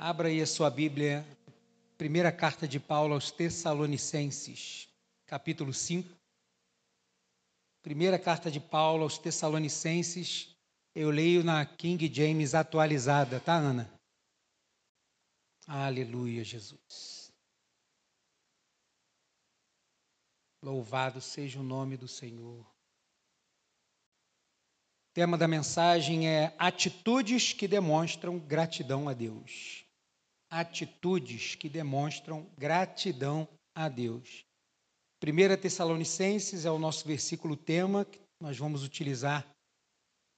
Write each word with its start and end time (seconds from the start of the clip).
Abra 0.00 0.28
aí 0.28 0.40
a 0.40 0.46
sua 0.46 0.70
Bíblia, 0.70 1.26
primeira 1.96 2.30
carta 2.30 2.68
de 2.68 2.78
Paulo 2.78 3.14
aos 3.14 3.32
Tessalonicenses, 3.32 4.88
capítulo 5.26 5.74
5. 5.74 6.16
Primeira 7.82 8.16
carta 8.16 8.48
de 8.48 8.60
Paulo 8.60 9.02
aos 9.02 9.18
Tessalonicenses, 9.18 10.54
eu 10.94 11.10
leio 11.10 11.42
na 11.42 11.66
King 11.66 12.08
James 12.14 12.54
atualizada, 12.54 13.40
tá, 13.40 13.56
Ana? 13.56 13.92
Aleluia, 15.66 16.44
Jesus. 16.44 17.32
Louvado 20.62 21.20
seja 21.20 21.58
o 21.58 21.64
nome 21.64 21.96
do 21.96 22.06
Senhor. 22.06 22.64
O 25.00 25.12
tema 25.12 25.36
da 25.36 25.48
mensagem 25.48 26.28
é 26.28 26.54
atitudes 26.56 27.52
que 27.52 27.66
demonstram 27.66 28.38
gratidão 28.38 29.08
a 29.08 29.12
Deus 29.12 29.87
atitudes 30.50 31.54
que 31.54 31.68
demonstram 31.68 32.46
gratidão 32.56 33.48
a 33.74 33.88
Deus. 33.88 34.44
1 35.22 35.60
Tessalonicenses 35.60 36.64
é 36.64 36.70
o 36.70 36.78
nosso 36.78 37.06
versículo 37.06 37.56
tema 37.56 38.04
que 38.04 38.20
nós 38.40 38.56
vamos 38.56 38.84
utilizar 38.84 39.46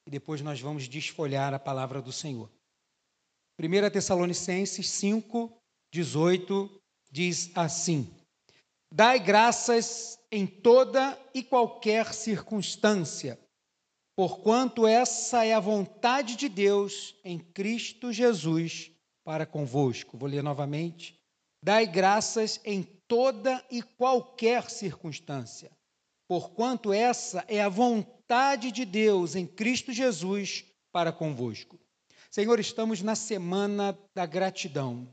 e 0.07 0.11
depois 0.11 0.41
nós 0.41 0.61
vamos 0.61 0.89
desfolhar 0.89 1.53
a 1.53 1.59
palavra 1.59 2.01
do 2.01 2.13
Senhor. 2.13 2.51
1 3.59 3.91
Tessalonicenses 3.91 4.89
5, 4.89 5.53
18 5.93 6.81
diz 7.11 7.51
assim: 7.55 8.11
Dai 8.93 9.21
graças 9.21 10.19
em 10.33 10.47
toda 10.47 11.19
e 11.35 11.43
qualquer 11.43 12.15
circunstância, 12.15 13.39
porquanto 14.17 14.87
essa 14.87 15.45
é 15.45 15.53
a 15.53 15.61
vontade 15.61 16.37
de 16.37 16.49
Deus 16.49 17.15
em 17.23 17.39
Cristo 17.39 18.13
Jesus 18.13 18.91
para 19.25 19.47
convosco. 19.47 20.17
Vou 20.17 20.29
ler 20.29 20.43
novamente. 20.43 21.19
Dai 21.63 21.87
graças 21.87 22.61
em 22.65 22.83
toda 23.07 23.63
e 23.71 23.83
qualquer 23.83 24.71
circunstância, 24.71 25.71
porquanto 26.27 26.93
essa 26.93 27.45
é 27.49 27.61
a 27.61 27.69
vontade 27.69 28.73
de 28.73 28.85
Deus 28.85 29.35
em 29.35 29.47
Cristo 29.47 29.93
Jesus 29.93 30.65
para 30.93 31.13
convosco. 31.13 31.79
Senhor, 32.31 32.59
estamos 32.61 33.03
na 33.03 33.15
semana 33.15 33.99
da 34.15 34.25
gratidão 34.25 35.13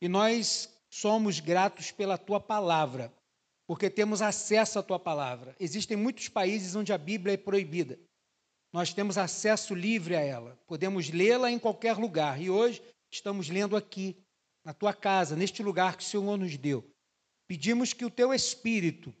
e 0.00 0.08
nós 0.08 0.70
somos 0.88 1.40
gratos 1.40 1.90
pela 1.90 2.16
tua 2.16 2.40
palavra, 2.40 3.12
porque 3.66 3.90
temos 3.90 4.22
acesso 4.22 4.78
à 4.78 4.82
tua 4.82 4.98
palavra. 4.98 5.56
Existem 5.58 5.96
muitos 5.96 6.28
países 6.28 6.76
onde 6.76 6.92
a 6.92 6.98
Bíblia 6.98 7.34
é 7.34 7.36
proibida. 7.36 7.98
Nós 8.72 8.94
temos 8.94 9.18
acesso 9.18 9.74
livre 9.74 10.16
a 10.16 10.20
ela, 10.20 10.58
podemos 10.66 11.10
lê-la 11.10 11.50
em 11.50 11.58
qualquer 11.58 11.96
lugar. 11.96 12.40
E 12.40 12.48
hoje 12.48 12.80
estamos 13.14 13.48
lendo 13.48 13.76
aqui, 13.76 14.16
na 14.64 14.74
tua 14.74 14.92
casa, 14.92 15.36
neste 15.36 15.62
lugar 15.62 15.96
que 15.96 16.02
o 16.02 16.06
Senhor 16.06 16.36
nos 16.36 16.56
deu. 16.56 16.84
Pedimos 17.46 17.92
que 17.92 18.04
o 18.04 18.10
teu 18.10 18.32
Espírito, 18.32 19.14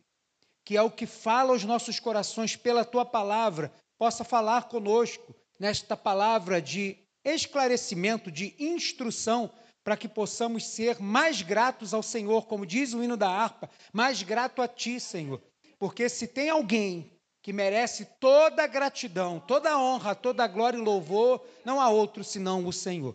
que 0.64 0.76
é 0.76 0.82
o 0.82 0.90
que 0.90 1.06
fala 1.06 1.50
aos 1.50 1.64
nossos 1.64 2.00
corações 2.00 2.56
pela 2.56 2.84
tua 2.84 3.04
palavra, 3.04 3.72
possa 3.98 4.24
falar 4.24 4.68
conosco 4.68 5.34
nesta 5.60 5.96
palavra 5.96 6.60
de 6.60 6.98
esclarecimento, 7.24 8.30
de 8.30 8.54
instrução, 8.58 9.50
para 9.84 9.96
que 9.96 10.08
possamos 10.08 10.66
ser 10.66 10.98
mais 10.98 11.42
gratos 11.42 11.92
ao 11.92 12.02
Senhor, 12.02 12.46
como 12.46 12.66
diz 12.66 12.94
o 12.94 13.04
hino 13.04 13.16
da 13.16 13.28
harpa, 13.28 13.70
mais 13.92 14.22
grato 14.22 14.62
a 14.62 14.66
ti, 14.68 14.98
Senhor. 14.98 15.42
Porque 15.78 16.08
se 16.08 16.26
tem 16.26 16.48
alguém 16.48 17.12
que 17.42 17.52
merece 17.52 18.06
toda 18.18 18.64
a 18.64 18.66
gratidão, 18.66 19.38
toda 19.38 19.70
a 19.70 19.78
honra, 19.78 20.14
toda 20.14 20.42
a 20.42 20.48
glória 20.48 20.78
e 20.78 20.80
louvor, 20.80 21.46
não 21.62 21.78
há 21.78 21.90
outro 21.90 22.24
senão 22.24 22.66
o 22.66 22.72
Senhor. 22.72 23.14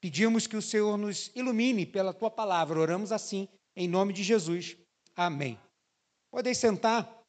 Pedimos 0.00 0.46
que 0.46 0.56
o 0.56 0.62
Senhor 0.62 0.96
nos 0.96 1.30
ilumine 1.34 1.84
pela 1.84 2.14
tua 2.14 2.30
palavra. 2.30 2.80
Oramos 2.80 3.12
assim, 3.12 3.46
em 3.76 3.86
nome 3.86 4.12
de 4.12 4.22
Jesus. 4.22 4.76
Amém. 5.14 5.60
Podem 6.30 6.54
sentar. 6.54 7.20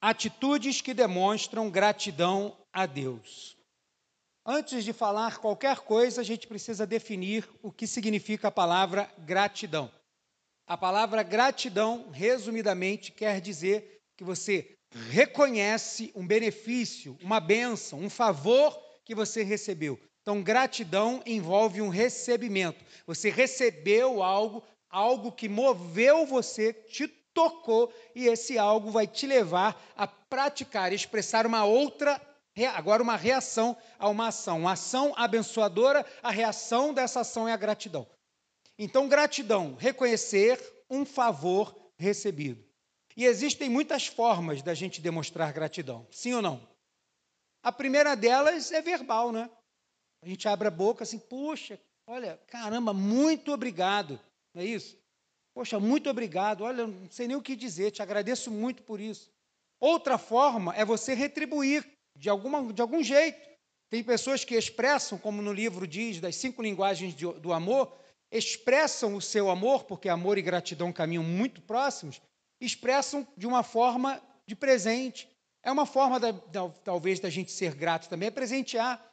Atitudes 0.00 0.80
que 0.80 0.94
demonstram 0.94 1.70
gratidão 1.70 2.56
a 2.72 2.86
Deus. 2.86 3.54
Antes 4.46 4.82
de 4.82 4.94
falar 4.94 5.38
qualquer 5.38 5.80
coisa, 5.80 6.22
a 6.22 6.24
gente 6.24 6.46
precisa 6.46 6.86
definir 6.86 7.46
o 7.62 7.70
que 7.70 7.86
significa 7.86 8.48
a 8.48 8.50
palavra 8.50 9.12
gratidão. 9.18 9.92
A 10.66 10.76
palavra 10.76 11.22
gratidão, 11.22 12.10
resumidamente, 12.10 13.12
quer 13.12 13.40
dizer 13.42 14.00
que 14.16 14.24
você 14.24 14.74
reconhece 15.10 16.10
um 16.14 16.26
benefício, 16.26 17.18
uma 17.22 17.38
bênção, 17.38 18.00
um 18.00 18.08
favor 18.08 18.74
que 19.04 19.14
você 19.14 19.42
recebeu. 19.42 20.00
Então, 20.30 20.44
gratidão 20.44 21.20
envolve 21.26 21.82
um 21.82 21.88
recebimento. 21.88 22.84
Você 23.04 23.30
recebeu 23.30 24.22
algo, 24.22 24.62
algo 24.88 25.32
que 25.32 25.48
moveu 25.48 26.24
você, 26.24 26.72
te 26.72 27.08
tocou, 27.08 27.92
e 28.14 28.28
esse 28.28 28.56
algo 28.56 28.92
vai 28.92 29.08
te 29.08 29.26
levar 29.26 29.76
a 29.96 30.06
praticar, 30.06 30.92
expressar 30.92 31.46
uma 31.46 31.64
outra, 31.64 32.20
agora 32.72 33.02
uma 33.02 33.16
reação 33.16 33.76
a 33.98 34.08
uma 34.08 34.28
ação. 34.28 34.60
Uma 34.60 34.74
ação 34.74 35.12
abençoadora, 35.16 36.06
a 36.22 36.30
reação 36.30 36.94
dessa 36.94 37.22
ação 37.22 37.48
é 37.48 37.52
a 37.52 37.56
gratidão. 37.56 38.06
Então, 38.78 39.08
gratidão, 39.08 39.74
reconhecer 39.74 40.60
um 40.88 41.04
favor 41.04 41.74
recebido. 41.98 42.64
E 43.16 43.24
existem 43.24 43.68
muitas 43.68 44.06
formas 44.06 44.62
da 44.62 44.74
gente 44.74 45.00
demonstrar 45.00 45.52
gratidão, 45.52 46.06
sim 46.08 46.34
ou 46.34 46.40
não? 46.40 46.64
A 47.64 47.72
primeira 47.72 48.14
delas 48.14 48.70
é 48.70 48.80
verbal, 48.80 49.32
né? 49.32 49.50
A 50.22 50.28
gente 50.28 50.46
abre 50.48 50.68
a 50.68 50.70
boca 50.70 51.04
assim, 51.04 51.18
puxa, 51.18 51.80
olha, 52.06 52.38
caramba, 52.46 52.92
muito 52.92 53.52
obrigado. 53.52 54.20
Não 54.54 54.62
é 54.62 54.64
isso? 54.66 54.98
Poxa, 55.54 55.80
muito 55.80 56.08
obrigado. 56.08 56.62
Olha, 56.62 56.86
não 56.86 57.10
sei 57.10 57.26
nem 57.26 57.36
o 57.36 57.42
que 57.42 57.56
dizer, 57.56 57.90
te 57.90 58.02
agradeço 58.02 58.50
muito 58.50 58.82
por 58.82 59.00
isso. 59.00 59.30
Outra 59.80 60.18
forma 60.18 60.74
é 60.76 60.84
você 60.84 61.14
retribuir 61.14 61.86
de, 62.16 62.28
alguma, 62.28 62.72
de 62.72 62.82
algum 62.82 63.02
jeito. 63.02 63.40
Tem 63.88 64.04
pessoas 64.04 64.44
que 64.44 64.54
expressam, 64.54 65.18
como 65.18 65.42
no 65.42 65.52
livro 65.52 65.86
diz, 65.86 66.20
das 66.20 66.36
cinco 66.36 66.62
linguagens 66.62 67.14
de, 67.14 67.26
do 67.40 67.52
amor, 67.52 67.92
expressam 68.30 69.16
o 69.16 69.20
seu 69.20 69.50
amor, 69.50 69.84
porque 69.84 70.08
amor 70.08 70.38
e 70.38 70.42
gratidão 70.42 70.92
caminham 70.92 71.24
muito 71.24 71.60
próximos, 71.62 72.20
expressam 72.60 73.26
de 73.36 73.46
uma 73.46 73.62
forma 73.62 74.22
de 74.46 74.54
presente. 74.54 75.28
É 75.62 75.72
uma 75.72 75.86
forma, 75.86 76.20
da, 76.20 76.30
da, 76.30 76.68
talvez, 76.84 77.18
da 77.18 77.28
gente 77.28 77.50
ser 77.50 77.74
grato 77.74 78.08
também, 78.08 78.28
é 78.28 78.30
presentear. 78.30 79.09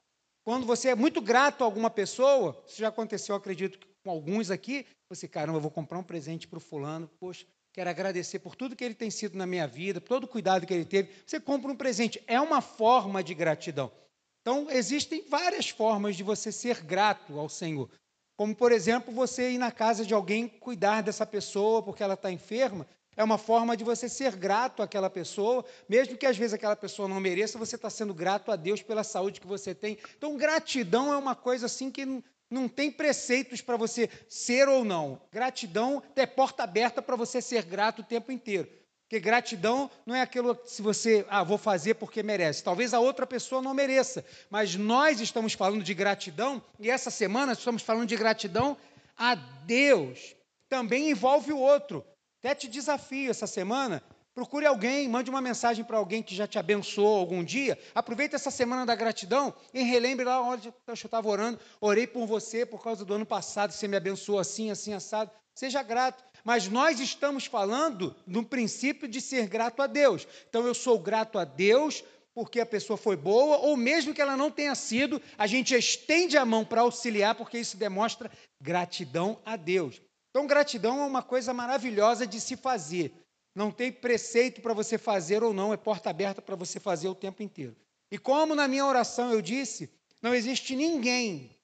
Quando 0.47 0.66
você 0.66 0.88
é 0.88 0.96
muito 0.96 1.19
grato 1.19 1.62
a 1.62 1.66
alguma 1.66 1.90
pessoa, 1.90 2.63
isso 2.66 2.78
já 2.78 2.88
aconteceu, 2.88 3.35
acredito, 3.35 3.85
com 4.02 4.09
alguns 4.09 4.50
aqui, 4.50 4.85
você, 5.09 5.28
caramba, 5.28 5.58
eu 5.58 5.62
vou 5.62 5.69
comprar 5.69 6.00
um 6.00 6.03
presente 6.03 6.47
para 6.47 6.56
o 6.56 6.62
fulano, 6.62 7.12
poxa, 7.19 7.46
quero 7.74 7.90
agradecer 7.90 8.40
por 8.40 8.56
tudo 8.56 8.74
que 8.74 8.86
ele 8.86 8.94
tem 8.94 9.12
sido 9.12 9.38
na 9.38 9.46
minha 9.46 9.68
vida, 9.68 10.00
por 10.00 10.07
todo 10.07 10.24
o 10.24 10.28
cuidado 10.30 10.66
que 10.66 10.74
ele 10.74 10.86
teve. 10.86 11.12
Você 11.25 11.38
compra 11.38 11.69
um 11.69 11.75
presente, 11.75 12.24
é 12.25 12.40
uma 12.40 12.62
forma 12.62 13.22
de 13.22 13.34
gratidão. 13.34 13.91
Então, 14.40 14.72
existem 14.72 15.22
várias 15.28 15.68
formas 15.68 16.16
de 16.16 16.24
você 16.24 16.50
ser 16.50 16.81
grato 16.81 17.38
ao 17.38 17.50
Senhor. 17.50 17.90
Como, 18.38 18.56
por 18.56 18.72
exemplo, 18.72 19.13
você 19.13 19.52
ir 19.52 19.57
na 19.57 19.69
casa 19.69 20.06
de 20.06 20.13
alguém 20.13 20.47
cuidar 20.47 21.03
dessa 21.03 21.25
pessoa 21.25 21.84
porque 21.84 22.02
ela 22.02 22.13
está 22.13 22.31
enferma, 22.31 22.88
é 23.17 23.23
uma 23.23 23.39
forma 23.39 23.75
de 23.75 23.83
você 23.83 24.07
ser 24.07 24.35
grato 24.35 24.83
àquela 24.83 25.09
pessoa, 25.09 25.66
mesmo 25.89 26.16
que 26.16 26.25
às 26.25 26.38
vezes 26.38 26.53
aquela 26.53 26.75
pessoa 26.75 27.09
não 27.09 27.19
mereça, 27.19 27.57
você 27.57 27.75
está 27.75 27.89
sendo 27.89 28.13
grato 28.13 28.51
a 28.51 28.55
Deus 28.55 28.83
pela 28.83 29.03
saúde 29.03 29.41
que 29.41 29.47
você 29.47 29.73
tem. 29.73 29.97
Então, 30.16 30.38
gratidão 30.38 31.11
é 31.11 31.17
uma 31.17 31.35
coisa 31.35 31.66
assim 31.66 31.89
que 31.89 32.06
não, 32.50 32.69
tem 32.69 32.91
preceitos 32.91 33.59
para 33.59 33.75
você 33.75 34.07
ser 34.29 34.69
ou 34.69 34.85
não. 34.85 35.19
Gratidão 35.31 36.01
é 36.16 36.27
porta 36.27 36.63
aberta 36.63 37.01
para 37.01 37.16
você 37.16 37.41
ser 37.41 37.63
grato 37.63 38.00
o 38.00 38.06
tempo 38.06 38.31
inteiro. 38.31 38.69
Porque 39.01 39.19
gratidão 39.19 39.89
não 40.06 40.13
é 40.13 40.22
aquilo 40.22 40.57
se 40.66 40.81
você, 40.81 41.25
ah, 41.29 41.44
vou 41.44 41.57
fazer 41.57 41.95
porque 41.95 42.22
merece. 42.22 42.63
Talvez 42.63 42.94
a 42.94 43.00
outra 43.00 43.25
pessoa 43.25 43.61
não 43.61 43.73
mereça. 43.73 44.23
Mas 44.50 44.75
nós 44.75 45.19
estamos 45.19 45.53
falando 45.53 45.81
de 45.81 45.94
gratidão, 45.94 46.61
e 46.79 46.89
essa 46.89 47.09
semana 47.09 47.53
estamos 47.53 47.81
falando 47.81 48.07
de 48.07 48.15
gratidão 48.15 48.77
a 49.18 49.33
Deus. 49.33 50.36
Também 50.69 51.09
envolve 51.09 51.51
o 51.51 51.59
outro. 51.59 52.06
Até 52.39 52.54
te 52.56 52.68
desafio 52.68 53.31
essa 53.31 53.48
semana. 53.48 54.04
Procure 54.34 54.68
alguém, 54.68 55.10
mande 55.10 55.31
uma 55.31 55.42
mensagem 55.42 55.84
para 55.84 55.98
alguém 55.98 56.22
que 56.22 56.36
já 56.36 56.45
te 56.45 56.60
abençoou 56.60 57.18
algum 57.18 57.44
dia. 57.44 57.78
Aproveite 57.95 58.36
essa 58.36 58.51
semana 58.51 58.86
da 58.86 58.94
gratidão 58.94 59.51
e 59.74 59.81
relembre 59.81 60.24
lá 60.24 60.39
onde 60.42 60.68
eu 60.68 60.94
estava 60.94 61.28
orando. 61.28 61.60
Orei 61.81 62.06
por 62.06 62.28
você 62.28 62.63
por 62.63 62.84
causa 62.84 63.04
do 63.04 63.16
ano 63.16 63.25
passado, 63.25 63.72
você 63.72 63.88
me 63.88 63.98
abençoou 63.98 64.38
assim, 64.38 64.69
assim, 64.69 64.94
assado. 64.94 65.31
Seja 65.56 65.81
grato. 65.81 66.24
Mas 66.44 66.68
nós 66.68 67.00
estamos 67.00 67.48
falando 67.48 68.16
no 68.28 68.45
princípio 68.45 69.07
de 69.07 69.19
ser 69.19 69.48
grato 69.48 69.81
a 69.81 69.88
Deus. 69.88 70.28
Então 70.48 70.68
eu 70.68 70.75
sou 70.75 71.00
grato 71.00 71.40
a 71.40 71.44
Deus 71.44 72.04
porque 72.38 72.60
a 72.60 72.66
pessoa 72.68 72.95
foi 72.95 73.16
boa, 73.16 73.57
ou 73.57 73.75
mesmo 73.75 74.13
que 74.13 74.22
ela 74.22 74.38
não 74.38 74.51
tenha 74.51 74.75
sido, 74.75 75.19
a 75.36 75.48
gente 75.48 75.74
estende 75.74 76.38
a 76.38 76.45
mão 76.45 76.63
para 76.63 76.81
auxiliar, 76.81 77.33
porque 77.33 77.57
isso 77.57 77.75
demonstra 77.75 78.30
gratidão 78.62 79.42
a 79.44 79.56
Deus. 79.56 80.00
Então, 80.29 80.45
gratidão 80.45 81.01
é 81.01 81.06
uma 81.06 81.24
coisa 81.24 81.53
maravilhosa 81.53 82.27
de 82.27 82.39
se 82.39 82.56
fazer. 82.56 83.13
Não 83.56 83.71
tem 83.71 83.91
preceito 83.91 84.62
para 84.62 84.74
você 84.74 84.97
fazer 84.97 85.44
ou 85.44 85.53
não, 85.53 85.74
é 85.74 85.77
porta 85.77 86.09
aberta 86.09 86.41
para 86.41 86.56
você 86.56 86.79
fazer 86.79 87.07
o 87.07 87.15
tempo 87.15 87.41
inteiro. 87.41 87.75
E 88.12 88.18
como 88.18 88.53
na 88.53 88.68
minha 88.68 88.85
oração 88.85 89.31
eu 89.31 89.41
disse, 89.41 89.91
não 90.21 90.33
existe 90.33 90.75
ninguém 90.75 91.57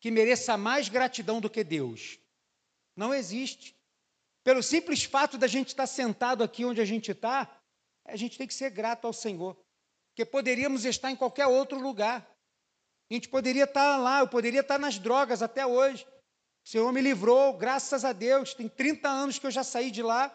que 0.00 0.10
mereça 0.10 0.56
mais 0.56 0.88
gratidão 0.88 1.40
do 1.40 1.48
que 1.48 1.62
Deus? 1.64 2.18
Não 2.96 3.14
existe. 3.14 3.76
Pelo 4.42 4.62
simples 4.62 5.04
fato 5.04 5.38
da 5.38 5.46
gente 5.46 5.68
estar 5.68 5.86
sentado 5.86 6.42
aqui 6.42 6.64
onde 6.64 6.80
a 6.80 6.84
gente 6.84 7.12
está, 7.12 7.48
a 8.04 8.16
gente 8.16 8.36
tem 8.36 8.46
que 8.46 8.54
ser 8.54 8.70
grato 8.70 9.06
ao 9.06 9.12
Senhor. 9.12 9.56
Porque 10.10 10.24
poderíamos 10.24 10.84
estar 10.84 11.10
em 11.10 11.16
qualquer 11.16 11.46
outro 11.46 11.78
lugar. 11.78 12.28
A 13.10 13.14
gente 13.14 13.28
poderia 13.28 13.64
estar 13.64 13.96
lá, 13.98 14.20
eu 14.20 14.28
poderia 14.28 14.60
estar 14.60 14.78
nas 14.78 14.98
drogas 14.98 15.42
até 15.42 15.64
hoje. 15.64 16.06
O 16.68 16.70
Senhor 16.70 16.92
me 16.92 17.00
livrou, 17.00 17.54
graças 17.54 18.04
a 18.04 18.12
Deus. 18.12 18.52
Tem 18.52 18.68
30 18.68 19.08
anos 19.08 19.38
que 19.38 19.46
eu 19.46 19.50
já 19.50 19.64
saí 19.64 19.90
de 19.90 20.02
lá. 20.02 20.30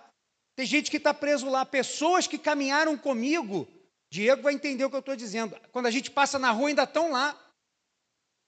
Tem 0.56 0.66
gente 0.66 0.90
que 0.90 0.98
está 0.98 1.14
preso 1.14 1.48
lá, 1.48 1.64
pessoas 1.64 2.26
que 2.26 2.40
caminharam 2.40 2.98
comigo. 2.98 3.68
Diego 4.12 4.42
vai 4.42 4.56
entender 4.56 4.84
o 4.84 4.90
que 4.90 4.96
eu 4.96 5.02
estou 5.02 5.16
dizendo. 5.16 5.56
Quando 5.72 5.86
a 5.86 5.92
gente 5.92 6.10
passa 6.10 6.40
na 6.40 6.50
rua, 6.50 6.70
ainda 6.70 6.86
estão 6.86 7.12
lá. 7.12 7.40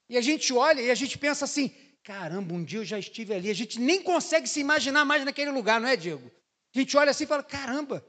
E 0.10 0.18
a 0.18 0.22
gente 0.22 0.52
olha 0.52 0.82
e 0.82 0.90
a 0.90 0.96
gente 0.96 1.16
pensa 1.20 1.46
assim: 1.46 1.72
caramba, 2.04 2.56
um 2.56 2.64
dia 2.64 2.80
eu 2.80 2.86
já 2.86 2.98
estive 2.98 3.36
ali. 3.36 3.52
A 3.52 3.56
gente 3.56 3.80
nem 3.80 4.02
consegue 4.02 4.50
se 4.50 4.60
imaginar 4.60 5.06
mais 5.06 5.24
naquele 5.24 5.52
lugar, 5.52 5.80
não 5.80 5.88
é, 5.88 5.96
Diego? 5.96 6.32
A 6.76 6.80
gente 6.80 6.98
olha 6.98 7.12
assim 7.12 7.26
e 7.26 7.28
fala: 7.28 7.44
caramba, 7.44 8.04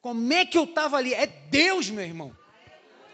como 0.00 0.32
é 0.32 0.46
que 0.46 0.56
eu 0.56 0.64
estava 0.64 0.96
ali? 0.96 1.12
É 1.12 1.26
Deus, 1.26 1.90
meu 1.90 2.02
irmão. 2.02 2.34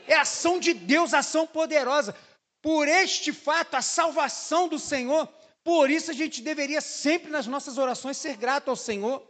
É 0.06 0.14
ação 0.14 0.60
de 0.60 0.74
Deus, 0.74 1.12
ação 1.12 1.44
poderosa. 1.44 2.14
Por 2.62 2.86
este 2.86 3.32
fato, 3.32 3.74
a 3.74 3.82
salvação 3.82 4.68
do 4.68 4.78
Senhor, 4.78 5.28
por 5.64 5.90
isso 5.90 6.10
a 6.10 6.14
gente 6.14 6.42
deveria 6.42 6.82
sempre 6.82 7.30
nas 7.30 7.46
nossas 7.46 7.78
orações 7.78 8.18
ser 8.18 8.36
grato 8.36 8.68
ao 8.68 8.76
Senhor. 8.76 9.26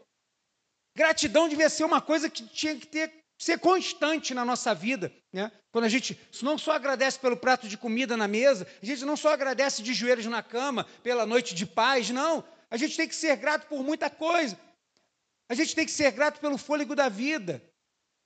Gratidão 0.96 1.48
devia 1.48 1.70
ser 1.70 1.84
uma 1.84 2.00
coisa 2.00 2.28
que 2.28 2.44
tinha 2.48 2.76
que 2.76 2.86
ter, 2.86 3.24
ser 3.38 3.58
constante 3.60 4.34
na 4.34 4.44
nossa 4.44 4.74
vida. 4.74 5.12
Né? 5.32 5.50
Quando 5.70 5.84
a 5.84 5.88
gente 5.88 6.18
não 6.42 6.58
só 6.58 6.72
agradece 6.72 7.20
pelo 7.20 7.36
prato 7.36 7.68
de 7.68 7.78
comida 7.78 8.16
na 8.16 8.26
mesa, 8.26 8.66
a 8.82 8.84
gente 8.84 9.04
não 9.04 9.16
só 9.16 9.32
agradece 9.32 9.80
de 9.80 9.94
joelhos 9.94 10.26
na 10.26 10.42
cama, 10.42 10.84
pela 11.04 11.24
noite 11.24 11.54
de 11.54 11.64
paz, 11.64 12.10
não. 12.10 12.44
A 12.68 12.76
gente 12.76 12.96
tem 12.96 13.06
que 13.06 13.14
ser 13.14 13.36
grato 13.36 13.68
por 13.68 13.84
muita 13.84 14.10
coisa. 14.10 14.58
A 15.48 15.54
gente 15.54 15.74
tem 15.74 15.86
que 15.86 15.92
ser 15.92 16.10
grato 16.10 16.40
pelo 16.40 16.58
fôlego 16.58 16.96
da 16.96 17.08
vida. 17.08 17.62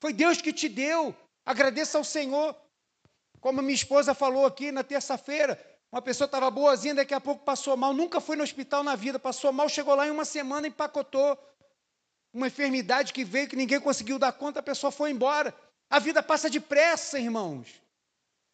Foi 0.01 0.15
Deus 0.15 0.41
que 0.41 0.53
te 0.53 0.69
deu. 0.69 1.15
Agradeça 1.45 1.99
ao 1.99 2.05
Senhor. 2.05 2.57
Como 3.41 3.61
minha 3.61 3.75
esposa 3.75 4.15
falou 4.15 4.47
aqui 4.47 4.73
na 4.73 4.83
terça-feira, 4.83 5.59
uma 5.91 6.03
pessoa 6.03 6.27
estava 6.27 6.51
boazinha, 6.51 6.95
daqui 6.95 7.15
a 7.15 7.21
pouco 7.21 7.45
passou 7.45 7.77
mal, 7.77 7.95
nunca 7.95 8.21
foi 8.21 8.37
no 8.37 8.43
hospital 8.43 8.85
na 8.85 8.95
vida, 8.95 9.19
passou 9.19 9.53
mal, 9.53 9.69
chegou 9.69 9.95
lá 9.95 10.07
em 10.07 10.11
uma 10.11 10.25
semana, 10.25 10.67
empacotou. 10.67 11.39
Uma 12.33 12.49
enfermidade 12.49 13.13
que 13.13 13.25
veio 13.25 13.49
que 13.49 13.57
ninguém 13.57 13.81
conseguiu 13.81 14.19
dar 14.19 14.33
conta, 14.33 14.61
a 14.61 14.63
pessoa 14.63 14.93
foi 14.93 15.11
embora. 15.11 15.55
A 15.89 15.99
vida 15.99 16.23
passa 16.23 16.51
depressa, 16.51 17.19
irmãos. 17.19 17.81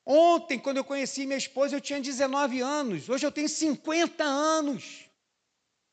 Ontem, 0.07 0.59
quando 0.59 0.77
eu 0.77 0.85
conheci 0.85 1.27
minha 1.27 1.39
esposa, 1.39 1.75
eu 1.75 1.81
tinha 1.81 2.01
19 2.01 2.61
anos. 2.61 3.09
Hoje 3.09 3.27
eu 3.27 3.33
tenho 3.33 3.49
50 3.49 4.23
anos. 4.23 5.05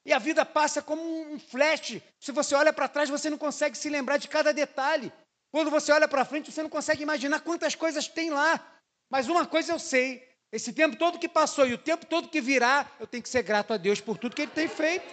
E 0.05 0.13
a 0.13 0.19
vida 0.19 0.45
passa 0.45 0.81
como 0.81 1.01
um 1.01 1.39
flash. 1.39 2.01
Se 2.19 2.31
você 2.31 2.53
olha 2.53 2.71
para 2.71 2.88
trás, 2.88 3.09
você 3.09 3.29
não 3.29 3.38
consegue 3.38 3.77
se 3.77 3.89
lembrar 3.89 4.17
de 4.17 4.27
cada 4.27 4.53
detalhe. 4.53 5.11
Quando 5.51 5.71
você 5.71 5.91
olha 5.91 6.07
para 6.07 6.25
frente, 6.25 6.51
você 6.51 6.61
não 6.61 6.69
consegue 6.69 7.01
imaginar 7.01 7.39
quantas 7.41 7.73
coisas 7.73 8.07
tem 8.07 8.29
lá. 8.29 8.59
Mas 9.09 9.27
uma 9.27 9.45
coisa 9.45 9.73
eu 9.73 9.79
sei: 9.79 10.30
esse 10.51 10.74
tempo 10.74 10.98
todo 10.98 11.18
que 11.18 11.30
passou 11.30 11.65
e 11.65 11.74
o 11.74 11.77
tempo 11.77 12.06
todo 12.06 12.27
que 12.27 12.42
virá, 12.42 12.89
eu 13.00 13.07
tenho 13.07 13.24
que 13.24 13.30
ser 13.30 13.42
grato 13.42 13.74
a 13.74 13.77
Deus 13.77 14.01
por 14.01 14.18
tudo 14.18 14.36
que 14.36 14.42
Ele 14.42 14.51
tem 14.51 14.68
feito. 14.68 15.06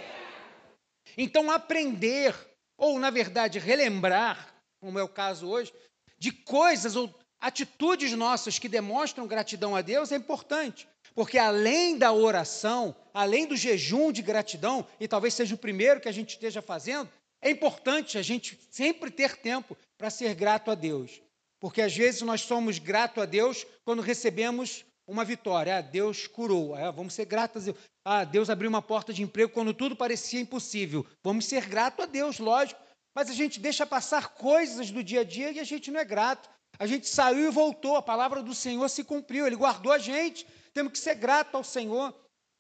Então, 1.17 1.51
aprender, 1.51 2.35
ou 2.77 2.99
na 2.99 3.11
verdade, 3.11 3.59
relembrar, 3.59 4.55
como 4.81 4.99
é 4.99 5.03
o 5.03 5.09
caso 5.09 5.49
hoje, 5.49 5.73
de 6.19 6.33
coisas 6.33 6.97
ou 6.97 7.15
atitudes 7.41 8.13
nossas 8.13 8.59
que 8.59 8.69
demonstram 8.69 9.27
gratidão 9.27 9.77
a 9.77 9.81
Deus 9.81 10.11
é 10.11 10.17
importante. 10.17 10.89
Porque 11.15 11.39
além 11.39 11.97
da 11.97 12.13
oração, 12.13 12.95
além 13.15 13.47
do 13.47 13.57
jejum 13.57 14.13
de 14.13 14.23
gratidão, 14.23 14.87
e 15.01 15.07
talvez 15.07 15.35
seja 15.35 15.55
o 15.55 15.59
primeiro 15.59 16.01
que 16.01 16.09
a 16.09 16.13
gente 16.13 16.31
esteja 16.31 16.61
fazendo, 16.61 17.09
é 17.41 17.51
importante 17.51 18.19
a 18.19 18.23
gente 18.23 18.59
sempre 18.71 19.11
ter 19.11 19.37
tempo 19.37 19.77
para 19.97 20.11
ser 20.11 20.35
grato 20.35 20.71
a 20.71 20.75
Deus. 20.75 21.21
Porque 21.61 21.83
às 21.83 21.97
vezes 21.97 22.23
nós 22.23 22.43
somos 22.43 22.79
gratos 22.79 23.23
a 23.23 23.27
Deus 23.27 23.67
quando 23.85 24.03
recebemos 24.03 24.85
uma 25.09 25.25
vitória. 25.25 25.79
Ah, 25.79 25.81
Deus 25.81 26.27
curou. 26.27 26.75
Ah, 26.75 26.91
vamos 26.91 27.15
ser 27.15 27.25
gratos. 27.25 27.65
Ah, 28.05 28.25
Deus 28.25 28.51
abriu 28.51 28.69
uma 28.69 28.83
porta 28.83 29.13
de 29.13 29.23
emprego 29.23 29.53
quando 29.53 29.73
tudo 29.73 29.97
parecia 29.97 30.41
impossível. 30.41 31.05
Vamos 31.25 31.47
ser 31.47 31.67
gratos 31.67 32.05
a 32.05 32.07
Deus, 32.07 32.39
lógico. 32.39 32.81
Mas 33.15 33.31
a 33.31 33.33
gente 33.33 33.59
deixa 33.59 33.87
passar 33.87 34.35
coisas 34.35 34.91
do 34.91 35.03
dia 35.03 35.23
a 35.23 35.25
dia 35.25 35.51
e 35.51 35.59
a 35.59 35.65
gente 35.65 35.91
não 35.91 35.99
é 35.99 36.05
grato. 36.05 36.49
A 36.79 36.87
gente 36.87 37.09
saiu 37.09 37.49
e 37.49 37.51
voltou. 37.51 37.97
A 37.97 38.03
palavra 38.03 38.43
do 38.43 38.55
Senhor 38.55 38.89
se 38.89 39.03
cumpriu. 39.03 39.47
Ele 39.47 39.57
guardou 39.57 39.91
a 39.91 39.99
gente. 39.99 40.47
Temos 40.73 40.93
que 40.93 40.99
ser 40.99 41.15
grato 41.15 41.57
ao 41.57 41.65
Senhor. 41.65 42.15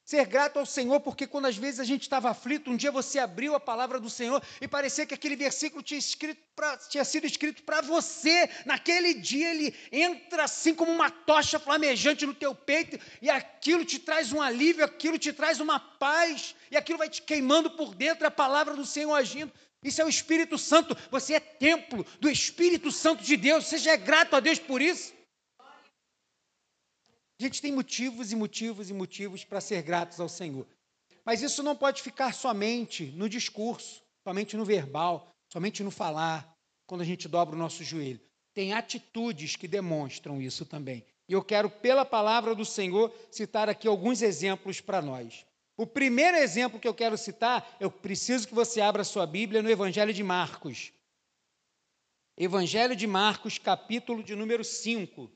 Ser 0.09 0.25
grato 0.25 0.59
ao 0.59 0.65
Senhor, 0.65 1.01
porque 1.01 1.27
quando 1.27 1.45
às 1.45 1.57
vezes 1.59 1.81
a 1.81 1.85
gente 1.85 2.01
estava 2.01 2.31
aflito, 2.31 2.71
um 2.71 2.77
dia 2.79 2.91
você 2.91 3.19
abriu 3.19 3.55
a 3.55 3.61
palavra 3.61 4.01
do 4.01 4.09
Senhor 4.09 4.43
e 4.59 4.67
parecia 4.67 5.05
que 5.05 5.13
aquele 5.13 5.37
versículo 5.37 5.83
tinha, 5.83 6.01
pra, 6.57 6.79
tinha 6.79 7.05
sido 7.05 7.27
escrito 7.27 7.63
para 7.63 7.83
você. 7.83 8.49
Naquele 8.65 9.13
dia 9.13 9.51
ele 9.51 9.75
entra 9.93 10.45
assim 10.45 10.75
como 10.75 10.91
uma 10.91 11.11
tocha 11.11 11.59
flamejante 11.59 12.25
no 12.25 12.33
teu 12.33 12.55
peito 12.55 12.99
e 13.21 13.29
aquilo 13.29 13.85
te 13.85 13.99
traz 13.99 14.33
um 14.33 14.41
alívio, 14.41 14.83
aquilo 14.83 15.19
te 15.19 15.31
traz 15.31 15.61
uma 15.61 15.79
paz 15.79 16.55
e 16.71 16.77
aquilo 16.79 16.97
vai 16.97 17.11
te 17.11 17.21
queimando 17.21 17.73
por 17.73 17.95
dentro, 17.95 18.27
a 18.27 18.31
palavra 18.31 18.75
do 18.75 18.87
Senhor 18.87 19.13
agindo. 19.13 19.53
Isso 19.85 20.01
é 20.01 20.07
o 20.07 20.09
Espírito 20.09 20.57
Santo, 20.57 20.97
você 21.11 21.35
é 21.35 21.41
templo 21.41 22.07
do 22.19 22.31
Espírito 22.31 22.91
Santo 22.91 23.23
de 23.23 23.37
Deus, 23.37 23.67
seja 23.67 23.95
grato 23.95 24.37
a 24.37 24.41
Deus 24.41 24.59
por 24.59 24.81
isso. 24.81 25.18
A 27.41 27.45
gente 27.45 27.63
tem 27.63 27.71
motivos 27.71 28.33
e 28.33 28.37
motivos 28.37 28.91
e 28.91 28.95
motivos 28.95 29.45
para 29.45 29.61
ser 29.61 29.83
gratos 29.83 30.19
ao 30.19 30.29
Senhor. 30.29 30.67
Mas 31.25 31.41
isso 31.41 31.63
não 31.63 31.77
pode 31.77 32.03
ficar 32.03 32.35
somente 32.35 33.13
no 33.15 33.29
discurso, 33.29 34.03
somente 34.25 34.57
no 34.57 34.65
verbal, 34.65 35.33
somente 35.53 35.85
no 35.85 35.91
falar, 35.91 36.53
quando 36.85 37.03
a 37.03 37.05
gente 37.05 37.29
dobra 37.29 37.55
o 37.55 37.59
nosso 37.59 37.85
joelho. 37.85 38.21
Tem 38.53 38.73
atitudes 38.73 39.55
que 39.55 39.69
demonstram 39.69 40.43
isso 40.43 40.65
também. 40.67 41.05
E 41.29 41.33
eu 41.33 41.45
quero, 41.45 41.71
pela 41.71 42.05
palavra 42.05 42.57
do 42.57 42.65
Senhor, 42.65 43.15
citar 43.31 43.69
aqui 43.69 43.87
alguns 43.87 44.21
exemplos 44.21 44.81
para 44.81 45.01
nós. 45.01 45.47
O 45.77 45.87
primeiro 45.87 46.37
exemplo 46.37 46.81
que 46.81 46.89
eu 46.89 46.95
quero 46.95 47.17
citar, 47.17 47.77
eu 47.79 47.89
preciso 47.89 48.49
que 48.49 48.55
você 48.55 48.81
abra 48.81 49.05
sua 49.05 49.27
Bíblia 49.27 49.63
no 49.63 49.71
Evangelho 49.71 50.13
de 50.13 50.25
Marcos. 50.25 50.91
Evangelho 52.37 52.97
de 52.97 53.07
Marcos, 53.07 53.59
capítulo 53.59 54.25
de 54.25 54.35
número 54.35 54.65
5. 54.65 55.31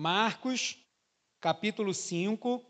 Marcos, 0.00 0.78
capítulo 1.40 1.92
5. 1.92 2.64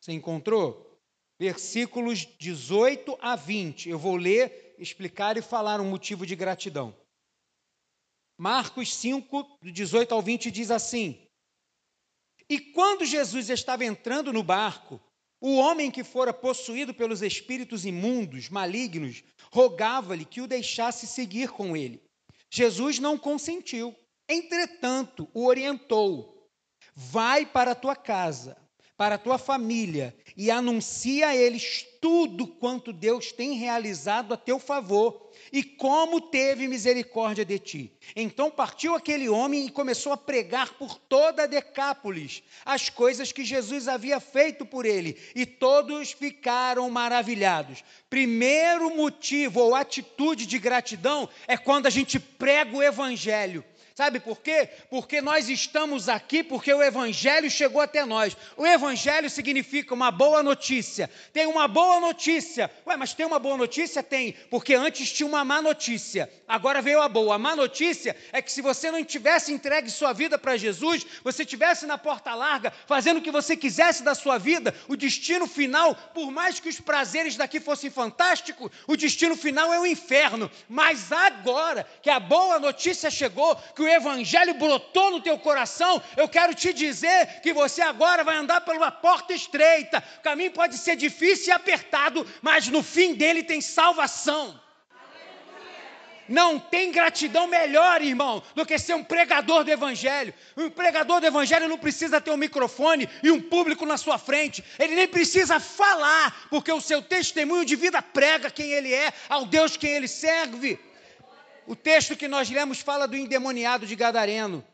Você 0.00 0.12
encontrou? 0.12 1.02
Versículos 1.36 2.28
18 2.38 3.18
a 3.20 3.34
20. 3.34 3.88
Eu 3.88 3.98
vou 3.98 4.14
ler, 4.14 4.76
explicar 4.78 5.36
e 5.36 5.42
falar 5.42 5.80
um 5.80 5.90
motivo 5.90 6.24
de 6.24 6.36
gratidão. 6.36 6.96
Marcos 8.38 8.94
5, 8.94 9.58
do 9.60 9.72
18 9.72 10.14
ao 10.14 10.22
20, 10.22 10.48
diz 10.52 10.70
assim: 10.70 11.26
E 12.48 12.60
quando 12.60 13.04
Jesus 13.04 13.50
estava 13.50 13.84
entrando 13.84 14.32
no 14.32 14.44
barco, 14.44 15.02
o 15.40 15.56
homem 15.56 15.90
que 15.90 16.04
fora 16.04 16.32
possuído 16.32 16.94
pelos 16.94 17.20
espíritos 17.20 17.84
imundos, 17.84 18.48
malignos, 18.48 19.24
rogava-lhe 19.52 20.24
que 20.24 20.40
o 20.40 20.46
deixasse 20.46 21.04
seguir 21.04 21.50
com 21.50 21.76
ele. 21.76 22.00
Jesus 22.48 23.00
não 23.00 23.18
consentiu. 23.18 23.92
Entretanto, 24.28 25.28
o 25.34 25.46
orientou: 25.46 26.48
vai 26.94 27.44
para 27.44 27.72
a 27.72 27.74
tua 27.74 27.94
casa, 27.94 28.56
para 28.96 29.16
a 29.16 29.18
tua 29.18 29.38
família, 29.38 30.16
e 30.36 30.50
anuncia 30.50 31.28
a 31.28 31.36
eles 31.36 31.84
tudo 32.00 32.46
quanto 32.46 32.92
Deus 32.92 33.32
tem 33.32 33.54
realizado 33.54 34.34
a 34.34 34.36
teu 34.36 34.58
favor 34.58 35.30
e 35.52 35.62
como 35.62 36.20
teve 36.20 36.68
misericórdia 36.68 37.44
de 37.44 37.58
ti. 37.58 37.98
Então 38.14 38.50
partiu 38.50 38.94
aquele 38.94 39.28
homem 39.28 39.66
e 39.66 39.70
começou 39.70 40.12
a 40.12 40.16
pregar 40.16 40.74
por 40.74 40.98
toda 40.98 41.44
a 41.44 41.46
Decápolis 41.46 42.42
as 42.64 42.88
coisas 42.88 43.32
que 43.32 43.44
Jesus 43.44 43.88
havia 43.88 44.20
feito 44.20 44.64
por 44.64 44.86
ele, 44.86 45.18
e 45.34 45.44
todos 45.44 46.12
ficaram 46.12 46.88
maravilhados. 46.90 47.84
Primeiro 48.08 48.94
motivo 48.94 49.60
ou 49.60 49.74
atitude 49.74 50.46
de 50.46 50.58
gratidão 50.58 51.28
é 51.46 51.56
quando 51.56 51.86
a 51.86 51.90
gente 51.90 52.18
prega 52.18 52.76
o 52.76 52.82
evangelho 52.82 53.64
Sabe 53.94 54.18
por 54.18 54.40
quê? 54.40 54.68
Porque 54.90 55.20
nós 55.20 55.48
estamos 55.48 56.08
aqui 56.08 56.42
porque 56.42 56.74
o 56.74 56.82
Evangelho 56.82 57.48
chegou 57.48 57.80
até 57.80 58.04
nós. 58.04 58.36
O 58.56 58.66
Evangelho 58.66 59.30
significa 59.30 59.94
uma 59.94 60.10
boa 60.10 60.42
notícia. 60.42 61.08
Tem 61.32 61.46
uma 61.46 61.68
boa 61.68 62.00
notícia. 62.00 62.68
Ué, 62.84 62.96
mas 62.96 63.14
tem 63.14 63.24
uma 63.24 63.38
boa 63.38 63.56
notícia? 63.56 64.02
Tem, 64.02 64.32
porque 64.50 64.74
antes 64.74 65.12
tinha 65.12 65.28
uma 65.28 65.44
má 65.44 65.62
notícia. 65.62 66.28
Agora 66.48 66.82
veio 66.82 67.00
a 67.00 67.08
boa. 67.08 67.36
A 67.36 67.38
má 67.38 67.54
notícia 67.54 68.16
é 68.32 68.42
que 68.42 68.50
se 68.50 68.60
você 68.60 68.90
não 68.90 69.04
tivesse 69.04 69.52
entregue 69.52 69.88
sua 69.88 70.12
vida 70.12 70.36
para 70.36 70.56
Jesus, 70.56 71.06
você 71.22 71.44
tivesse 71.44 71.86
na 71.86 71.96
porta 71.96 72.34
larga, 72.34 72.72
fazendo 72.88 73.18
o 73.18 73.22
que 73.22 73.30
você 73.30 73.56
quisesse 73.56 74.02
da 74.02 74.16
sua 74.16 74.38
vida, 74.38 74.74
o 74.88 74.96
destino 74.96 75.46
final, 75.46 75.94
por 76.12 76.32
mais 76.32 76.58
que 76.58 76.68
os 76.68 76.80
prazeres 76.80 77.36
daqui 77.36 77.60
fossem 77.60 77.90
fantásticos, 77.90 78.72
o 78.88 78.96
destino 78.96 79.36
final 79.36 79.72
é 79.72 79.78
o 79.78 79.86
inferno. 79.86 80.50
Mas 80.68 81.12
agora 81.12 81.86
que 82.02 82.10
a 82.10 82.18
boa 82.18 82.58
notícia 82.58 83.08
chegou, 83.08 83.54
que 83.54 83.83
o 83.84 83.88
evangelho 83.88 84.54
brotou 84.54 85.10
no 85.10 85.20
teu 85.20 85.38
coração, 85.38 86.02
eu 86.16 86.28
quero 86.28 86.54
te 86.54 86.72
dizer 86.72 87.40
que 87.40 87.52
você 87.52 87.82
agora 87.82 88.24
vai 88.24 88.36
andar 88.36 88.62
por 88.62 88.74
uma 88.74 88.90
porta 88.90 89.32
estreita. 89.32 90.02
O 90.18 90.22
caminho 90.22 90.50
pode 90.50 90.76
ser 90.76 90.96
difícil 90.96 91.48
e 91.48 91.52
apertado, 91.52 92.26
mas 92.42 92.68
no 92.68 92.82
fim 92.82 93.14
dele 93.14 93.42
tem 93.42 93.60
salvação. 93.60 94.60
Não 96.28 96.58
tem 96.58 96.90
gratidão 96.90 97.46
melhor, 97.46 98.00
irmão, 98.00 98.42
do 98.54 98.64
que 98.64 98.78
ser 98.78 98.94
um 98.94 99.04
pregador 99.04 99.62
do 99.62 99.70
Evangelho. 99.70 100.32
Um 100.56 100.70
pregador 100.70 101.20
do 101.20 101.26
Evangelho 101.26 101.68
não 101.68 101.76
precisa 101.76 102.20
ter 102.20 102.30
um 102.30 102.36
microfone 102.36 103.08
e 103.22 103.30
um 103.30 103.40
público 103.40 103.84
na 103.84 103.98
sua 103.98 104.16
frente. 104.16 104.64
Ele 104.78 104.94
nem 104.94 105.06
precisa 105.06 105.60
falar, 105.60 106.46
porque 106.48 106.72
o 106.72 106.80
seu 106.80 107.02
testemunho 107.02 107.64
de 107.64 107.76
vida 107.76 108.00
prega 108.00 108.50
quem 108.50 108.70
ele 108.70 108.92
é, 108.92 109.12
ao 109.28 109.44
Deus 109.44 109.76
quem 109.76 109.90
ele 109.90 110.08
serve. 110.08 110.78
O 111.66 111.74
texto 111.74 112.16
que 112.16 112.28
nós 112.28 112.50
lemos 112.50 112.80
fala 112.80 113.08
do 113.08 113.16
endemoniado 113.16 113.86
de 113.86 113.96
Gadareno, 113.96 114.64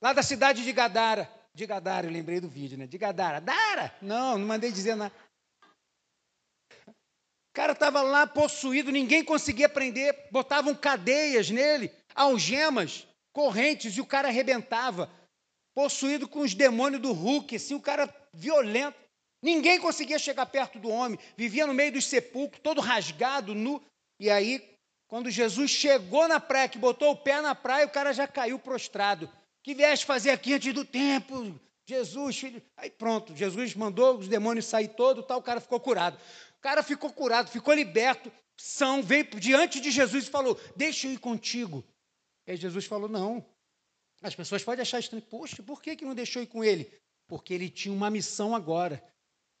lá 0.00 0.12
da 0.12 0.22
cidade 0.22 0.64
de 0.64 0.72
Gadara. 0.72 1.30
De 1.54 1.66
Gadara, 1.66 2.06
eu 2.06 2.12
lembrei 2.12 2.38
do 2.38 2.48
vídeo, 2.48 2.76
né? 2.76 2.86
De 2.86 2.98
Gadara. 2.98 3.40
Dara? 3.40 3.94
Não, 4.02 4.36
não 4.36 4.46
mandei 4.46 4.70
dizer 4.70 4.94
nada 4.94 5.12
cara 7.56 7.72
estava 7.72 8.02
lá 8.02 8.26
possuído, 8.26 8.92
ninguém 8.92 9.24
conseguia 9.24 9.66
prender, 9.66 10.28
botavam 10.30 10.74
cadeias 10.74 11.48
nele, 11.48 11.90
algemas, 12.14 13.06
correntes, 13.32 13.96
e 13.96 14.00
o 14.02 14.06
cara 14.06 14.28
arrebentava. 14.28 15.10
Possuído 15.74 16.28
com 16.28 16.40
os 16.40 16.52
demônios 16.52 17.00
do 17.00 17.12
Hulk, 17.12 17.56
assim, 17.56 17.74
o 17.74 17.80
cara 17.80 18.14
violento. 18.34 18.98
Ninguém 19.42 19.80
conseguia 19.80 20.18
chegar 20.18 20.44
perto 20.44 20.78
do 20.78 20.90
homem, 20.90 21.18
vivia 21.34 21.66
no 21.66 21.72
meio 21.72 21.92
dos 21.92 22.04
sepulcros, 22.04 22.60
todo 22.62 22.82
rasgado, 22.82 23.54
nu. 23.54 23.82
E 24.20 24.28
aí, 24.28 24.75
quando 25.08 25.30
Jesus 25.30 25.70
chegou 25.70 26.26
na 26.26 26.40
praia, 26.40 26.68
que 26.68 26.78
botou 26.78 27.12
o 27.12 27.16
pé 27.16 27.40
na 27.40 27.54
praia, 27.54 27.86
o 27.86 27.90
cara 27.90 28.12
já 28.12 28.26
caiu 28.26 28.58
prostrado. 28.58 29.30
Que 29.62 29.74
vieste 29.74 30.06
fazer 30.06 30.30
aqui 30.30 30.54
antes 30.54 30.72
do 30.72 30.84
tempo? 30.84 31.58
Jesus, 31.84 32.38
filho. 32.38 32.62
Aí 32.76 32.90
pronto, 32.90 33.34
Jesus 33.34 33.74
mandou 33.74 34.18
os 34.18 34.28
demônios 34.28 34.66
sair 34.66 34.88
todo, 34.88 35.22
tal, 35.22 35.38
o 35.38 35.42
cara 35.42 35.60
ficou 35.60 35.78
curado 35.78 36.18
cara 36.66 36.82
ficou 36.82 37.12
curado, 37.12 37.48
ficou 37.48 37.72
liberto, 37.72 38.32
são, 38.56 39.00
veio 39.00 39.24
diante 39.38 39.80
de 39.80 39.92
Jesus 39.92 40.26
e 40.26 40.30
falou: 40.30 40.58
Deixa 40.74 41.06
eu 41.06 41.12
ir 41.12 41.18
contigo. 41.18 41.84
Aí 42.44 42.56
Jesus 42.56 42.86
falou: 42.86 43.08
Não. 43.08 43.46
As 44.20 44.34
pessoas 44.34 44.64
podem 44.64 44.82
achar 44.82 44.98
estranho, 44.98 45.22
poxa, 45.22 45.62
por 45.62 45.80
que, 45.80 45.94
que 45.94 46.04
não 46.04 46.14
deixou 46.14 46.42
ir 46.42 46.46
com 46.46 46.64
ele? 46.64 46.90
Porque 47.28 47.54
ele 47.54 47.70
tinha 47.70 47.94
uma 47.94 48.10
missão 48.10 48.52
agora. 48.52 49.00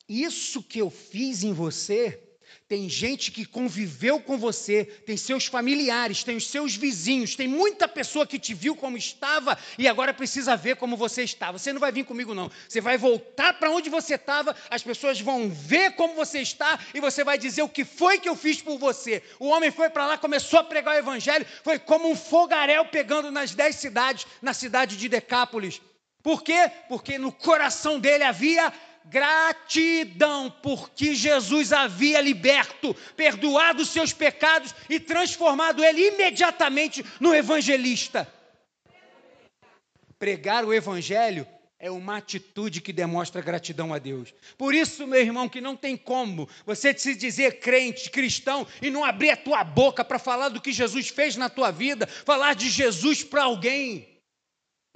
Isso 0.08 0.62
que 0.62 0.80
eu 0.80 0.90
fiz 0.90 1.44
em 1.44 1.52
você, 1.52 2.25
tem 2.68 2.88
gente 2.88 3.30
que 3.30 3.44
conviveu 3.44 4.20
com 4.20 4.36
você, 4.36 4.84
tem 4.84 5.16
seus 5.16 5.46
familiares, 5.46 6.24
tem 6.24 6.36
os 6.36 6.48
seus 6.48 6.74
vizinhos, 6.74 7.36
tem 7.36 7.46
muita 7.46 7.86
pessoa 7.86 8.26
que 8.26 8.38
te 8.38 8.54
viu 8.54 8.74
como 8.74 8.96
estava 8.96 9.56
e 9.78 9.86
agora 9.86 10.12
precisa 10.12 10.56
ver 10.56 10.76
como 10.76 10.96
você 10.96 11.22
está. 11.22 11.52
Você 11.52 11.72
não 11.72 11.80
vai 11.80 11.92
vir 11.92 12.04
comigo, 12.04 12.34
não. 12.34 12.50
Você 12.68 12.80
vai 12.80 12.98
voltar 12.98 13.52
para 13.54 13.70
onde 13.70 13.88
você 13.88 14.14
estava, 14.14 14.54
as 14.68 14.82
pessoas 14.82 15.20
vão 15.20 15.48
ver 15.48 15.92
como 15.92 16.14
você 16.14 16.40
está 16.40 16.78
e 16.92 17.00
você 17.00 17.22
vai 17.22 17.38
dizer 17.38 17.62
o 17.62 17.68
que 17.68 17.84
foi 17.84 18.18
que 18.18 18.28
eu 18.28 18.34
fiz 18.34 18.60
por 18.60 18.78
você. 18.78 19.22
O 19.38 19.48
homem 19.48 19.70
foi 19.70 19.88
para 19.88 20.06
lá, 20.06 20.18
começou 20.18 20.58
a 20.58 20.64
pregar 20.64 20.96
o 20.96 20.98
evangelho, 20.98 21.46
foi 21.62 21.78
como 21.78 22.10
um 22.10 22.16
fogaréu 22.16 22.84
pegando 22.86 23.30
nas 23.30 23.54
dez 23.54 23.76
cidades, 23.76 24.26
na 24.42 24.52
cidade 24.52 24.96
de 24.96 25.08
Decápolis. 25.08 25.80
Por 26.26 26.42
quê? 26.42 26.72
Porque 26.88 27.18
no 27.18 27.30
coração 27.30 28.00
dele 28.00 28.24
havia 28.24 28.72
gratidão, 29.08 30.50
porque 30.62 31.14
Jesus 31.14 31.72
havia 31.72 32.20
liberto, 32.20 32.94
perdoado 33.16 33.82
os 33.82 33.90
seus 33.90 34.12
pecados 34.12 34.74
e 34.88 34.98
transformado 34.98 35.84
ele 35.84 36.08
imediatamente 36.08 37.04
no 37.20 37.34
evangelista. 37.34 38.26
Pregar 40.18 40.64
o 40.64 40.72
evangelho 40.72 41.46
é 41.78 41.90
uma 41.90 42.16
atitude 42.16 42.80
que 42.80 42.92
demonstra 42.92 43.42
gratidão 43.42 43.92
a 43.92 43.98
Deus. 43.98 44.32
Por 44.56 44.74
isso, 44.74 45.06
meu 45.06 45.20
irmão, 45.20 45.48
que 45.48 45.60
não 45.60 45.76
tem 45.76 45.96
como 45.96 46.48
você 46.64 46.96
se 46.96 47.14
dizer 47.14 47.60
crente, 47.60 48.10
cristão 48.10 48.66
e 48.80 48.90
não 48.90 49.04
abrir 49.04 49.30
a 49.30 49.36
tua 49.36 49.62
boca 49.62 50.02
para 50.04 50.18
falar 50.18 50.48
do 50.48 50.60
que 50.60 50.72
Jesus 50.72 51.08
fez 51.08 51.36
na 51.36 51.50
tua 51.50 51.70
vida, 51.70 52.06
falar 52.06 52.54
de 52.54 52.70
Jesus 52.70 53.22
para 53.22 53.44
alguém. 53.44 54.15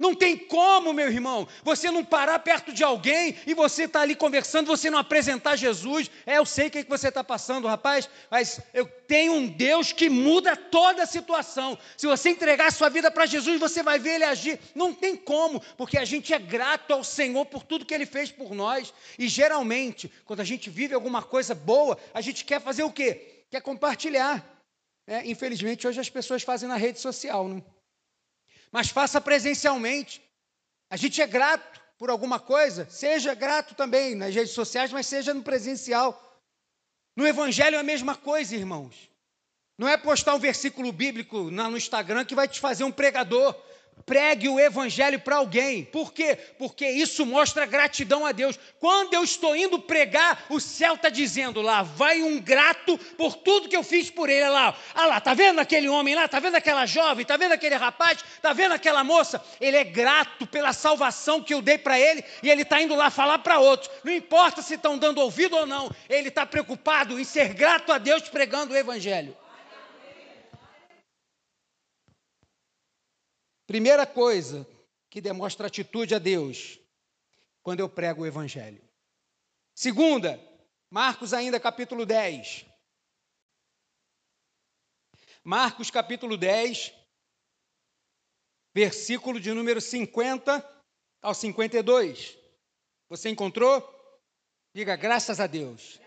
Não 0.01 0.15
tem 0.15 0.35
como, 0.35 0.93
meu 0.93 1.07
irmão, 1.07 1.47
você 1.61 1.91
não 1.91 2.03
parar 2.03 2.39
perto 2.39 2.73
de 2.73 2.83
alguém 2.83 3.35
e 3.45 3.53
você 3.53 3.83
está 3.83 4.01
ali 4.01 4.15
conversando, 4.15 4.65
você 4.65 4.89
não 4.89 4.97
apresentar 4.97 5.55
Jesus. 5.55 6.09
É, 6.25 6.39
eu 6.39 6.45
sei 6.45 6.67
o 6.67 6.71
que, 6.71 6.79
é 6.79 6.83
que 6.83 6.89
você 6.89 7.09
está 7.09 7.23
passando, 7.23 7.67
rapaz, 7.67 8.09
mas 8.27 8.59
eu 8.73 8.87
tenho 8.87 9.33
um 9.33 9.45
Deus 9.45 9.91
que 9.91 10.09
muda 10.09 10.55
toda 10.55 11.03
a 11.03 11.05
situação. 11.05 11.77
Se 11.95 12.07
você 12.07 12.31
entregar 12.31 12.69
a 12.69 12.71
sua 12.71 12.89
vida 12.89 13.11
para 13.11 13.27
Jesus, 13.27 13.59
você 13.59 13.83
vai 13.83 13.99
ver 13.99 14.15
ele 14.15 14.23
agir. 14.23 14.59
Não 14.73 14.91
tem 14.91 15.15
como, 15.15 15.61
porque 15.77 15.99
a 15.99 16.05
gente 16.05 16.33
é 16.33 16.39
grato 16.39 16.91
ao 16.91 17.03
Senhor 17.03 17.45
por 17.45 17.61
tudo 17.61 17.85
que 17.85 17.93
ele 17.93 18.07
fez 18.07 18.31
por 18.31 18.55
nós. 18.55 18.91
E 19.19 19.27
geralmente, 19.27 20.11
quando 20.25 20.39
a 20.39 20.43
gente 20.43 20.67
vive 20.67 20.95
alguma 20.95 21.21
coisa 21.21 21.53
boa, 21.53 21.95
a 22.11 22.21
gente 22.21 22.43
quer 22.43 22.59
fazer 22.59 22.81
o 22.81 22.91
quê? 22.91 23.45
Quer 23.51 23.61
compartilhar. 23.61 24.43
É, 25.05 25.29
infelizmente, 25.29 25.87
hoje 25.87 25.99
as 25.99 26.09
pessoas 26.09 26.41
fazem 26.41 26.67
na 26.67 26.75
rede 26.75 26.99
social, 26.99 27.47
não? 27.47 27.63
Mas 28.71 28.89
faça 28.89 29.19
presencialmente. 29.19 30.21
A 30.89 30.95
gente 30.95 31.21
é 31.21 31.27
grato 31.27 31.81
por 31.97 32.09
alguma 32.09 32.39
coisa, 32.39 32.87
seja 32.89 33.33
grato 33.33 33.75
também 33.75 34.15
nas 34.15 34.33
redes 34.33 34.53
sociais, 34.53 34.91
mas 34.91 35.05
seja 35.05 35.33
no 35.33 35.43
presencial. 35.43 36.19
No 37.15 37.27
Evangelho 37.27 37.75
é 37.75 37.79
a 37.79 37.83
mesma 37.83 38.15
coisa, 38.15 38.55
irmãos. 38.55 39.09
Não 39.77 39.87
é 39.87 39.97
postar 39.97 40.35
um 40.35 40.39
versículo 40.39 40.91
bíblico 40.91 41.51
no 41.51 41.77
Instagram 41.77 42.23
que 42.25 42.35
vai 42.35 42.47
te 42.47 42.59
fazer 42.59 42.83
um 42.83 42.91
pregador 42.91 43.55
pregue 44.05 44.49
o 44.49 44.59
evangelho 44.59 45.19
para 45.19 45.37
alguém. 45.37 45.83
Por 45.85 46.13
quê? 46.13 46.37
Porque 46.57 46.87
isso 46.87 47.25
mostra 47.25 47.65
gratidão 47.65 48.25
a 48.25 48.31
Deus. 48.31 48.57
Quando 48.79 49.13
eu 49.13 49.23
estou 49.23 49.55
indo 49.55 49.79
pregar, 49.79 50.45
o 50.49 50.59
céu 50.59 50.95
está 50.95 51.09
dizendo 51.09 51.61
lá, 51.61 51.83
vai 51.83 52.21
um 52.21 52.39
grato 52.39 52.97
por 53.17 53.35
tudo 53.35 53.69
que 53.69 53.75
eu 53.75 53.83
fiz 53.83 54.09
por 54.09 54.29
ele. 54.29 54.41
Olha 54.43 54.51
lá, 54.51 54.77
olha 54.95 55.07
lá, 55.07 55.21
tá 55.21 55.33
vendo 55.33 55.59
aquele 55.59 55.89
homem 55.89 56.15
lá? 56.15 56.27
Tá 56.27 56.39
vendo 56.39 56.55
aquela 56.55 56.85
jovem? 56.85 57.25
Tá 57.25 57.37
vendo 57.37 57.53
aquele 57.53 57.75
rapaz? 57.75 58.23
Tá 58.41 58.53
vendo 58.53 58.73
aquela 58.73 59.03
moça? 59.03 59.43
Ele 59.59 59.77
é 59.77 59.83
grato 59.83 60.47
pela 60.47 60.73
salvação 60.73 61.41
que 61.41 61.53
eu 61.53 61.61
dei 61.61 61.77
para 61.77 61.99
ele 61.99 62.23
e 62.41 62.49
ele 62.49 62.63
está 62.63 62.81
indo 62.81 62.95
lá 62.95 63.09
falar 63.09 63.39
para 63.39 63.59
outros. 63.59 63.89
Não 64.03 64.13
importa 64.13 64.61
se 64.61 64.75
estão 64.75 64.97
dando 64.97 65.21
ouvido 65.21 65.55
ou 65.55 65.65
não, 65.65 65.89
ele 66.09 66.29
está 66.29 66.45
preocupado 66.45 67.19
em 67.19 67.23
ser 67.23 67.53
grato 67.53 67.91
a 67.91 67.97
Deus 67.97 68.27
pregando 68.29 68.73
o 68.73 68.77
evangelho. 68.77 69.35
Primeira 73.71 74.05
coisa 74.05 74.67
que 75.09 75.21
demonstra 75.21 75.67
atitude 75.67 76.13
a 76.13 76.19
Deus, 76.19 76.77
quando 77.63 77.79
eu 77.79 77.87
prego 77.87 78.23
o 78.23 78.25
Evangelho. 78.25 78.83
Segunda, 79.73 80.37
Marcos, 80.89 81.33
ainda 81.33 81.57
capítulo 81.57 82.05
10. 82.05 82.65
Marcos, 85.41 85.89
capítulo 85.89 86.35
10, 86.35 86.91
versículo 88.75 89.39
de 89.39 89.53
número 89.53 89.79
50 89.79 90.83
ao 91.21 91.33
52. 91.33 92.37
Você 93.07 93.29
encontrou? 93.29 93.81
Diga 94.75 94.97
graças 94.97 95.39
a 95.39 95.47
Deus. 95.47 95.97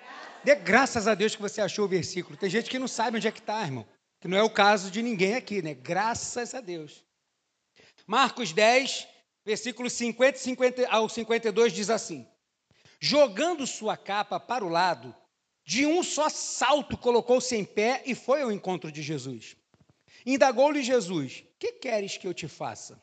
Dê 0.45 0.55
graças 0.55 1.09
a 1.09 1.15
Deus 1.15 1.35
que 1.35 1.41
você 1.41 1.63
achou 1.63 1.87
o 1.87 1.89
versículo. 1.89 2.37
Tem 2.37 2.51
gente 2.51 2.69
que 2.69 2.79
não 2.79 2.89
sabe 2.89 3.17
onde 3.17 3.27
é 3.27 3.33
que 3.33 3.41
está, 3.41 3.63
irmão. 3.63 3.89
Que 4.21 4.29
não 4.29 4.37
é 4.37 4.43
o 4.43 4.51
caso 4.51 4.91
de 4.91 5.01
ninguém 5.01 5.35
aqui, 5.35 5.63
né? 5.63 5.73
Graças 5.73 6.55
a 6.55 6.61
Deus. 6.61 7.03
Marcos 8.07 8.53
10, 8.53 9.09
versículos 9.45 9.93
50, 9.95 10.39
50 10.39 10.89
ao 10.89 11.09
52 11.09 11.73
diz 11.73 11.89
assim: 11.89 12.27
Jogando 13.01 13.67
sua 13.67 13.97
capa 13.97 14.39
para 14.39 14.65
o 14.65 14.69
lado, 14.69 15.15
de 15.65 15.87
um 15.87 16.03
só 16.03 16.29
salto 16.29 16.99
colocou-se 16.99 17.57
em 17.57 17.65
pé 17.65 18.03
e 18.05 18.15
foi 18.15 18.43
ao 18.43 18.53
encontro 18.53 18.93
de 18.93 19.03
Jesus. 19.03 19.57
Indagou-lhe 20.27 20.83
Jesus: 20.83 21.45
Que 21.59 21.73
queres 21.73 22.19
que 22.19 22.27
eu 22.27 22.35
te 22.35 22.47
faça? 22.47 23.03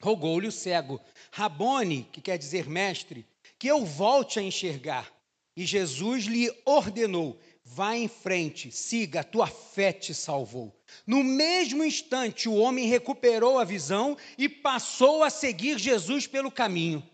Rogou-lhe 0.00 0.48
o 0.48 0.52
cego: 0.52 1.00
Rabone, 1.30 2.04
que 2.10 2.22
quer 2.22 2.38
dizer 2.38 2.66
mestre, 2.66 3.26
que 3.58 3.68
eu 3.68 3.84
volte 3.84 4.38
a 4.38 4.42
enxergar. 4.42 5.12
E 5.54 5.66
Jesus 5.66 6.24
lhe 6.24 6.50
ordenou: 6.64 7.38
Vá 7.64 7.96
em 7.96 8.08
frente, 8.08 8.72
siga, 8.72 9.20
a 9.20 9.24
tua 9.24 9.46
fé 9.46 9.92
te 9.92 10.14
salvou. 10.14 10.74
No 11.06 11.22
mesmo 11.22 11.84
instante, 11.84 12.48
o 12.48 12.54
homem 12.56 12.86
recuperou 12.86 13.58
a 13.58 13.64
visão 13.64 14.16
e 14.36 14.48
passou 14.48 15.22
a 15.22 15.30
seguir 15.30 15.78
Jesus 15.78 16.26
pelo 16.26 16.50
caminho. 16.50 17.08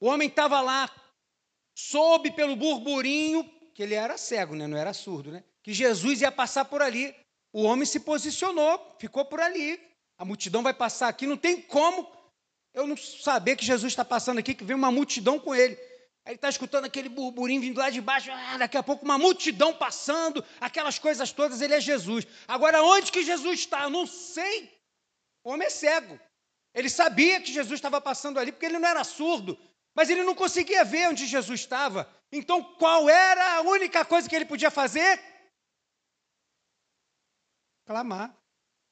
O 0.00 0.06
homem 0.06 0.28
estava 0.28 0.60
lá, 0.60 0.90
soube 1.74 2.30
pelo 2.30 2.54
burburinho, 2.54 3.50
que 3.74 3.82
ele 3.82 3.94
era 3.94 4.16
cego, 4.16 4.54
né? 4.54 4.66
não 4.66 4.76
era 4.76 4.92
surdo, 4.92 5.32
né? 5.32 5.42
que 5.62 5.72
Jesus 5.72 6.20
ia 6.20 6.30
passar 6.30 6.66
por 6.66 6.82
ali. 6.82 7.14
O 7.52 7.62
homem 7.62 7.86
se 7.86 8.00
posicionou, 8.00 8.96
ficou 8.98 9.24
por 9.24 9.40
ali. 9.40 9.80
A 10.18 10.24
multidão 10.24 10.62
vai 10.62 10.74
passar 10.74 11.08
aqui, 11.08 11.26
não 11.26 11.36
tem 11.36 11.60
como 11.60 12.06
eu 12.74 12.86
não 12.86 12.96
saber 12.96 13.56
que 13.56 13.64
Jesus 13.64 13.92
está 13.92 14.04
passando 14.04 14.38
aqui, 14.38 14.54
que 14.54 14.64
vem 14.64 14.76
uma 14.76 14.90
multidão 14.90 15.38
com 15.38 15.54
ele. 15.54 15.78
Aí 16.26 16.32
ele 16.32 16.36
está 16.36 16.48
escutando 16.48 16.86
aquele 16.86 17.10
burburinho 17.10 17.60
vindo 17.60 17.78
lá 17.78 17.90
de 17.90 18.00
baixo, 18.00 18.30
ah, 18.32 18.56
daqui 18.56 18.78
a 18.78 18.82
pouco 18.82 19.04
uma 19.04 19.18
multidão 19.18 19.74
passando, 19.74 20.42
aquelas 20.58 20.98
coisas 20.98 21.30
todas, 21.32 21.60
ele 21.60 21.74
é 21.74 21.80
Jesus. 21.80 22.26
Agora, 22.48 22.82
onde 22.82 23.12
que 23.12 23.22
Jesus 23.22 23.60
está? 23.60 23.82
Eu 23.82 23.90
não 23.90 24.06
sei. 24.06 24.72
O 25.44 25.50
homem 25.50 25.66
é 25.66 25.70
cego. 25.70 26.18
Ele 26.72 26.88
sabia 26.88 27.40
que 27.42 27.52
Jesus 27.52 27.78
estava 27.78 28.00
passando 28.00 28.40
ali, 28.40 28.50
porque 28.50 28.64
ele 28.64 28.78
não 28.78 28.88
era 28.88 29.04
surdo, 29.04 29.58
mas 29.94 30.08
ele 30.08 30.24
não 30.24 30.34
conseguia 30.34 30.82
ver 30.82 31.08
onde 31.08 31.26
Jesus 31.26 31.60
estava. 31.60 32.10
Então, 32.32 32.64
qual 32.64 33.08
era 33.08 33.58
a 33.58 33.60
única 33.60 34.02
coisa 34.04 34.28
que 34.28 34.34
ele 34.34 34.46
podia 34.46 34.70
fazer? 34.70 35.22
Clamar, 37.86 38.34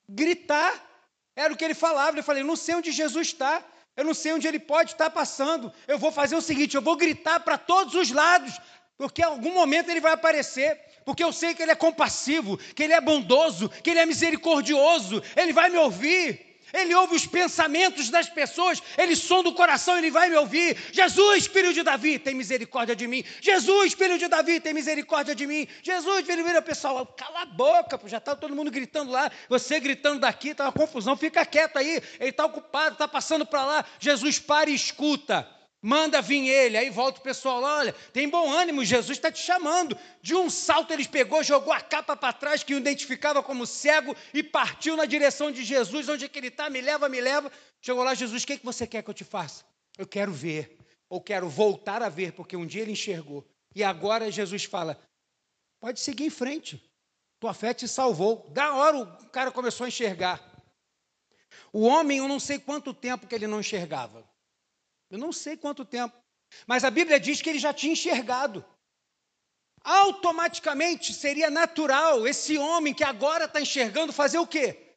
gritar. 0.07 0.91
Era 1.35 1.53
o 1.53 1.57
que 1.57 1.65
ele 1.65 1.75
falava. 1.75 2.15
Ele 2.15 2.23
falou: 2.23 2.45
não 2.45 2.57
sei 2.57 2.75
onde 2.75 2.93
Jesus 2.93 3.29
está, 3.29 3.65
eu 3.97 4.05
não 4.05 4.15
sei 4.15 4.33
onde 4.33 4.47
ele 4.49 4.59
pode 4.59 4.93
estar 4.93 5.11
passando. 5.11 5.73
Eu 5.87 5.99
vou 5.99 6.11
fazer 6.11 6.37
o 6.37 6.41
seguinte: 6.41 6.75
eu 6.75 6.83
vou 6.83 6.97
gritar 6.97 7.41
para 7.41 7.59
todos 7.59 7.95
os 7.95 8.11
lados, 8.11 8.59
porque 8.97 9.23
em 9.23 9.27
algum 9.27 9.53
momento 9.53 9.91
ele 9.91 10.01
vai 10.01 10.13
aparecer. 10.13 10.81
Porque 11.05 11.25
eu 11.25 11.33
sei 11.33 11.55
que 11.55 11.63
ele 11.63 11.73
é 11.73 11.75
compassivo, 11.77 12.57
que 12.57 12.83
ele 12.85 12.93
é 12.93 13.01
bondoso, 13.01 13.69
que 13.69 13.91
ele 13.91 13.99
é 13.99 14.07
misericordioso. 14.07 15.23
Ele 15.37 15.53
vai 15.53 15.69
me 15.69 15.77
ouvir. 15.79 16.52
Ele 16.73 16.95
ouve 16.95 17.17
os 17.17 17.27
pensamentos 17.27 18.09
das 18.09 18.29
pessoas, 18.29 18.83
ele 18.97 19.15
sonda 19.15 19.49
o 19.49 19.55
coração, 19.55 19.99
ele 19.99 20.11
vai 20.11 20.29
me 20.29 20.37
ouvir. 20.37 20.77
Jesus, 20.93 21.47
filho 21.47 21.73
de 21.73 21.83
Davi, 21.83 22.19
tem 22.19 22.35
misericórdia 22.35 22.97
de 22.97 23.07
mim. 23.07 23.25
Jesus, 23.41 23.93
filho 23.93 24.19
de 24.19 24.29
Davi, 24.29 24.61
tem 24.61 24.73
misericórdia 24.73 25.35
de 25.35 25.47
mim. 25.47 25.67
Jesus, 25.83 26.25
filho 26.25 26.45
de 26.45 26.63
pessoal, 26.63 27.05
cala 27.07 27.43
a 27.43 27.47
boca, 27.47 28.01
já 28.07 28.19
está 28.19 28.35
todo 28.35 28.55
mundo 28.55 28.71
gritando 28.71 29.11
lá, 29.11 29.31
você 29.49 29.79
gritando 29.79 30.21
daqui, 30.21 30.49
está 30.51 30.65
uma 30.65 30.73
confusão, 30.73 31.17
fica 31.17 31.45
quieto 31.45 31.77
aí. 31.77 32.03
Ele 32.19 32.31
está 32.31 32.45
ocupado, 32.47 32.95
está 32.95 33.07
passando 33.07 33.45
para 33.45 33.65
lá. 33.65 33.85
Jesus 33.99 34.39
para 34.39 34.71
e 34.71 34.75
escuta. 34.75 35.62
Manda 35.85 36.23
vir 36.23 36.47
ele, 36.47 36.77
aí 36.77 36.91
volta 36.91 37.19
o 37.19 37.25
pessoal 37.25 37.61
olha, 37.61 37.93
tem 38.13 38.29
bom 38.29 38.49
ânimo, 38.53 38.85
Jesus 38.85 39.19
está 39.19 39.33
te 39.33 39.41
chamando. 39.41 39.99
De 40.23 40.33
um 40.33 40.49
salto 40.49 40.93
ele 40.93 41.09
pegou, 41.09 41.43
jogou 41.43 41.73
a 41.73 41.81
capa 41.81 42.17
para 42.17 42.33
trás, 42.33 42.63
que 42.63 42.73
o 42.73 42.79
identificava 42.79 43.43
como 43.43 43.67
cego, 43.67 44.15
e 44.33 44.45
partiu 44.45 44.97
na 44.97 45.05
direção 45.07 45.51
de 45.51 45.65
Jesus, 45.65 46.09
onde 46.09 46.25
é 46.25 46.29
que 46.29 46.39
ele 46.39 46.47
está, 46.47 46.71
me 46.71 46.81
leva, 46.81 47.09
me 47.09 47.21
leva. 47.21 47.51
Chegou 47.81 48.05
lá, 48.05 48.15
Jesus, 48.15 48.45
o 48.45 48.47
que, 48.47 48.53
é 48.53 48.59
que 48.59 48.65
você 48.65 48.87
quer 48.87 49.03
que 49.03 49.11
eu 49.11 49.15
te 49.15 49.25
faça? 49.25 49.65
Eu 49.99 50.07
quero 50.07 50.33
ver, 50.33 50.79
ou 51.09 51.21
quero 51.21 51.49
voltar 51.49 52.01
a 52.01 52.09
ver, 52.09 52.33
porque 52.33 52.57
um 52.57 52.65
dia 52.65 52.83
ele 52.83 52.93
enxergou. 52.93 53.45
E 53.75 53.83
agora 53.83 54.31
Jesus 54.31 54.63
fala, 54.63 54.97
pode 55.81 55.99
seguir 55.99 56.27
em 56.27 56.31
frente, 56.31 56.81
tua 57.41 57.53
fé 57.53 57.75
te 57.75 57.89
salvou. 57.89 58.49
Da 58.51 58.73
hora 58.73 58.99
o 58.99 59.29
cara 59.31 59.51
começou 59.51 59.85
a 59.85 59.89
enxergar. 59.89 60.41
O 61.73 61.83
homem, 61.87 62.19
eu 62.19 62.29
não 62.29 62.39
sei 62.39 62.61
quanto 62.61 62.95
tempo 62.95 63.27
que 63.27 63.35
ele 63.35 63.49
não 63.49 63.59
enxergava. 63.59 64.31
Eu 65.13 65.19
não 65.19 65.31
sei 65.31 65.59
quanto 65.59 65.85
tempo. 65.85 66.17
Mas 66.67 66.85
a 66.85 66.91
Bíblia 66.91 67.21
diz 67.21 67.43
que 67.43 67.51
ele 67.51 67.59
já 67.59 67.71
tinha 67.75 67.93
enxergado. 67.93 68.65
Automaticamente 69.85 71.13
seria 71.13 71.51
natural 71.51 72.27
esse 72.27 72.57
homem 72.57 72.95
que 72.95 73.05
agora 73.05 73.45
está 73.45 73.61
enxergando 73.61 74.11
fazer 74.11 74.39
o 74.39 74.47
quê? 74.47 74.97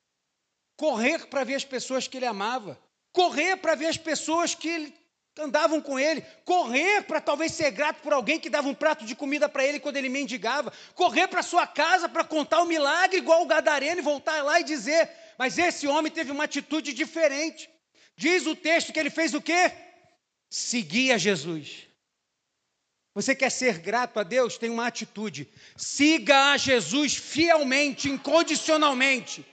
Correr 0.78 1.28
para 1.28 1.44
ver 1.44 1.56
as 1.56 1.66
pessoas 1.66 2.08
que 2.08 2.16
ele 2.16 2.26
amava. 2.26 2.80
Correr 3.12 3.58
para 3.58 3.76
ver 3.76 3.88
as 3.88 3.98
pessoas 3.98 4.56
que 4.56 4.94
andavam 5.38 5.82
com 5.82 6.00
ele. 6.00 6.22
Correr 6.46 7.02
para 7.02 7.20
talvez 7.20 7.52
ser 7.52 7.72
grato 7.72 8.02
por 8.02 8.14
alguém 8.14 8.40
que 8.40 8.50
dava 8.50 8.70
um 8.70 8.74
prato 8.74 9.06
de 9.06 9.18
comida 9.18 9.50
para 9.50 9.66
ele 9.66 9.82
quando 9.82 9.98
ele 9.98 10.08
mendigava. 10.08 10.72
Correr 10.94 11.28
para 11.28 11.44
sua 11.44 11.68
casa 11.68 12.08
para 12.08 12.24
contar 12.24 12.62
o 12.62 12.68
milagre 12.68 13.18
igual 13.18 13.42
o 13.42 13.48
gadareno 13.48 14.00
e 14.00 14.02
voltar 14.02 14.42
lá 14.44 14.62
e 14.62 14.64
dizer. 14.64 15.12
Mas 15.38 15.58
esse 15.58 15.86
homem 15.88 16.10
teve 16.10 16.32
uma 16.32 16.46
atitude 16.46 16.94
diferente. 16.94 17.70
Diz 18.16 18.48
o 18.48 18.56
texto 18.56 18.94
que 18.94 19.00
ele 19.00 19.10
fez 19.10 19.34
o 19.34 19.42
quê? 19.42 19.85
Seguir 20.56 21.12
a 21.12 21.18
Jesus. 21.18 21.86
Você 23.14 23.36
quer 23.36 23.50
ser 23.50 23.80
grato 23.80 24.20
a 24.20 24.24
Deus? 24.24 24.58
Tem 24.58 24.70
uma 24.70 24.88
atitude. 24.88 25.50
Siga 25.76 26.52
a 26.52 26.58
Jesus 26.58 27.16
fielmente, 27.16 28.10
incondicionalmente. 28.10 29.46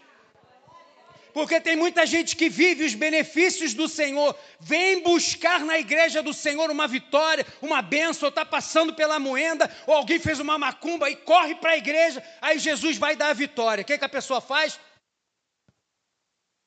Porque 1.32 1.61
tem 1.61 1.75
muita 1.75 2.06
gente 2.06 2.37
que 2.37 2.49
vive 2.49 2.85
os 2.85 2.94
benefícios 2.94 3.75
do 3.75 3.88
Senhor, 3.88 4.38
vem 4.61 5.02
buscar 5.02 5.61
na 5.61 5.78
igreja 5.78 6.23
do 6.23 6.32
Senhor 6.32 6.71
uma 6.71 6.87
vitória, 6.87 7.44
uma 7.61 7.80
bênção, 7.82 8.28
está 8.28 8.44
passando 8.44 8.94
pela 8.94 9.19
moenda, 9.19 9.75
ou 9.86 9.95
alguém 9.95 10.21
fez 10.21 10.38
uma 10.38 10.58
macumba 10.58 11.10
e 11.10 11.17
corre 11.17 11.54
para 11.56 11.73
a 11.73 11.76
igreja, 11.76 12.23
aí 12.41 12.58
Jesus 12.58 12.99
vai 12.99 13.17
dar 13.17 13.30
a 13.30 13.34
vitória. 13.34 13.82
O 13.82 13.84
que, 13.84 13.99
que 13.99 14.04
a 14.04 14.08
pessoa 14.08 14.41
faz? 14.41 14.78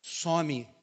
Some. 0.01 0.74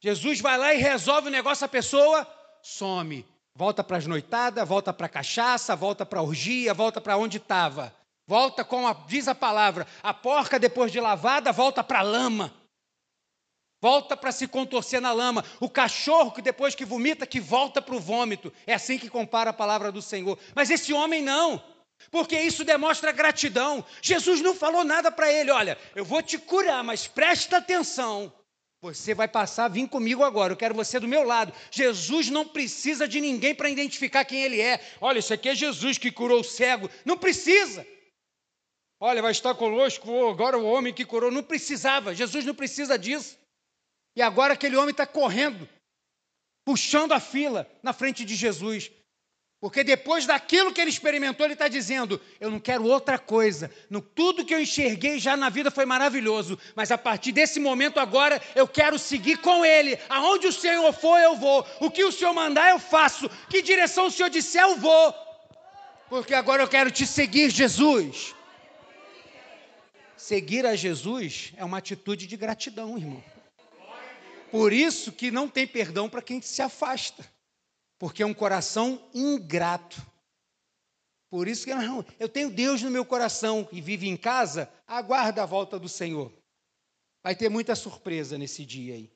Jesus 0.00 0.40
vai 0.40 0.56
lá 0.56 0.74
e 0.74 0.78
resolve 0.78 1.28
o 1.28 1.30
negócio, 1.30 1.64
a 1.64 1.68
pessoa 1.68 2.26
some. 2.62 3.26
Volta 3.54 3.82
para 3.82 3.96
as 3.96 4.06
noitadas, 4.06 4.68
volta 4.68 4.92
para 4.92 5.06
a 5.06 5.10
cachaça, 5.10 5.74
volta 5.74 6.06
para 6.06 6.20
a 6.20 6.22
orgia, 6.22 6.72
volta 6.72 7.00
para 7.00 7.16
onde 7.16 7.38
estava. 7.38 7.92
Volta 8.26 8.62
com 8.62 8.86
a, 8.86 8.92
diz 8.92 9.26
a 9.26 9.34
palavra, 9.34 9.86
a 10.02 10.12
porca 10.12 10.58
depois 10.58 10.92
de 10.92 11.00
lavada 11.00 11.50
volta 11.50 11.82
para 11.82 12.00
a 12.00 12.02
lama. 12.02 12.52
Volta 13.80 14.16
para 14.16 14.32
se 14.32 14.46
contorcer 14.46 15.00
na 15.00 15.12
lama. 15.12 15.44
O 15.60 15.68
cachorro 15.68 16.32
que 16.32 16.42
depois 16.42 16.74
que 16.74 16.84
vomita, 16.84 17.26
que 17.26 17.40
volta 17.40 17.80
para 17.80 17.94
o 17.94 18.00
vômito. 18.00 18.52
É 18.66 18.74
assim 18.74 18.98
que 18.98 19.08
compara 19.08 19.50
a 19.50 19.52
palavra 19.52 19.90
do 19.90 20.02
Senhor. 20.02 20.38
Mas 20.54 20.68
esse 20.68 20.92
homem 20.92 21.22
não. 21.22 21.62
Porque 22.10 22.38
isso 22.40 22.64
demonstra 22.64 23.12
gratidão. 23.12 23.84
Jesus 24.02 24.40
não 24.40 24.54
falou 24.54 24.84
nada 24.84 25.10
para 25.10 25.32
ele. 25.32 25.50
Olha, 25.50 25.78
eu 25.94 26.04
vou 26.04 26.22
te 26.22 26.38
curar, 26.38 26.82
mas 26.82 27.06
presta 27.06 27.58
atenção. 27.58 28.32
Você 28.80 29.12
vai 29.12 29.26
passar 29.26 29.68
vir 29.68 29.88
comigo 29.88 30.22
agora, 30.22 30.52
eu 30.52 30.56
quero 30.56 30.74
você 30.74 31.00
do 31.00 31.08
meu 31.08 31.24
lado. 31.24 31.52
Jesus 31.70 32.30
não 32.30 32.46
precisa 32.46 33.08
de 33.08 33.20
ninguém 33.20 33.54
para 33.54 33.68
identificar 33.68 34.24
quem 34.24 34.42
ele 34.42 34.60
é. 34.60 34.80
Olha, 35.00 35.18
isso 35.18 35.34
aqui 35.34 35.48
é 35.48 35.54
Jesus 35.54 35.98
que 35.98 36.12
curou 36.12 36.40
o 36.40 36.44
cego. 36.44 36.88
Não 37.04 37.18
precisa. 37.18 37.84
Olha, 39.00 39.20
vai 39.20 39.32
estar 39.32 39.54
conosco 39.54 40.28
agora 40.28 40.56
o 40.58 40.64
homem 40.64 40.94
que 40.94 41.04
curou. 41.04 41.30
Não 41.30 41.42
precisava, 41.42 42.14
Jesus 42.14 42.44
não 42.44 42.54
precisa 42.54 42.96
disso. 42.96 43.36
E 44.14 44.22
agora 44.22 44.54
aquele 44.54 44.76
homem 44.76 44.90
está 44.90 45.06
correndo, 45.06 45.68
puxando 46.64 47.12
a 47.12 47.20
fila 47.20 47.68
na 47.82 47.92
frente 47.92 48.24
de 48.24 48.36
Jesus. 48.36 48.90
Porque 49.60 49.82
depois 49.82 50.24
daquilo 50.24 50.72
que 50.72 50.80
ele 50.80 50.90
experimentou, 50.90 51.44
ele 51.44 51.54
está 51.54 51.66
dizendo: 51.66 52.20
Eu 52.38 52.48
não 52.48 52.60
quero 52.60 52.84
outra 52.84 53.18
coisa. 53.18 53.68
No, 53.90 54.00
tudo 54.00 54.44
que 54.44 54.54
eu 54.54 54.60
enxerguei 54.60 55.18
já 55.18 55.36
na 55.36 55.48
vida 55.48 55.68
foi 55.68 55.84
maravilhoso. 55.84 56.56
Mas 56.76 56.92
a 56.92 56.98
partir 56.98 57.32
desse 57.32 57.58
momento 57.58 57.98
agora, 57.98 58.40
eu 58.54 58.68
quero 58.68 58.98
seguir 58.98 59.38
com 59.38 59.64
ele. 59.64 59.98
Aonde 60.08 60.46
o 60.46 60.52
Senhor 60.52 60.92
for, 60.92 61.18
eu 61.18 61.34
vou. 61.34 61.66
O 61.80 61.90
que 61.90 62.04
o 62.04 62.12
Senhor 62.12 62.32
mandar, 62.32 62.70
eu 62.70 62.78
faço. 62.78 63.28
Que 63.50 63.60
direção 63.60 64.06
o 64.06 64.10
Senhor 64.10 64.30
disser, 64.30 64.62
eu 64.62 64.76
vou. 64.76 65.12
Porque 66.08 66.34
agora 66.34 66.62
eu 66.62 66.68
quero 66.68 66.90
te 66.90 67.04
seguir, 67.04 67.50
Jesus. 67.50 68.36
Seguir 70.16 70.66
a 70.66 70.76
Jesus 70.76 71.52
é 71.56 71.64
uma 71.64 71.78
atitude 71.78 72.28
de 72.28 72.36
gratidão, 72.36 72.96
irmão. 72.96 73.24
Por 74.52 74.72
isso 74.72 75.10
que 75.10 75.32
não 75.32 75.48
tem 75.48 75.66
perdão 75.66 76.08
para 76.08 76.22
quem 76.22 76.40
se 76.40 76.62
afasta 76.62 77.24
porque 77.98 78.22
é 78.22 78.26
um 78.26 78.34
coração 78.34 79.10
ingrato. 79.12 80.00
Por 81.30 81.46
isso 81.46 81.66
que 81.66 81.74
não, 81.74 82.04
eu 82.18 82.28
tenho 82.28 82.50
Deus 82.50 82.80
no 82.82 82.90
meu 82.90 83.04
coração 83.04 83.68
e 83.70 83.80
vive 83.80 84.08
em 84.08 84.16
casa, 84.16 84.70
aguarda 84.86 85.42
a 85.42 85.46
volta 85.46 85.78
do 85.78 85.88
Senhor. 85.88 86.32
Vai 87.22 87.34
ter 87.34 87.48
muita 87.48 87.74
surpresa 87.74 88.38
nesse 88.38 88.64
dia 88.64 88.94
aí. 88.94 89.10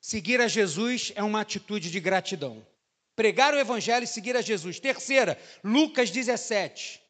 Seguir 0.00 0.40
a 0.40 0.48
Jesus 0.48 1.12
é 1.14 1.22
uma 1.22 1.42
atitude 1.42 1.90
de 1.90 2.00
gratidão. 2.00 2.66
Pregar 3.14 3.52
o 3.52 3.58
Evangelho 3.58 4.04
e 4.04 4.08
seguir 4.08 4.34
a 4.34 4.40
Jesus. 4.40 4.80
Terceira, 4.80 5.38
Lucas 5.62 6.10
17. 6.10 7.00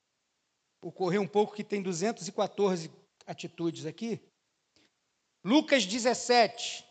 Vou 0.82 0.90
correr 0.90 1.18
um 1.18 1.26
pouco 1.26 1.54
que 1.54 1.62
tem 1.62 1.80
214 1.80 2.90
atitudes 3.26 3.86
aqui. 3.86 4.20
Lucas 5.44 5.86
17, 5.86 6.84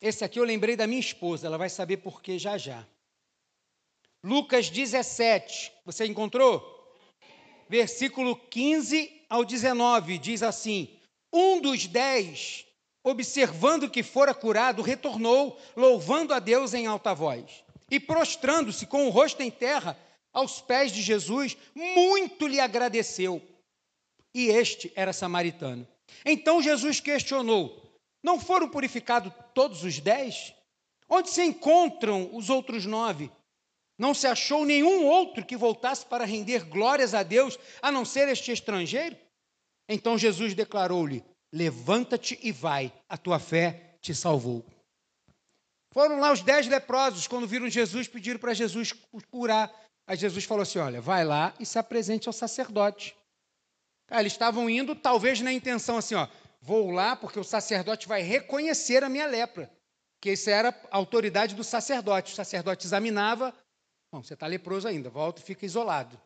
esse 0.00 0.24
aqui 0.24 0.40
eu 0.40 0.44
lembrei 0.44 0.76
da 0.76 0.86
minha 0.86 1.00
esposa, 1.00 1.46
ela 1.46 1.58
vai 1.58 1.68
saber 1.68 1.98
por 1.98 2.22
que 2.22 2.38
já 2.38 2.56
já. 2.56 2.86
Lucas 4.24 4.70
17, 4.70 5.72
você 5.84 6.06
encontrou? 6.06 6.78
Versículo 7.68 8.36
15 8.36 9.24
ao 9.28 9.44
19 9.44 10.18
diz 10.18 10.42
assim: 10.42 10.88
Um 11.32 11.60
dos 11.60 11.86
dez, 11.86 12.66
observando 13.04 13.88
que 13.88 14.02
fora 14.02 14.34
curado, 14.34 14.82
retornou, 14.82 15.58
louvando 15.76 16.34
a 16.34 16.38
Deus 16.38 16.74
em 16.74 16.86
alta 16.86 17.14
voz. 17.14 17.64
E 17.90 17.98
prostrando-se 17.98 18.86
com 18.86 19.06
o 19.06 19.10
rosto 19.10 19.42
em 19.42 19.50
terra, 19.50 19.98
aos 20.32 20.60
pés 20.60 20.92
de 20.92 21.02
Jesus, 21.02 21.56
muito 21.74 22.46
lhe 22.46 22.60
agradeceu. 22.60 23.42
E 24.34 24.46
este 24.46 24.92
era 24.94 25.12
samaritano. 25.12 25.86
Então 26.24 26.62
Jesus 26.62 27.00
questionou: 27.00 27.89
não 28.22 28.38
foram 28.38 28.68
purificados 28.68 29.32
todos 29.54 29.84
os 29.84 29.98
dez? 29.98 30.54
Onde 31.08 31.30
se 31.30 31.42
encontram 31.42 32.30
os 32.34 32.50
outros 32.50 32.86
nove? 32.86 33.30
Não 33.98 34.14
se 34.14 34.26
achou 34.26 34.64
nenhum 34.64 35.04
outro 35.06 35.44
que 35.44 35.56
voltasse 35.56 36.06
para 36.06 36.24
render 36.24 36.64
glórias 36.64 37.12
a 37.14 37.22
Deus, 37.22 37.58
a 37.82 37.92
não 37.92 38.04
ser 38.04 38.28
este 38.28 38.52
estrangeiro? 38.52 39.16
Então 39.88 40.16
Jesus 40.16 40.54
declarou-lhe: 40.54 41.24
Levanta-te 41.52 42.38
e 42.42 42.52
vai, 42.52 42.92
a 43.08 43.18
tua 43.18 43.38
fé 43.38 43.96
te 44.00 44.14
salvou. 44.14 44.64
Foram 45.92 46.20
lá 46.20 46.32
os 46.32 46.40
dez 46.40 46.68
leprosos, 46.68 47.26
quando 47.26 47.46
viram 47.46 47.68
Jesus, 47.68 48.06
pediram 48.06 48.38
para 48.38 48.54
Jesus 48.54 48.94
curar. 49.30 49.70
Aí 50.06 50.16
Jesus 50.16 50.44
falou 50.44 50.62
assim: 50.62 50.78
Olha, 50.78 51.00
vai 51.00 51.24
lá 51.24 51.52
e 51.58 51.66
se 51.66 51.78
apresente 51.78 52.28
ao 52.28 52.32
sacerdote. 52.32 53.16
Eles 54.10 54.32
estavam 54.32 54.68
indo, 54.68 54.94
talvez 54.96 55.40
na 55.40 55.52
intenção 55.52 55.96
assim, 55.96 56.16
ó, 56.16 56.26
vou 56.60 56.90
lá 56.90 57.16
porque 57.16 57.38
o 57.38 57.44
sacerdote 57.44 58.06
vai 58.06 58.22
reconhecer 58.22 59.02
a 59.02 59.08
minha 59.08 59.26
lepra. 59.26 59.70
Que 60.20 60.32
isso 60.32 60.50
era 60.50 60.68
a 60.90 60.96
autoridade 60.96 61.54
do 61.54 61.64
sacerdote. 61.64 62.32
O 62.32 62.36
sacerdote 62.36 62.86
examinava, 62.86 63.54
não, 64.12 64.22
você 64.22 64.34
está 64.34 64.46
leproso 64.46 64.86
ainda, 64.86 65.08
volta 65.08 65.40
e 65.40 65.44
fica 65.44 65.64
isolado. 65.64 66.20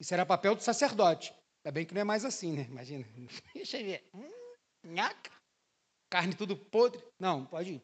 Isso 0.00 0.12
era 0.12 0.26
papel 0.26 0.54
do 0.54 0.62
sacerdote. 0.62 1.32
Ainda 1.64 1.72
bem 1.72 1.86
que 1.86 1.94
não 1.94 2.00
é 2.00 2.04
mais 2.04 2.24
assim, 2.24 2.52
né? 2.56 2.66
Imagina. 2.68 3.06
Deixa 3.54 3.78
eu 3.78 3.84
ver. 3.84 4.08
Hum, 4.14 4.54
nhaca. 4.84 5.30
Carne 6.10 6.34
tudo 6.34 6.56
podre. 6.56 7.04
Não, 7.18 7.46
pode 7.46 7.74
ir. 7.74 7.82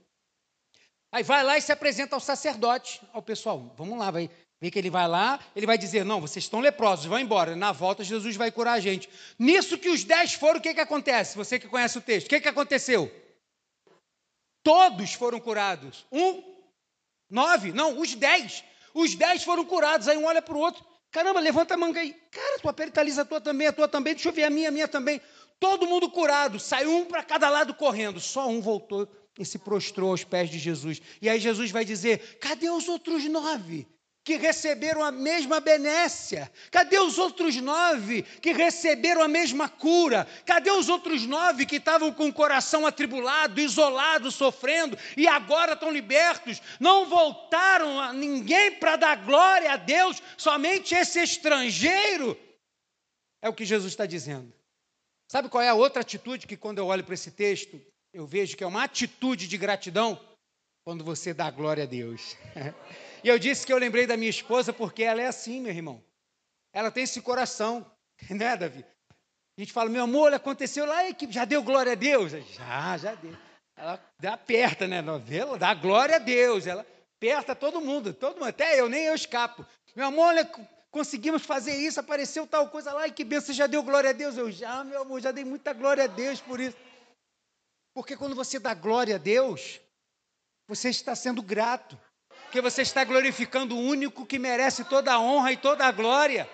Aí 1.12 1.22
vai 1.22 1.44
lá 1.44 1.56
e 1.56 1.62
se 1.62 1.70
apresenta 1.70 2.16
ao 2.16 2.20
sacerdote, 2.20 3.00
ao 3.12 3.22
pessoal. 3.22 3.72
Vamos 3.76 3.98
lá, 3.98 4.10
vai 4.10 4.28
ver 4.60 4.70
que 4.70 4.78
ele 4.78 4.90
vai 4.90 5.06
lá, 5.06 5.38
ele 5.54 5.66
vai 5.66 5.76
dizer: 5.76 6.04
Não, 6.04 6.20
vocês 6.20 6.44
estão 6.44 6.60
leprosos, 6.60 7.06
vão 7.06 7.18
embora. 7.18 7.54
Na 7.54 7.72
volta, 7.72 8.02
Jesus 8.02 8.36
vai 8.36 8.50
curar 8.50 8.74
a 8.74 8.80
gente. 8.80 9.08
Nisso 9.38 9.78
que 9.78 9.88
os 9.88 10.04
dez 10.04 10.34
foram, 10.34 10.58
o 10.58 10.62
que, 10.62 10.74
que 10.74 10.80
acontece? 10.80 11.36
Você 11.36 11.58
que 11.58 11.68
conhece 11.68 11.98
o 11.98 12.00
texto, 12.00 12.26
o 12.26 12.30
que, 12.30 12.40
que 12.40 12.48
aconteceu? 12.48 13.10
Todos 14.62 15.12
foram 15.12 15.38
curados. 15.38 16.06
Um, 16.10 16.42
nove, 17.30 17.72
não, 17.72 17.98
os 18.00 18.14
dez. 18.14 18.64
Os 18.92 19.14
dez 19.14 19.44
foram 19.44 19.64
curados. 19.64 20.08
Aí 20.08 20.16
um 20.16 20.24
olha 20.24 20.42
para 20.42 20.56
o 20.56 20.58
outro. 20.58 20.84
Caramba, 21.10 21.38
levanta 21.38 21.74
a 21.74 21.76
manga 21.76 22.00
aí. 22.00 22.12
Cara, 22.30 22.58
tua 22.58 22.72
pele 22.72 22.88
está 22.88 23.02
lisa, 23.02 23.22
a 23.22 23.24
tua 23.24 23.40
também, 23.40 23.68
a 23.68 23.72
tua 23.72 23.86
também. 23.86 24.14
Deixa 24.14 24.28
eu 24.28 24.32
ver 24.32 24.44
a 24.44 24.50
minha, 24.50 24.68
a 24.68 24.72
minha 24.72 24.88
também. 24.88 25.20
Todo 25.60 25.86
mundo 25.86 26.10
curado. 26.10 26.58
Saiu 26.58 26.94
um 26.96 27.04
para 27.04 27.22
cada 27.22 27.48
lado 27.48 27.74
correndo. 27.74 28.18
Só 28.18 28.48
um 28.48 28.60
voltou 28.60 29.08
e 29.38 29.44
se 29.44 29.58
prostrou 29.58 30.10
aos 30.10 30.24
pés 30.24 30.50
de 30.50 30.58
Jesus. 30.58 31.00
E 31.20 31.28
aí 31.28 31.38
Jesus 31.38 31.70
vai 31.70 31.84
dizer: 31.84 32.38
cadê 32.40 32.68
os 32.68 32.88
outros 32.88 33.24
nove? 33.26 33.86
Que 34.26 34.36
receberam 34.36 35.04
a 35.04 35.12
mesma 35.12 35.60
benécia? 35.60 36.50
Cadê 36.72 36.98
os 36.98 37.16
outros 37.16 37.54
nove 37.58 38.24
que 38.42 38.52
receberam 38.52 39.22
a 39.22 39.28
mesma 39.28 39.68
cura? 39.68 40.26
Cadê 40.44 40.68
os 40.72 40.88
outros 40.88 41.24
nove 41.24 41.64
que 41.64 41.76
estavam 41.76 42.12
com 42.12 42.26
o 42.26 42.32
coração 42.32 42.84
atribulado, 42.84 43.60
isolado, 43.60 44.32
sofrendo 44.32 44.98
e 45.16 45.28
agora 45.28 45.74
estão 45.74 45.92
libertos? 45.92 46.60
Não 46.80 47.06
voltaram 47.06 48.00
a 48.00 48.12
ninguém 48.12 48.72
para 48.72 48.96
dar 48.96 49.24
glória 49.24 49.72
a 49.72 49.76
Deus, 49.76 50.20
somente 50.36 50.92
esse 50.92 51.22
estrangeiro? 51.22 52.36
É 53.40 53.48
o 53.48 53.54
que 53.54 53.64
Jesus 53.64 53.92
está 53.92 54.06
dizendo. 54.06 54.52
Sabe 55.30 55.48
qual 55.48 55.62
é 55.62 55.68
a 55.68 55.74
outra 55.74 56.02
atitude 56.02 56.48
que, 56.48 56.56
quando 56.56 56.78
eu 56.78 56.86
olho 56.86 57.04
para 57.04 57.14
esse 57.14 57.30
texto, 57.30 57.80
eu 58.12 58.26
vejo 58.26 58.56
que 58.56 58.64
é 58.64 58.66
uma 58.66 58.82
atitude 58.82 59.46
de 59.46 59.56
gratidão? 59.56 60.20
Quando 60.84 61.04
você 61.04 61.32
dá 61.32 61.48
glória 61.48 61.84
a 61.84 61.86
Deus. 61.86 62.36
E 63.26 63.28
eu 63.28 63.40
disse 63.40 63.66
que 63.66 63.72
eu 63.72 63.78
lembrei 63.78 64.06
da 64.06 64.16
minha 64.16 64.30
esposa 64.30 64.72
porque 64.72 65.02
ela 65.02 65.20
é 65.20 65.26
assim, 65.26 65.60
meu 65.60 65.72
irmão. 65.72 66.00
Ela 66.72 66.92
tem 66.92 67.02
esse 67.02 67.20
coração, 67.20 67.84
né, 68.30 68.56
Davi? 68.56 68.84
A 69.58 69.60
gente 69.60 69.72
fala, 69.72 69.90
meu 69.90 70.04
amor, 70.04 70.32
aconteceu 70.32 70.86
lá 70.86 71.08
e 71.08 71.12
que 71.12 71.32
já 71.32 71.44
deu 71.44 71.60
glória 71.60 71.90
a 71.90 71.96
Deus? 71.96 72.30
Já, 72.30 72.96
já 72.96 73.16
deu. 73.16 73.36
Ela 73.76 74.00
aperta, 74.32 74.86
né? 74.86 75.02
Novela, 75.02 75.58
dá 75.58 75.74
glória 75.74 76.14
a 76.14 76.18
Deus. 76.20 76.68
Ela 76.68 76.86
aperta 77.16 77.52
todo 77.56 77.80
mundo, 77.80 78.14
todo 78.14 78.34
mundo, 78.34 78.46
até 78.46 78.80
eu, 78.80 78.88
nem 78.88 79.06
eu 79.06 79.14
escapo. 79.16 79.66
Meu 79.96 80.06
amor, 80.06 80.26
olha, 80.28 80.48
conseguimos 80.92 81.44
fazer 81.44 81.74
isso, 81.74 81.98
apareceu 81.98 82.46
tal 82.46 82.70
coisa 82.70 82.92
lá, 82.92 83.08
e 83.08 83.12
que 83.12 83.24
benção, 83.24 83.52
já 83.52 83.66
deu 83.66 83.82
glória 83.82 84.10
a 84.10 84.12
Deus? 84.12 84.36
Eu 84.36 84.52
já, 84.52 84.84
meu 84.84 85.02
amor, 85.02 85.20
já 85.20 85.32
dei 85.32 85.44
muita 85.44 85.72
glória 85.72 86.04
a 86.04 86.06
Deus 86.06 86.40
por 86.40 86.60
isso. 86.60 86.76
Porque 87.92 88.16
quando 88.16 88.36
você 88.36 88.60
dá 88.60 88.72
glória 88.72 89.16
a 89.16 89.18
Deus, 89.18 89.80
você 90.68 90.90
está 90.90 91.16
sendo 91.16 91.42
grato 91.42 91.98
porque 92.56 92.70
você 92.70 92.80
está 92.80 93.04
glorificando 93.04 93.76
o 93.76 93.80
único 93.82 94.24
que 94.24 94.38
merece 94.38 94.82
toda 94.82 95.12
a 95.12 95.20
honra 95.20 95.52
e 95.52 95.58
toda 95.58 95.84
a 95.84 95.92
glória. 95.92 96.48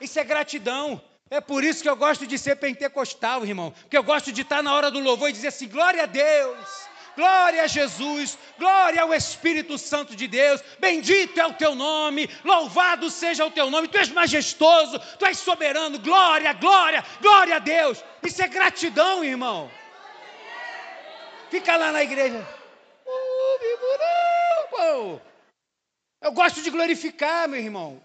Isso 0.00 0.18
é 0.18 0.24
gratidão. 0.24 0.98
É 1.28 1.42
por 1.42 1.62
isso 1.62 1.82
que 1.82 1.90
eu 1.90 1.94
gosto 1.94 2.26
de 2.26 2.38
ser 2.38 2.56
pentecostal, 2.56 3.44
irmão. 3.44 3.70
Porque 3.70 3.98
eu 3.98 4.02
gosto 4.02 4.32
de 4.32 4.40
estar 4.40 4.62
na 4.62 4.74
hora 4.74 4.90
do 4.90 4.98
louvor 4.98 5.28
e 5.28 5.32
dizer 5.32 5.48
assim: 5.48 5.68
glória 5.68 6.04
a 6.04 6.06
Deus, 6.06 6.88
glória 7.14 7.64
a 7.64 7.66
Jesus, 7.66 8.38
glória 8.58 9.02
ao 9.02 9.12
Espírito 9.12 9.76
Santo 9.76 10.16
de 10.16 10.26
Deus, 10.26 10.64
bendito 10.78 11.38
é 11.38 11.46
o 11.46 11.52
teu 11.52 11.74
nome, 11.74 12.30
louvado 12.42 13.10
seja 13.10 13.44
o 13.44 13.50
teu 13.50 13.68
nome, 13.68 13.88
tu 13.88 13.98
és 13.98 14.08
majestoso, 14.08 14.98
tu 15.18 15.26
és 15.26 15.36
soberano, 15.36 15.98
glória, 15.98 16.54
glória, 16.54 17.04
glória 17.20 17.56
a 17.56 17.58
Deus. 17.58 18.02
Isso 18.22 18.42
é 18.42 18.48
gratidão, 18.48 19.22
irmão. 19.22 19.70
Fica 21.50 21.76
lá 21.76 21.92
na 21.92 22.02
igreja. 22.02 22.42
Eu 26.26 26.32
gosto 26.32 26.62
de 26.62 26.70
glorificar, 26.70 27.48
meu 27.48 27.60
irmão. 27.60 28.00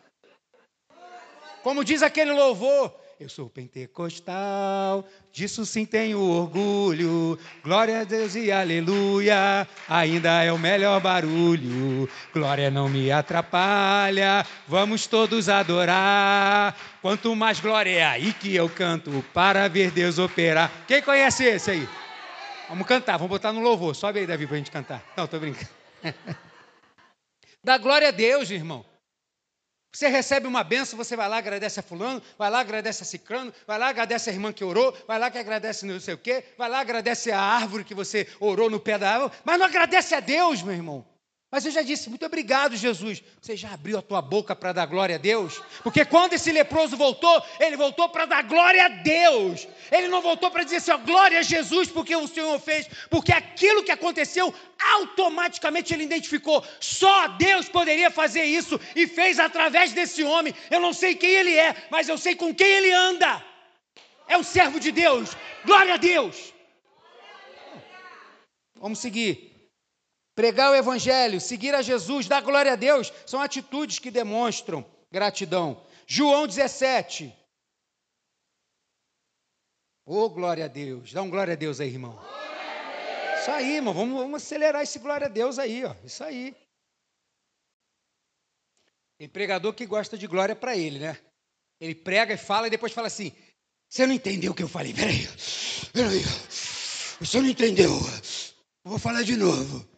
Como 1.64 1.84
diz 1.84 2.02
aquele 2.02 2.32
louvor, 2.32 2.94
eu 3.20 3.30
sou 3.30 3.48
pentecostal, 3.48 5.08
disso 5.32 5.64
sim 5.64 5.86
tenho 5.86 6.20
orgulho. 6.20 7.38
Glória 7.64 8.02
a 8.02 8.04
Deus 8.04 8.34
e 8.34 8.52
aleluia, 8.52 9.68
ainda 9.88 10.44
é 10.44 10.52
o 10.52 10.58
melhor 10.58 11.00
barulho. 11.00 12.10
Glória 12.34 12.72
não 12.72 12.90
me 12.90 13.12
atrapalha, 13.12 14.46
vamos 14.68 15.06
todos 15.06 15.50
adorar. 15.50 16.76
Quanto 17.00 17.36
mais 17.36 17.60
glória 17.60 17.92
é 17.92 18.04
aí 18.04 18.34
que 18.34 18.56
eu 18.56 18.68
canto 18.68 19.24
para 19.34 19.68
ver 19.68 19.92
Deus 19.92 20.18
operar. 20.18 20.72
Quem 20.88 21.02
conhece 21.02 21.44
esse 21.44 21.70
aí? 21.72 21.90
Vamos 22.70 22.88
cantar, 22.88 23.18
vamos 23.18 23.30
botar 23.30 23.54
no 23.54 23.62
louvor. 23.62 23.96
Sobe 23.96 24.20
aí, 24.20 24.26
Davi, 24.26 24.48
para 24.48 24.56
a 24.56 24.58
gente 24.58 24.72
cantar. 24.72 25.04
Não, 25.16 25.26
estou 25.26 25.40
brincando. 25.40 25.70
Dá 27.64 27.78
glória 27.78 28.08
a 28.08 28.12
Deus, 28.12 28.50
irmão. 28.50 28.86
Você 29.94 30.08
recebe 30.08 30.48
uma 30.48 30.64
benção, 30.64 30.98
você 30.98 31.18
vai 31.18 31.28
lá, 31.28 31.38
agradece 31.38 31.80
a 31.80 31.84
fulano, 31.84 32.22
vai 32.38 32.50
lá, 32.50 32.62
agradece 32.62 33.04
a 33.04 33.06
cicrano, 33.06 33.54
vai 33.68 33.78
lá, 33.78 33.90
agradece 33.90 34.30
a 34.30 34.34
irmã 34.34 34.54
que 34.54 34.64
orou, 34.64 34.98
vai 35.06 35.20
lá 35.20 35.30
que 35.30 35.38
agradece 35.38 35.86
não 35.86 36.00
sei 36.00 36.14
o 36.14 36.18
quê, 36.18 36.46
vai 36.58 36.70
lá, 36.70 36.80
agradece 36.80 37.30
a 37.30 37.40
árvore 37.40 37.84
que 37.84 37.94
você 37.94 38.26
orou 38.40 38.70
no 38.70 38.80
pé 38.80 38.98
da 38.98 39.12
árvore, 39.12 39.34
mas 39.44 39.60
não 39.60 39.66
agradece 39.66 40.16
a 40.16 40.22
Deus, 40.22 40.64
meu 40.64 40.74
irmão. 40.74 41.06
Mas 41.52 41.66
eu 41.66 41.72
já 41.72 41.82
disse, 41.82 42.10
muito 42.10 42.26
obrigado, 42.26 42.78
Jesus. 42.78 43.22
Você 43.42 43.58
já 43.58 43.74
abriu 43.74 43.98
a 43.98 44.02
tua 44.02 44.22
boca 44.22 44.56
para 44.56 44.72
dar 44.72 44.86
glória 44.86 45.16
a 45.16 45.18
Deus? 45.18 45.62
Porque 45.84 46.06
quando 46.06 46.32
esse 46.32 46.50
leproso 46.50 46.96
voltou, 46.96 47.44
ele 47.60 47.76
voltou 47.76 48.08
para 48.08 48.26
dar 48.26 48.44
glória 48.44 48.86
a 48.86 48.88
Deus. 48.88 49.68
Ele 49.92 50.08
não 50.08 50.22
voltou 50.22 50.50
para 50.50 50.64
dizer 50.64 50.78
assim, 50.78 50.92
ó, 50.92 50.98
glória 50.98 51.40
a 51.40 51.42
Jesus, 51.42 51.90
porque 51.90 52.16
o 52.16 52.26
Senhor 52.26 52.58
fez. 52.58 52.88
Porque 53.10 53.34
aquilo 53.34 53.84
que 53.84 53.92
aconteceu, 53.92 54.54
automaticamente 54.94 55.94
ele 55.94 56.06
identificou. 56.06 56.66
Só 56.80 57.28
Deus 57.28 57.68
poderia 57.68 58.10
fazer 58.10 58.46
isso 58.46 58.80
e 58.96 59.06
fez 59.06 59.38
através 59.38 59.92
desse 59.92 60.24
homem. 60.24 60.56
Eu 60.70 60.80
não 60.80 60.94
sei 60.94 61.16
quem 61.16 61.32
ele 61.32 61.54
é, 61.54 61.76
mas 61.92 62.08
eu 62.08 62.18
sei 62.18 62.34
com 62.34 62.56
quem 62.56 62.66
ele 62.66 62.94
anda. 62.94 63.44
É 64.26 64.38
o 64.38 64.44
servo 64.44 64.80
de 64.80 64.90
Deus. 64.90 65.36
Glória 65.66 65.96
a 65.96 65.98
Deus. 65.98 66.54
Vamos 68.80 69.00
seguir. 69.00 69.51
Pregar 70.42 70.72
o 70.72 70.76
Evangelho, 70.76 71.40
seguir 71.40 71.76
a 71.76 71.84
Jesus, 71.84 72.28
dar 72.28 72.42
glória 72.42 72.74
a 72.74 72.76
Deus, 72.76 73.14
são 73.28 73.40
atitudes 73.40 74.00
que 74.00 74.10
demonstram 74.10 74.84
gratidão. 75.12 75.86
João 76.08 76.48
17. 76.48 77.32
Ô, 80.04 80.22
oh, 80.24 80.30
glória 80.32 80.66
a 80.66 80.68
Deus. 80.68 81.14
Dá 81.14 81.22
um 81.22 81.30
glória 81.30 81.54
a 81.54 81.56
Deus 81.56 81.80
aí, 81.80 81.90
irmão. 81.90 82.20
Isso 83.40 83.52
aí, 83.52 83.76
irmão. 83.76 83.94
Vamos, 83.94 84.20
vamos 84.20 84.42
acelerar 84.42 84.82
esse 84.82 84.98
glória 84.98 85.28
a 85.28 85.30
Deus 85.30 85.60
aí, 85.60 85.86
ó. 85.86 85.94
Isso 86.04 86.24
aí. 86.24 86.56
Tem 89.20 89.30
pregador 89.30 89.76
que 89.76 89.86
gosta 89.86 90.18
de 90.18 90.26
glória 90.26 90.56
para 90.56 90.76
ele, 90.76 90.98
né? 90.98 91.20
Ele 91.80 91.94
prega 91.94 92.34
e 92.34 92.38
fala 92.38 92.66
e 92.66 92.72
depois 92.72 92.94
fala 92.94 93.06
assim: 93.06 93.32
Você 93.88 94.08
não 94.08 94.16
entendeu 94.16 94.54
o 94.54 94.56
que 94.56 94.64
eu 94.64 94.68
falei? 94.68 94.92
Peraí, 94.92 95.28
peraí. 95.94 96.24
Você 97.20 97.40
não 97.40 97.48
entendeu? 97.48 97.92
vou 98.84 98.98
falar 98.98 99.22
de 99.22 99.38
novo. 99.38 99.91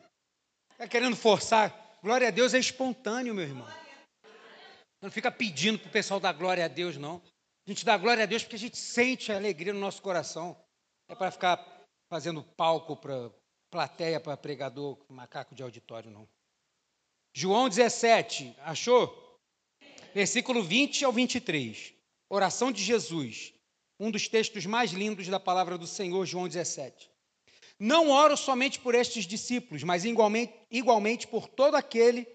Está 0.84 0.92
querendo 0.92 1.16
forçar. 1.16 1.98
Glória 2.04 2.28
a 2.28 2.32
Deus 2.32 2.54
é 2.54 2.60
espontâneo, 2.60 3.34
meu 3.34 3.46
irmão. 3.46 3.66
Não 5.02 5.10
fica 5.10 5.32
pedindo 5.32 5.80
para 5.80 5.88
o 5.88 5.92
pessoal 5.92 6.20
dar 6.20 6.34
glória 6.34 6.66
a 6.66 6.68
Deus, 6.68 6.98
não. 6.98 7.22
A 7.66 7.70
gente 7.70 7.86
dá 7.86 7.98
glória 7.98 8.24
a 8.24 8.26
Deus 8.26 8.44
porque 8.44 8.58
a 8.58 8.60
gente 8.60 8.76
sente 8.76 9.32
a 9.32 9.38
alegria 9.38 9.72
no 9.72 9.80
nosso 9.80 10.02
coração. 10.02 10.62
É 11.08 11.16
para 11.16 11.32
ficar 11.32 11.66
fazendo 12.10 12.44
palco 12.44 12.98
para 12.98 13.32
plateia, 13.72 14.20
para 14.20 14.36
pregador, 14.36 15.00
macaco 15.08 15.56
de 15.56 15.64
auditório, 15.64 16.12
não. 16.12 16.28
João 17.34 17.70
17, 17.70 18.54
achou? 18.60 19.40
Versículo 20.14 20.62
20 20.62 21.06
ao 21.06 21.14
23. 21.14 21.94
Oração 22.30 22.74
de 22.74 22.84
Jesus. 22.84 23.54
Um 23.98 24.12
dos 24.12 24.28
textos 24.28 24.66
mais 24.66 24.92
lindos 24.92 25.30
da 25.30 25.40
palavra 25.40 25.78
do 25.78 25.88
Senhor, 25.88 26.26
João 26.26 26.46
17. 26.46 27.10
Não 27.86 28.12
oro 28.12 28.38
somente 28.38 28.80
por 28.80 28.96
estes 28.96 29.26
discípulos, 29.26 29.84
mas 29.84 30.06
igualmente, 30.06 30.54
igualmente 30.72 31.28
por 31.28 31.50
todo 31.50 31.76
aquele, 31.76 32.26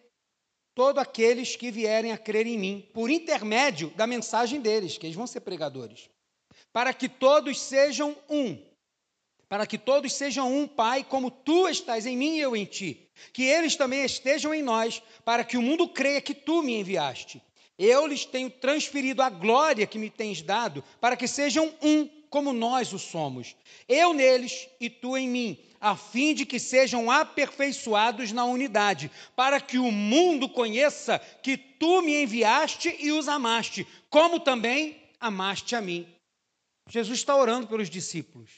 todo 0.74 0.98
aqueles 0.98 1.56
que 1.56 1.70
vierem 1.70 2.12
a 2.12 2.18
crer 2.18 2.46
em 2.46 2.58
mim, 2.58 2.86
por 2.92 3.08
intermédio 3.08 3.88
da 3.96 4.06
mensagem 4.06 4.60
deles, 4.60 4.98
que 4.98 5.06
eles 5.06 5.16
vão 5.16 5.26
ser 5.26 5.40
pregadores, 5.40 6.10
para 6.70 6.92
que 6.92 7.08
todos 7.08 7.58
sejam 7.58 8.14
um. 8.28 8.62
Para 9.48 9.66
que 9.66 9.78
todos 9.78 10.12
sejam 10.12 10.54
um, 10.54 10.68
Pai, 10.68 11.02
como 11.02 11.30
tu 11.30 11.66
estás 11.66 12.04
em 12.04 12.14
mim 12.14 12.36
e 12.36 12.40
eu 12.40 12.54
em 12.54 12.66
ti. 12.66 13.08
Que 13.32 13.44
eles 13.44 13.74
também 13.74 14.04
estejam 14.04 14.52
em 14.52 14.60
nós, 14.60 15.02
para 15.24 15.44
que 15.44 15.56
o 15.56 15.62
mundo 15.62 15.88
creia 15.88 16.20
que 16.20 16.34
tu 16.34 16.62
me 16.62 16.78
enviaste. 16.78 17.42
Eu 17.78 18.06
lhes 18.06 18.26
tenho 18.26 18.50
transferido 18.50 19.22
a 19.22 19.30
glória 19.30 19.86
que 19.86 19.98
me 19.98 20.10
tens 20.10 20.42
dado, 20.42 20.84
para 21.00 21.16
que 21.16 21.26
sejam 21.26 21.74
um, 21.80 22.17
como 22.30 22.52
nós 22.52 22.92
o 22.92 22.98
somos. 22.98 23.56
Eu 23.88 24.12
neles 24.12 24.68
e 24.80 24.88
tu 24.88 25.16
em 25.16 25.28
mim, 25.28 25.58
a 25.80 25.96
fim 25.96 26.34
de 26.34 26.44
que 26.44 26.58
sejam 26.58 27.10
aperfeiçoados 27.10 28.32
na 28.32 28.44
unidade, 28.44 29.10
para 29.36 29.60
que 29.60 29.78
o 29.78 29.90
mundo 29.90 30.48
conheça 30.48 31.18
que 31.42 31.56
tu 31.56 32.02
me 32.02 32.22
enviaste 32.22 32.94
e 32.98 33.12
os 33.12 33.28
amaste, 33.28 33.86
como 34.10 34.40
também 34.40 35.02
amaste 35.20 35.76
a 35.76 35.80
mim. 35.80 36.06
Jesus 36.88 37.18
está 37.18 37.36
orando 37.36 37.66
pelos 37.66 37.90
discípulos. 37.90 38.50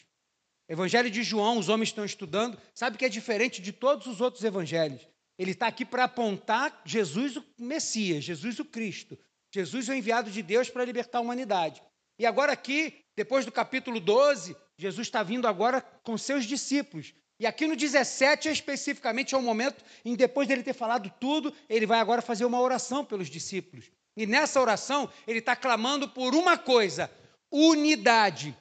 Evangelho 0.68 1.10
de 1.10 1.22
João, 1.22 1.58
os 1.58 1.68
homens 1.68 1.88
estão 1.88 2.04
estudando, 2.04 2.56
sabe 2.72 2.96
que 2.96 3.04
é 3.04 3.08
diferente 3.08 3.60
de 3.60 3.72
todos 3.72 4.06
os 4.06 4.20
outros 4.20 4.44
evangelhos. 4.44 5.04
Ele 5.36 5.50
está 5.50 5.66
aqui 5.66 5.84
para 5.84 6.04
apontar 6.04 6.80
Jesus 6.84 7.36
o 7.36 7.44
Messias, 7.58 8.22
Jesus 8.22 8.60
o 8.60 8.64
Cristo, 8.64 9.18
Jesus 9.52 9.88
o 9.88 9.92
enviado 9.94 10.30
de 10.30 10.42
Deus 10.42 10.70
para 10.70 10.84
libertar 10.84 11.18
a 11.18 11.22
humanidade. 11.22 11.82
E 12.18 12.26
agora 12.26 12.52
aqui, 12.52 12.94
depois 13.16 13.44
do 13.44 13.52
capítulo 13.52 14.00
12, 14.00 14.56
Jesus 14.76 15.06
está 15.06 15.22
vindo 15.22 15.46
agora 15.46 15.80
com 16.02 16.16
seus 16.16 16.44
discípulos. 16.44 17.12
E 17.38 17.46
aqui 17.46 17.66
no 17.66 17.74
17, 17.74 18.48
especificamente, 18.48 19.34
é 19.34 19.38
o 19.38 19.42
momento 19.42 19.82
em 20.04 20.14
depois 20.14 20.46
dele 20.46 20.62
ter 20.62 20.74
falado 20.74 21.10
tudo, 21.18 21.54
ele 21.68 21.86
vai 21.86 21.98
agora 21.98 22.20
fazer 22.20 22.44
uma 22.44 22.60
oração 22.60 23.04
pelos 23.04 23.28
discípulos. 23.28 23.90
E 24.16 24.26
nessa 24.26 24.60
oração, 24.60 25.08
ele 25.26 25.38
está 25.38 25.56
clamando 25.56 26.08
por 26.08 26.34
uma 26.34 26.58
coisa: 26.58 27.10
unidade. 27.50 28.56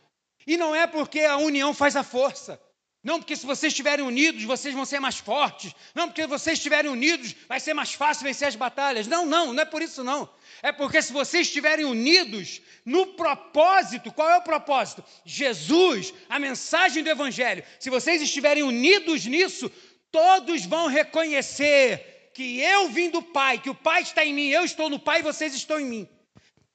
E 0.48 0.56
não 0.58 0.74
é 0.74 0.88
porque 0.88 1.22
a 1.22 1.38
união 1.38 1.74
faz 1.74 1.96
a 1.96 2.04
força. 2.04 2.60
Não 3.02 3.20
porque 3.20 3.36
se 3.36 3.46
vocês 3.46 3.72
estiverem 3.72 4.06
unidos, 4.06 4.44
vocês 4.44 4.74
vão 4.74 4.84
ser 4.84 5.00
mais 5.00 5.18
fortes. 5.18 5.74
Não 5.96 6.08
porque 6.08 6.28
vocês 6.28 6.60
estiverem 6.60 6.92
unidos, 6.92 7.34
vai 7.48 7.60
ser 7.60 7.74
mais 7.74 7.94
fácil 7.94 8.26
vencer 8.26 8.50
as 8.50 8.56
batalhas. 8.58 9.08
Não, 9.08 9.26
não, 9.26 9.54
não 9.54 9.62
é 9.62 9.66
por 9.66 9.82
isso 9.82 10.04
não. 10.04 10.30
É 10.62 10.74
porque 10.74 11.02
se 11.02 11.14
vocês 11.14 11.48
estiverem 11.48 11.86
unidos 11.86 12.62
no 12.84 13.08
propósito, 13.08 14.12
qual 14.12 14.30
é 14.30 14.38
o 14.38 14.42
propósito? 14.42 15.04
Jesus, 15.24 16.14
a 16.28 16.38
mensagem 16.38 17.02
do 17.02 17.10
evangelho. 17.10 17.64
Se 17.80 17.90
vocês 17.90 18.22
estiverem 18.22 18.64
unidos 18.64 19.26
nisso, 19.26 19.72
todos 20.12 20.66
vão 20.66 20.88
reconhecer 20.88 22.32
que 22.34 22.60
eu 22.60 22.90
vim 22.90 23.10
do 23.10 23.22
Pai, 23.22 23.60
que 23.60 23.70
o 23.70 23.76
Pai 23.76 24.02
está 24.02 24.26
em 24.26 24.34
mim, 24.34 24.50
eu 24.50 24.66
estou 24.66 24.90
no 24.90 25.00
Pai 25.00 25.20
e 25.20 25.24
vocês 25.24 25.54
estão 25.56 25.80
em 25.80 25.86
mim. 25.86 26.10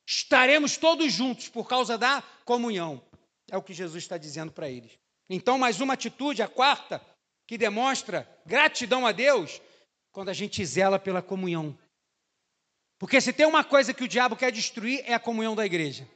Estaremos 0.07 0.79
todos 0.79 1.13
juntos 1.13 1.49
por 1.49 1.69
causa 1.69 1.99
da 1.99 2.23
comunhão. 2.47 3.03
É 3.51 3.59
o 3.59 3.63
que 3.63 3.75
Jesus 3.75 4.03
está 4.03 4.17
dizendo 4.17 4.53
para 4.53 4.71
eles. 4.71 5.04
Então, 5.29 5.59
mais 5.59 5.81
uma 5.81 5.95
atitude, 5.95 6.43
a 6.43 6.49
quarta, 6.49 7.01
que 7.47 7.57
demonstra 7.59 8.29
gratidão 8.47 9.07
a 9.07 9.13
Deus, 9.13 9.61
quando 10.13 10.29
a 10.29 10.33
gente 10.35 10.65
zela 10.65 10.99
pela 10.99 11.23
comunhão. 11.23 11.77
Porque 12.99 13.21
se 13.21 13.33
tem 13.33 13.47
uma 13.47 13.65
coisa 13.65 13.93
que 13.93 14.05
o 14.05 14.09
diabo 14.09 14.37
quer 14.37 14.53
destruir, 14.53 15.03
é 15.05 15.15
a 15.15 15.19
comunhão 15.19 15.55
da 15.55 15.67
igreja. 15.67 16.09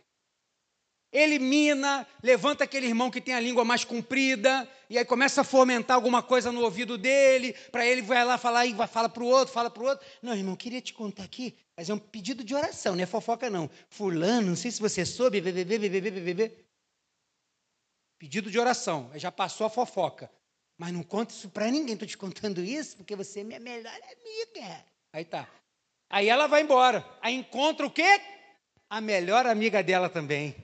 Elimina, 1.10 2.06
levanta 2.22 2.64
aquele 2.64 2.86
irmão 2.86 3.10
que 3.10 3.20
tem 3.20 3.34
a 3.34 3.40
língua 3.40 3.64
mais 3.64 3.82
comprida, 3.82 4.68
e 4.90 4.98
aí 4.98 5.04
começa 5.04 5.40
a 5.40 5.44
fomentar 5.44 5.94
alguma 5.94 6.22
coisa 6.22 6.52
no 6.52 6.60
ouvido 6.62 6.98
dele, 6.98 7.54
para 7.72 7.86
ele 7.86 8.02
vai 8.02 8.22
lá 8.24 8.36
falar 8.36 8.66
e 8.66 8.74
fala 8.86 9.08
para 9.08 9.22
o 9.22 9.26
outro, 9.26 9.52
fala 9.52 9.70
para 9.70 9.82
o 9.82 9.86
outro. 9.86 10.06
Não, 10.22 10.34
irmão, 10.34 10.54
queria 10.54 10.82
te 10.82 10.92
contar 10.92 11.24
aqui, 11.24 11.56
mas 11.74 11.88
é 11.88 11.94
um 11.94 11.98
pedido 11.98 12.44
de 12.44 12.54
oração, 12.54 12.94
não 12.94 13.02
é 13.02 13.06
fofoca 13.06 13.48
não. 13.48 13.70
Fulano, 13.88 14.48
não 14.48 14.56
sei 14.56 14.70
se 14.70 14.80
você 14.80 15.04
soube, 15.06 15.40
bebê, 15.40 15.64
bebê, 15.64 15.88
bebê, 15.88 16.10
bebê. 16.10 16.67
Pedido 18.18 18.50
de 18.50 18.58
oração, 18.58 19.10
já 19.14 19.30
passou 19.30 19.66
a 19.66 19.70
fofoca. 19.70 20.30
Mas 20.76 20.92
não 20.92 21.02
conta 21.02 21.32
isso 21.32 21.48
para 21.48 21.70
ninguém, 21.70 21.94
estou 21.94 22.06
te 22.06 22.16
contando 22.16 22.60
isso 22.60 22.96
porque 22.96 23.16
você 23.16 23.40
é 23.40 23.44
minha 23.44 23.60
melhor 23.60 23.92
amiga. 23.92 24.84
Aí 25.12 25.24
tá. 25.24 25.48
Aí 26.10 26.28
ela 26.28 26.46
vai 26.46 26.62
embora. 26.62 27.04
Aí 27.20 27.34
encontra 27.34 27.86
o 27.86 27.90
quê? 27.90 28.20
A 28.88 29.00
melhor 29.00 29.46
amiga 29.46 29.82
dela 29.82 30.08
também. 30.08 30.54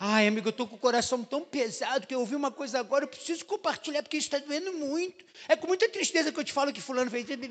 Ai, 0.00 0.28
amigo, 0.28 0.48
eu 0.48 0.50
estou 0.50 0.66
com 0.66 0.76
o 0.76 0.78
coração 0.78 1.24
tão 1.24 1.44
pesado 1.44 2.06
que 2.06 2.14
eu 2.14 2.20
ouvi 2.20 2.36
uma 2.36 2.52
coisa 2.52 2.78
agora, 2.78 3.04
eu 3.04 3.08
preciso 3.08 3.44
compartilhar 3.44 4.02
porque 4.02 4.16
isso 4.16 4.28
está 4.28 4.38
doendo 4.38 4.72
muito. 4.72 5.24
É 5.48 5.56
com 5.56 5.66
muita 5.66 5.88
tristeza 5.88 6.30
que 6.30 6.38
eu 6.38 6.44
te 6.44 6.52
falo 6.52 6.72
que 6.72 6.80
fulano 6.80 7.10
fez. 7.10 7.28
Está 7.28 7.44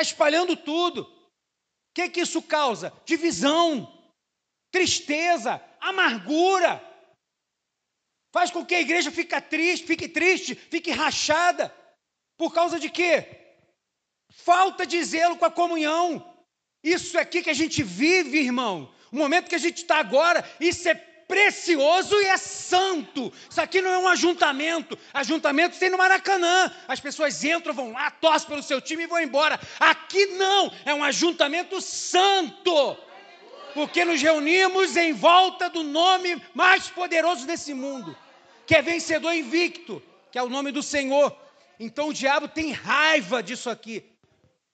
espalhando 0.00 0.56
tudo. 0.56 1.02
O 1.02 1.28
que, 1.94 2.08
que 2.08 2.20
isso 2.20 2.40
causa? 2.42 2.92
Divisão, 3.04 3.92
tristeza, 4.74 5.62
amargura. 5.80 6.82
Faz 8.32 8.50
com 8.50 8.66
que 8.66 8.74
a 8.74 8.80
igreja 8.80 9.12
fique 9.12 9.40
triste, 9.40 9.86
fique 9.86 10.08
triste, 10.08 10.56
fique 10.56 10.90
rachada. 10.90 11.72
Por 12.36 12.52
causa 12.52 12.80
de 12.80 12.90
quê? 12.90 13.24
Falta 14.32 14.84
de 14.84 15.00
zelo 15.04 15.36
com 15.36 15.44
a 15.44 15.50
comunhão. 15.50 16.28
Isso 16.82 17.16
aqui 17.16 17.40
que 17.40 17.50
a 17.50 17.54
gente 17.54 17.84
vive, 17.84 18.40
irmão. 18.40 18.92
O 19.12 19.16
momento 19.16 19.48
que 19.48 19.54
a 19.54 19.64
gente 19.66 19.76
está 19.76 19.98
agora, 19.98 20.44
isso 20.58 20.88
é 20.88 20.94
precioso 20.94 22.20
e 22.20 22.26
é 22.26 22.36
santo. 22.36 23.32
Isso 23.48 23.60
aqui 23.60 23.80
não 23.80 23.92
é 23.92 23.98
um 23.98 24.08
ajuntamento. 24.08 24.98
Ajuntamento 25.12 25.78
tem 25.78 25.88
no 25.88 25.98
Maracanã. 25.98 26.74
As 26.88 26.98
pessoas 26.98 27.44
entram, 27.44 27.72
vão 27.72 27.92
lá, 27.92 28.10
torcem 28.10 28.48
pelo 28.48 28.62
seu 28.62 28.80
time 28.80 29.04
e 29.04 29.06
vão 29.06 29.20
embora. 29.20 29.60
Aqui 29.78 30.26
não, 30.26 30.72
é 30.84 30.92
um 30.92 31.04
ajuntamento 31.04 31.80
santo 31.80 32.98
porque 33.74 34.04
nos 34.04 34.22
reunimos 34.22 34.96
em 34.96 35.12
volta 35.12 35.68
do 35.68 35.82
nome 35.82 36.40
mais 36.54 36.88
poderoso 36.88 37.46
desse 37.46 37.74
mundo, 37.74 38.16
que 38.66 38.74
é 38.74 38.80
vencedor 38.80 39.34
invicto, 39.34 40.00
que 40.30 40.38
é 40.38 40.42
o 40.42 40.48
nome 40.48 40.70
do 40.70 40.82
Senhor. 40.82 41.36
Então 41.78 42.08
o 42.08 42.14
diabo 42.14 42.46
tem 42.46 42.70
raiva 42.70 43.42
disso 43.42 43.68
aqui, 43.68 44.04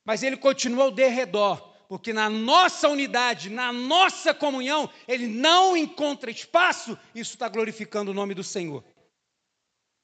mas 0.05 0.23
ele 0.23 0.37
continua 0.37 0.85
ao 0.85 0.91
derredor, 0.91 1.57
porque 1.89 2.13
na 2.13 2.29
nossa 2.29 2.89
unidade, 2.89 3.49
na 3.49 3.73
nossa 3.73 4.35
comunhão, 4.35 4.89
ele 5.09 5.27
não 5.27 5.75
encontra 5.77 6.31
espaço, 6.31 6.97
isso 7.15 7.35
está 7.35 7.49
glorificando 7.49 8.11
o 8.11 8.15
nome 8.15 8.35
do 8.35 8.45
Senhor. 8.45 8.85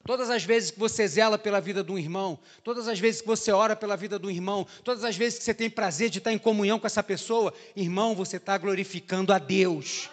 Todas 0.07 0.29
as 0.29 0.45
vezes 0.45 0.71
que 0.71 0.79
você 0.79 1.05
zela 1.05 1.37
pela 1.37 1.59
vida 1.59 1.83
de 1.83 1.91
um 1.91 1.97
irmão, 1.97 2.39
todas 2.63 2.87
as 2.87 2.97
vezes 2.97 3.19
que 3.19 3.27
você 3.27 3.51
ora 3.51 3.75
pela 3.75 3.97
vida 3.97 4.17
do 4.17 4.31
irmão, 4.31 4.65
todas 4.81 5.03
as 5.03 5.17
vezes 5.17 5.37
que 5.37 5.43
você 5.43 5.53
tem 5.53 5.69
prazer 5.69 6.09
de 6.09 6.19
estar 6.19 6.31
em 6.31 6.37
comunhão 6.37 6.79
com 6.79 6.87
essa 6.87 7.03
pessoa, 7.03 7.53
irmão, 7.75 8.15
você 8.15 8.37
está 8.37 8.57
glorificando 8.57 9.33
a 9.33 9.37
Deus. 9.37 10.09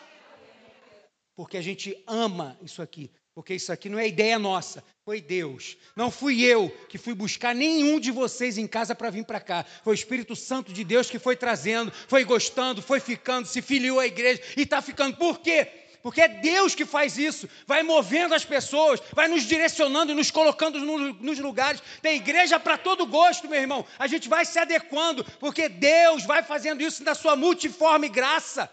Porque 1.36 1.56
a 1.56 1.62
gente 1.62 1.96
ama 2.08 2.58
isso 2.60 2.82
aqui. 2.82 3.08
Porque 3.36 3.54
isso 3.54 3.72
aqui 3.72 3.88
não 3.88 3.98
é 3.98 4.08
ideia 4.08 4.36
nossa, 4.36 4.82
foi 5.04 5.20
Deus. 5.20 5.76
Não 5.94 6.10
fui 6.10 6.42
eu 6.42 6.70
que 6.88 6.98
fui 6.98 7.14
buscar 7.14 7.54
nenhum 7.54 8.00
de 8.00 8.10
vocês 8.10 8.58
em 8.58 8.66
casa 8.66 8.96
para 8.96 9.10
vir 9.10 9.24
para 9.24 9.38
cá. 9.38 9.64
Foi 9.84 9.92
o 9.92 9.94
Espírito 9.94 10.34
Santo 10.34 10.72
de 10.72 10.82
Deus 10.82 11.08
que 11.08 11.20
foi 11.20 11.36
trazendo, 11.36 11.92
foi 12.08 12.24
gostando, 12.24 12.82
foi 12.82 12.98
ficando, 12.98 13.46
se 13.46 13.62
filiou 13.62 14.00
à 14.00 14.06
igreja 14.06 14.42
e 14.56 14.62
está 14.62 14.82
ficando. 14.82 15.16
Por 15.16 15.38
quê? 15.38 15.83
Porque 16.04 16.20
é 16.20 16.28
Deus 16.28 16.74
que 16.74 16.84
faz 16.84 17.16
isso, 17.16 17.48
vai 17.66 17.82
movendo 17.82 18.34
as 18.34 18.44
pessoas, 18.44 19.00
vai 19.14 19.26
nos 19.26 19.44
direcionando 19.44 20.12
e 20.12 20.14
nos 20.14 20.30
colocando 20.30 20.78
nos 20.78 21.38
lugares. 21.38 21.82
Tem 22.02 22.16
igreja 22.16 22.60
para 22.60 22.76
todo 22.76 23.06
gosto, 23.06 23.48
meu 23.48 23.58
irmão. 23.58 23.86
A 23.98 24.06
gente 24.06 24.28
vai 24.28 24.44
se 24.44 24.58
adequando, 24.58 25.24
porque 25.40 25.66
Deus 25.66 26.26
vai 26.26 26.42
fazendo 26.42 26.82
isso 26.82 27.02
na 27.02 27.14
sua 27.14 27.34
multiforme 27.36 28.10
graça. 28.10 28.70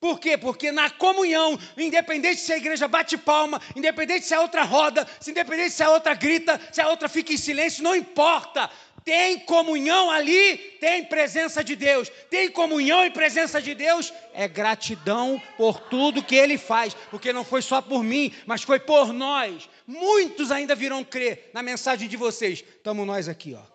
Por 0.00 0.18
quê? 0.18 0.36
Porque 0.36 0.72
na 0.72 0.90
comunhão, 0.90 1.56
independente 1.78 2.40
se 2.40 2.52
a 2.52 2.56
igreja 2.56 2.88
bate 2.88 3.16
palma, 3.16 3.62
independente 3.76 4.26
se 4.26 4.34
a 4.34 4.40
outra 4.40 4.64
roda, 4.64 5.06
se 5.20 5.30
independente 5.30 5.70
se 5.70 5.82
a 5.84 5.90
outra 5.90 6.12
grita, 6.14 6.60
se 6.72 6.80
a 6.80 6.88
outra 6.88 7.08
fica 7.08 7.32
em 7.32 7.36
silêncio, 7.36 7.84
não 7.84 7.94
importa 7.94 8.68
tem 9.04 9.38
comunhão 9.40 10.10
ali, 10.10 10.56
tem 10.80 11.04
presença 11.04 11.62
de 11.62 11.76
Deus. 11.76 12.08
Tem 12.30 12.50
comunhão 12.50 13.04
e 13.04 13.10
presença 13.10 13.60
de 13.60 13.74
Deus, 13.74 14.10
é 14.32 14.48
gratidão 14.48 15.40
por 15.58 15.78
tudo 15.78 16.24
que 16.24 16.34
Ele 16.34 16.56
faz, 16.56 16.94
porque 17.10 17.32
não 17.32 17.44
foi 17.44 17.60
só 17.60 17.82
por 17.82 18.02
mim, 18.02 18.32
mas 18.46 18.62
foi 18.62 18.80
por 18.80 19.12
nós. 19.12 19.68
Muitos 19.86 20.50
ainda 20.50 20.74
virão 20.74 21.04
crer 21.04 21.50
na 21.52 21.62
mensagem 21.62 22.08
de 22.08 22.16
vocês. 22.16 22.60
Estamos 22.60 23.06
nós 23.06 23.28
aqui, 23.28 23.54
ó. 23.54 23.74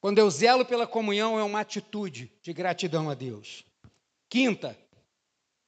Quando 0.00 0.18
eu 0.18 0.30
zelo 0.30 0.64
pela 0.64 0.86
comunhão, 0.86 1.38
é 1.38 1.42
uma 1.42 1.60
atitude 1.60 2.32
de 2.40 2.54
gratidão 2.54 3.10
a 3.10 3.14
Deus. 3.14 3.62
Quinta, 4.30 4.74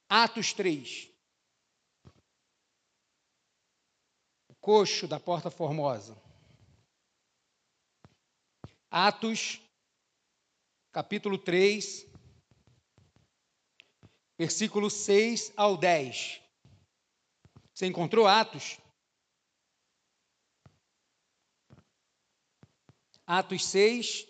Atos 0.08 0.54
3. 0.54 1.12
coxo 4.62 5.08
da 5.08 5.18
Porta 5.18 5.50
Formosa. 5.50 6.16
Atos, 8.94 9.58
capítulo 10.92 11.38
3, 11.38 12.06
versículo 14.38 14.90
6 14.90 15.50
ao 15.56 15.78
10. 15.78 16.42
Você 17.72 17.86
encontrou 17.86 18.26
Atos? 18.26 18.78
Atos 23.26 23.64
6, 23.64 24.26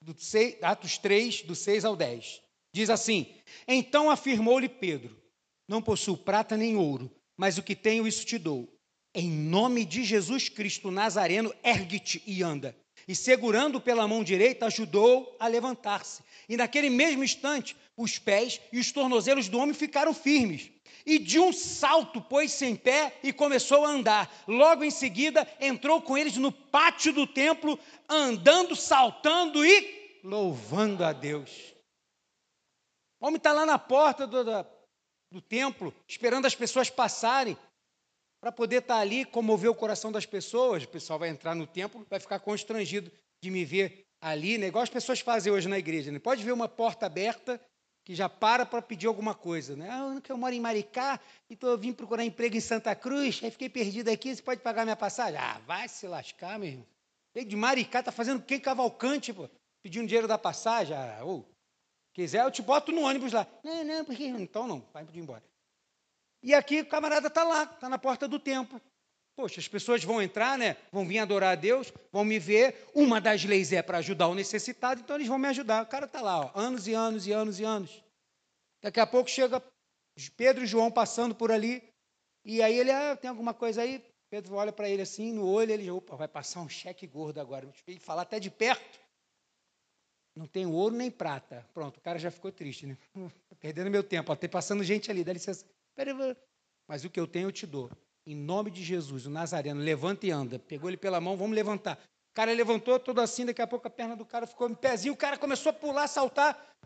do 0.00 0.18
6, 0.18 0.62
Atos 0.62 0.96
3, 0.96 1.42
do 1.42 1.54
6 1.54 1.84
ao 1.84 1.94
10. 1.94 2.40
Diz 2.72 2.88
assim: 2.88 3.38
Então 3.68 4.10
afirmou-lhe 4.10 4.70
Pedro: 4.70 5.22
Não 5.68 5.82
possuo 5.82 6.16
prata 6.16 6.56
nem 6.56 6.74
ouro, 6.74 7.14
mas 7.36 7.58
o 7.58 7.62
que 7.62 7.76
tenho, 7.76 8.08
isso 8.08 8.24
te 8.24 8.38
dou. 8.38 8.66
Em 9.14 9.30
nome 9.30 9.84
de 9.84 10.02
Jesus 10.04 10.48
Cristo 10.48 10.90
Nazareno, 10.90 11.54
ergue-te 11.62 12.22
e 12.26 12.42
anda. 12.42 12.74
E, 13.06 13.14
segurando 13.14 13.80
pela 13.80 14.08
mão 14.08 14.24
direita, 14.24 14.66
ajudou 14.66 15.36
a 15.38 15.46
levantar-se. 15.46 16.22
E 16.48 16.56
naquele 16.56 16.90
mesmo 16.90 17.22
instante, 17.22 17.76
os 17.96 18.18
pés 18.18 18.60
e 18.72 18.78
os 18.78 18.90
tornozelos 18.90 19.48
do 19.48 19.58
homem 19.58 19.74
ficaram 19.74 20.12
firmes. 20.12 20.70
E 21.04 21.18
de 21.20 21.38
um 21.38 21.52
salto 21.52 22.20
pôs-se 22.20 22.66
em 22.66 22.74
pé 22.74 23.16
e 23.22 23.32
começou 23.32 23.84
a 23.84 23.90
andar. 23.90 24.44
Logo 24.48 24.82
em 24.82 24.90
seguida, 24.90 25.46
entrou 25.60 26.02
com 26.02 26.18
eles 26.18 26.36
no 26.36 26.50
pátio 26.50 27.12
do 27.12 27.26
templo, 27.26 27.78
andando, 28.08 28.74
saltando 28.74 29.64
e 29.64 30.20
louvando 30.24 31.04
a 31.04 31.12
Deus. 31.12 31.50
O 33.20 33.26
homem 33.26 33.36
está 33.36 33.52
lá 33.52 33.64
na 33.64 33.78
porta 33.78 34.26
do, 34.26 34.42
do 35.30 35.40
templo, 35.40 35.94
esperando 36.08 36.46
as 36.46 36.56
pessoas 36.56 36.90
passarem 36.90 37.56
para 38.40 38.52
poder 38.52 38.78
estar 38.82 38.96
tá 38.96 39.00
ali, 39.00 39.24
comover 39.24 39.70
o 39.70 39.74
coração 39.74 40.12
das 40.12 40.26
pessoas. 40.26 40.84
O 40.84 40.88
pessoal 40.88 41.18
vai 41.18 41.28
entrar 41.28 41.54
no 41.54 41.66
templo, 41.66 42.06
vai 42.08 42.20
ficar 42.20 42.38
constrangido 42.38 43.10
de 43.40 43.50
me 43.50 43.64
ver 43.64 44.06
ali, 44.20 44.58
né? 44.58 44.66
igual 44.66 44.82
as 44.82 44.90
pessoas 44.90 45.20
fazem 45.20 45.52
hoje 45.52 45.68
na 45.68 45.78
igreja. 45.78 46.10
Né? 46.10 46.18
Pode 46.18 46.42
ver 46.42 46.52
uma 46.52 46.68
porta 46.68 47.06
aberta 47.06 47.60
que 48.04 48.14
já 48.14 48.28
para 48.28 48.64
para 48.64 48.80
pedir 48.80 49.08
alguma 49.08 49.34
coisa. 49.34 49.74
Né? 49.74 49.88
Ah, 49.90 50.20
eu 50.28 50.38
moro 50.38 50.54
em 50.54 50.60
Maricá 50.60 51.18
e 51.50 51.56
tô, 51.56 51.76
vim 51.76 51.92
procurar 51.92 52.24
emprego 52.24 52.56
em 52.56 52.60
Santa 52.60 52.94
Cruz, 52.94 53.40
aí 53.42 53.50
fiquei 53.50 53.68
perdido 53.68 54.08
aqui, 54.08 54.34
você 54.34 54.40
pode 54.40 54.60
pagar 54.60 54.84
minha 54.84 54.96
passagem? 54.96 55.38
Ah, 55.38 55.60
vai 55.66 55.88
se 55.88 56.06
lascar, 56.06 56.58
meu 56.58 56.68
irmão. 56.68 56.86
Veio 57.34 57.48
de 57.48 57.56
Maricá, 57.56 58.02
tá 58.02 58.12
fazendo 58.12 58.42
quem 58.42 58.60
Cavalcante, 58.60 59.32
pô? 59.32 59.48
Pedindo 59.82 60.06
dinheiro 60.06 60.28
da 60.28 60.38
passagem? 60.38 60.96
Ah, 60.96 61.18
ou, 61.22 61.44
quiser, 62.14 62.44
eu 62.44 62.50
te 62.50 62.62
boto 62.62 62.92
no 62.92 63.02
ônibus 63.02 63.32
lá. 63.32 63.46
Não, 63.64 63.84
não, 63.84 64.04
porque... 64.04 64.24
Então 64.24 64.68
não, 64.68 64.86
vai 64.92 65.04
embora. 65.12 65.42
E 66.42 66.54
aqui 66.54 66.80
o 66.80 66.86
camarada 66.86 67.28
está 67.28 67.42
lá, 67.44 67.64
está 67.64 67.88
na 67.88 67.98
porta 67.98 68.28
do 68.28 68.38
templo. 68.38 68.80
Poxa, 69.36 69.60
as 69.60 69.68
pessoas 69.68 70.02
vão 70.02 70.22
entrar, 70.22 70.56
né? 70.56 70.76
Vão 70.90 71.06
vir 71.06 71.18
adorar 71.18 71.52
a 71.52 71.54
Deus, 71.54 71.92
vão 72.10 72.24
me 72.24 72.38
ver. 72.38 72.86
Uma 72.94 73.20
das 73.20 73.44
leis 73.44 73.72
é 73.72 73.82
para 73.82 73.98
ajudar 73.98 74.28
o 74.28 74.34
necessitado, 74.34 75.00
então 75.00 75.16
eles 75.16 75.28
vão 75.28 75.38
me 75.38 75.48
ajudar. 75.48 75.82
O 75.82 75.86
cara 75.86 76.06
está 76.06 76.22
lá, 76.22 76.46
ó, 76.46 76.50
anos 76.54 76.88
e 76.88 76.94
anos 76.94 77.26
e 77.26 77.32
anos 77.32 77.60
e 77.60 77.64
anos. 77.64 78.02
Daqui 78.82 78.98
a 78.98 79.06
pouco 79.06 79.28
chega 79.28 79.62
Pedro 80.36 80.64
e 80.64 80.66
João 80.66 80.90
passando 80.90 81.34
por 81.34 81.52
ali, 81.52 81.82
e 82.44 82.62
aí 82.62 82.78
ele, 82.78 82.90
ah, 82.92 83.16
tem 83.16 83.28
alguma 83.28 83.52
coisa 83.52 83.82
aí? 83.82 84.02
Pedro 84.30 84.54
olha 84.54 84.72
para 84.72 84.88
ele 84.88 85.02
assim, 85.02 85.32
no 85.32 85.46
olho, 85.46 85.72
ele, 85.72 85.90
opa, 85.90 86.16
vai 86.16 86.28
passar 86.28 86.60
um 86.60 86.68
cheque 86.68 87.06
gordo 87.06 87.40
agora. 87.40 87.68
Ele 87.86 87.98
falar 87.98 88.22
até 88.22 88.40
de 88.40 88.50
perto. 88.50 89.00
Não 90.34 90.46
tem 90.46 90.66
ouro 90.66 90.94
nem 90.94 91.10
prata. 91.10 91.66
Pronto, 91.74 91.96
o 91.96 92.00
cara 92.00 92.18
já 92.18 92.30
ficou 92.30 92.52
triste, 92.52 92.86
né? 92.86 92.96
Perdendo 93.60 93.90
meu 93.90 94.04
tempo, 94.04 94.34
tem 94.36 94.48
passando 94.48 94.84
gente 94.84 95.10
ali, 95.10 95.24
dá 95.24 95.32
licença. 95.32 95.66
Mas 96.86 97.04
o 97.04 97.10
que 97.10 97.18
eu 97.18 97.26
tenho 97.26 97.48
eu 97.48 97.52
te 97.52 97.66
dou. 97.66 97.90
Em 98.26 98.34
nome 98.34 98.70
de 98.70 98.82
Jesus, 98.82 99.26
o 99.26 99.30
Nazareno, 99.30 99.80
levanta 99.80 100.26
e 100.26 100.30
anda. 100.30 100.58
Pegou 100.58 100.90
ele 100.90 100.96
pela 100.96 101.20
mão, 101.20 101.36
vamos 101.36 101.54
levantar. 101.54 101.96
O 101.96 102.34
cara 102.34 102.52
levantou 102.52 102.98
todo 103.00 103.20
assim, 103.20 103.46
daqui 103.46 103.62
a 103.62 103.66
pouco 103.66 103.86
a 103.86 103.90
perna 103.90 104.14
do 104.14 104.26
cara 104.26 104.46
ficou 104.46 104.68
em 104.68 104.74
pezinho, 104.74 105.14
o 105.14 105.16
cara 105.16 105.38
começou 105.38 105.70
a 105.70 105.72
pular, 105.72 106.06
saltar. 106.06 106.76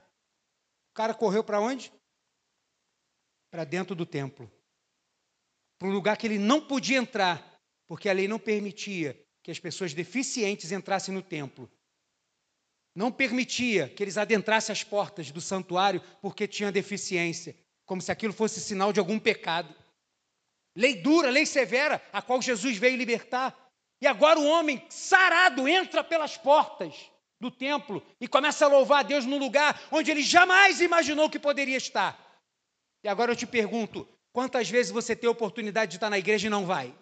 O 0.90 0.94
cara 0.94 1.14
correu 1.14 1.42
para 1.42 1.60
onde? 1.60 1.92
Para 3.50 3.64
dentro 3.64 3.94
do 3.94 4.06
templo. 4.06 4.50
Para 5.78 5.88
um 5.88 5.92
lugar 5.92 6.16
que 6.16 6.26
ele 6.26 6.38
não 6.38 6.66
podia 6.66 6.98
entrar, 6.98 7.58
porque 7.88 8.08
a 8.08 8.12
lei 8.12 8.28
não 8.28 8.38
permitia 8.38 9.20
que 9.42 9.50
as 9.50 9.58
pessoas 9.58 9.94
deficientes 9.94 10.70
entrassem 10.70 11.12
no 11.12 11.22
templo. 11.22 11.70
Não 12.94 13.10
permitia 13.10 13.88
que 13.88 14.02
eles 14.02 14.18
adentrassem 14.18 14.72
as 14.72 14.84
portas 14.84 15.30
do 15.30 15.40
santuário 15.40 16.02
porque 16.20 16.46
tinha 16.46 16.70
deficiência 16.70 17.56
como 17.90 18.00
se 18.00 18.12
aquilo 18.12 18.32
fosse 18.32 18.60
sinal 18.60 18.92
de 18.92 19.00
algum 19.00 19.18
pecado. 19.18 19.74
Lei 20.76 20.94
dura, 20.94 21.28
lei 21.28 21.44
severa, 21.44 22.00
a 22.12 22.22
qual 22.22 22.40
Jesus 22.40 22.76
veio 22.76 22.96
libertar. 22.96 23.52
E 24.00 24.06
agora 24.06 24.38
o 24.38 24.46
homem 24.46 24.80
sarado 24.88 25.66
entra 25.66 26.04
pelas 26.04 26.36
portas 26.36 26.94
do 27.40 27.50
templo 27.50 28.00
e 28.20 28.28
começa 28.28 28.64
a 28.64 28.68
louvar 28.68 29.00
a 29.00 29.02
Deus 29.02 29.26
num 29.26 29.38
lugar 29.38 29.88
onde 29.90 30.08
ele 30.08 30.22
jamais 30.22 30.80
imaginou 30.80 31.28
que 31.28 31.36
poderia 31.36 31.76
estar. 31.76 32.16
E 33.02 33.08
agora 33.08 33.32
eu 33.32 33.36
te 33.36 33.44
pergunto: 33.44 34.06
quantas 34.32 34.70
vezes 34.70 34.92
você 34.92 35.16
tem 35.16 35.26
a 35.26 35.32
oportunidade 35.32 35.90
de 35.90 35.96
estar 35.96 36.10
na 36.10 36.18
igreja 36.18 36.46
e 36.46 36.50
não 36.50 36.64
vai? 36.64 36.94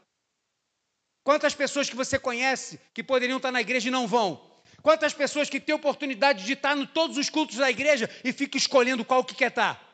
Quantas 1.22 1.54
pessoas 1.54 1.90
que 1.90 1.96
você 1.96 2.18
conhece 2.18 2.80
que 2.94 3.02
poderiam 3.02 3.36
estar 3.36 3.52
na 3.52 3.60
igreja 3.60 3.88
e 3.88 3.90
não 3.90 4.06
vão? 4.06 4.42
Quantas 4.80 5.12
pessoas 5.12 5.50
que 5.50 5.60
têm 5.60 5.74
oportunidade 5.74 6.46
de 6.46 6.54
estar 6.54 6.74
em 6.74 6.86
todos 6.86 7.18
os 7.18 7.28
cultos 7.28 7.56
da 7.56 7.68
igreja 7.68 8.08
e 8.24 8.32
ficam 8.32 8.56
escolhendo 8.56 9.04
qual 9.04 9.22
que 9.22 9.34
quer 9.34 9.50
estar? 9.50 9.86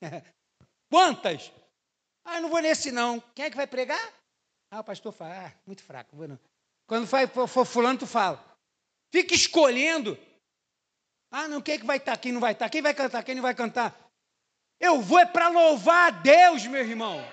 Quantas? 0.90 1.52
Ah, 2.24 2.40
não 2.40 2.48
vou 2.48 2.60
nesse 2.60 2.90
não. 2.90 3.20
Quem 3.34 3.44
é 3.44 3.50
que 3.50 3.56
vai 3.56 3.66
pregar? 3.66 4.12
Ah, 4.70 4.80
o 4.80 4.84
pastor 4.84 5.12
fala, 5.12 5.46
ah, 5.46 5.52
muito 5.66 5.82
fraco, 5.82 6.16
vou 6.16 6.28
não. 6.28 6.38
Quando 6.86 7.06
for, 7.06 7.64
fulano, 7.64 7.98
tu 7.98 8.06
fala. 8.06 8.42
Fica 9.12 9.34
escolhendo. 9.34 10.18
Ah, 11.30 11.48
não, 11.48 11.60
quem 11.60 11.74
é 11.74 11.78
que 11.78 11.86
vai 11.86 11.96
estar, 11.96 12.16
quem 12.16 12.32
não 12.32 12.40
vai 12.40 12.52
estar, 12.52 12.68
quem 12.68 12.82
vai 12.82 12.94
cantar, 12.94 13.22
quem 13.22 13.34
não 13.34 13.42
vai 13.42 13.54
cantar. 13.54 13.96
Eu 14.78 15.00
vou 15.00 15.18
é 15.18 15.26
para 15.26 15.48
louvar 15.48 16.08
a 16.08 16.10
Deus, 16.10 16.66
meu 16.66 16.80
irmão. 16.80 17.24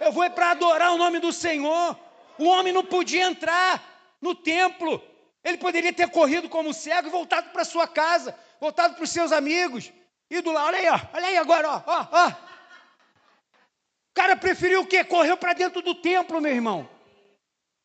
Eu 0.00 0.12
vou 0.12 0.24
é 0.24 0.30
para 0.30 0.50
adorar 0.50 0.92
o 0.92 0.98
nome 0.98 1.18
do 1.18 1.32
Senhor. 1.32 1.98
O 2.38 2.44
homem 2.44 2.72
não 2.72 2.84
podia 2.84 3.24
entrar 3.24 4.16
no 4.20 4.34
templo. 4.34 5.02
Ele 5.44 5.58
poderia 5.58 5.92
ter 5.92 6.08
corrido 6.10 6.48
como 6.48 6.72
cego 6.72 7.08
e 7.08 7.10
voltado 7.10 7.50
para 7.50 7.64
sua 7.64 7.86
casa, 7.86 8.38
voltado 8.60 8.94
para 8.94 9.04
os 9.04 9.10
seus 9.10 9.32
amigos. 9.32 9.92
Ido 10.32 10.50
lá, 10.50 10.64
olha 10.64 10.78
aí, 10.78 10.88
ó, 10.88 11.00
olha 11.12 11.26
aí 11.26 11.36
agora, 11.36 11.68
ó, 11.68 11.82
ó, 11.86 12.08
ó. 12.10 12.28
O 12.30 14.14
cara 14.14 14.34
preferiu 14.34 14.80
o 14.80 14.86
quê? 14.86 15.04
Correu 15.04 15.36
para 15.36 15.52
dentro 15.52 15.82
do 15.82 15.94
templo, 15.94 16.40
meu 16.40 16.50
irmão. 16.50 16.88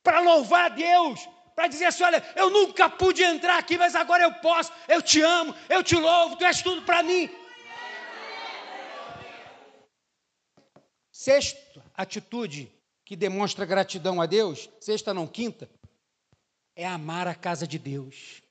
Para 0.02 0.22
louvar 0.22 0.68
a 0.68 0.70
Deus, 0.70 1.28
para 1.54 1.68
dizer 1.68 1.88
assim: 1.88 2.06
olha, 2.06 2.24
eu 2.38 2.50
nunca 2.50 2.90
pude 2.90 3.22
entrar 3.22 3.58
aqui, 3.58 3.78
mas 3.78 3.96
agora 3.96 4.24
eu 4.24 4.34
posso. 4.36 4.72
Eu 4.88 5.02
te 5.02 5.22
amo, 5.22 5.54
eu 5.68 5.84
te 5.84 5.96
louvo, 5.96 6.38
tu 6.38 6.46
és 6.46 6.62
tudo 6.62 6.84
para 6.84 7.04
mim. 7.04 7.30
Sexta 11.12 11.84
atitude 11.96 12.72
que 13.04 13.18
demonstra 13.18 13.66
gratidão 13.66 14.22
a 14.22 14.26
Deus, 14.26 14.70
sexta 14.80 15.14
não, 15.14 15.28
quinta, 15.28 15.70
é 16.78 16.88
amar 16.88 17.28
a 17.28 17.36
casa 17.36 17.68
de 17.68 17.78
Deus. 17.78 18.42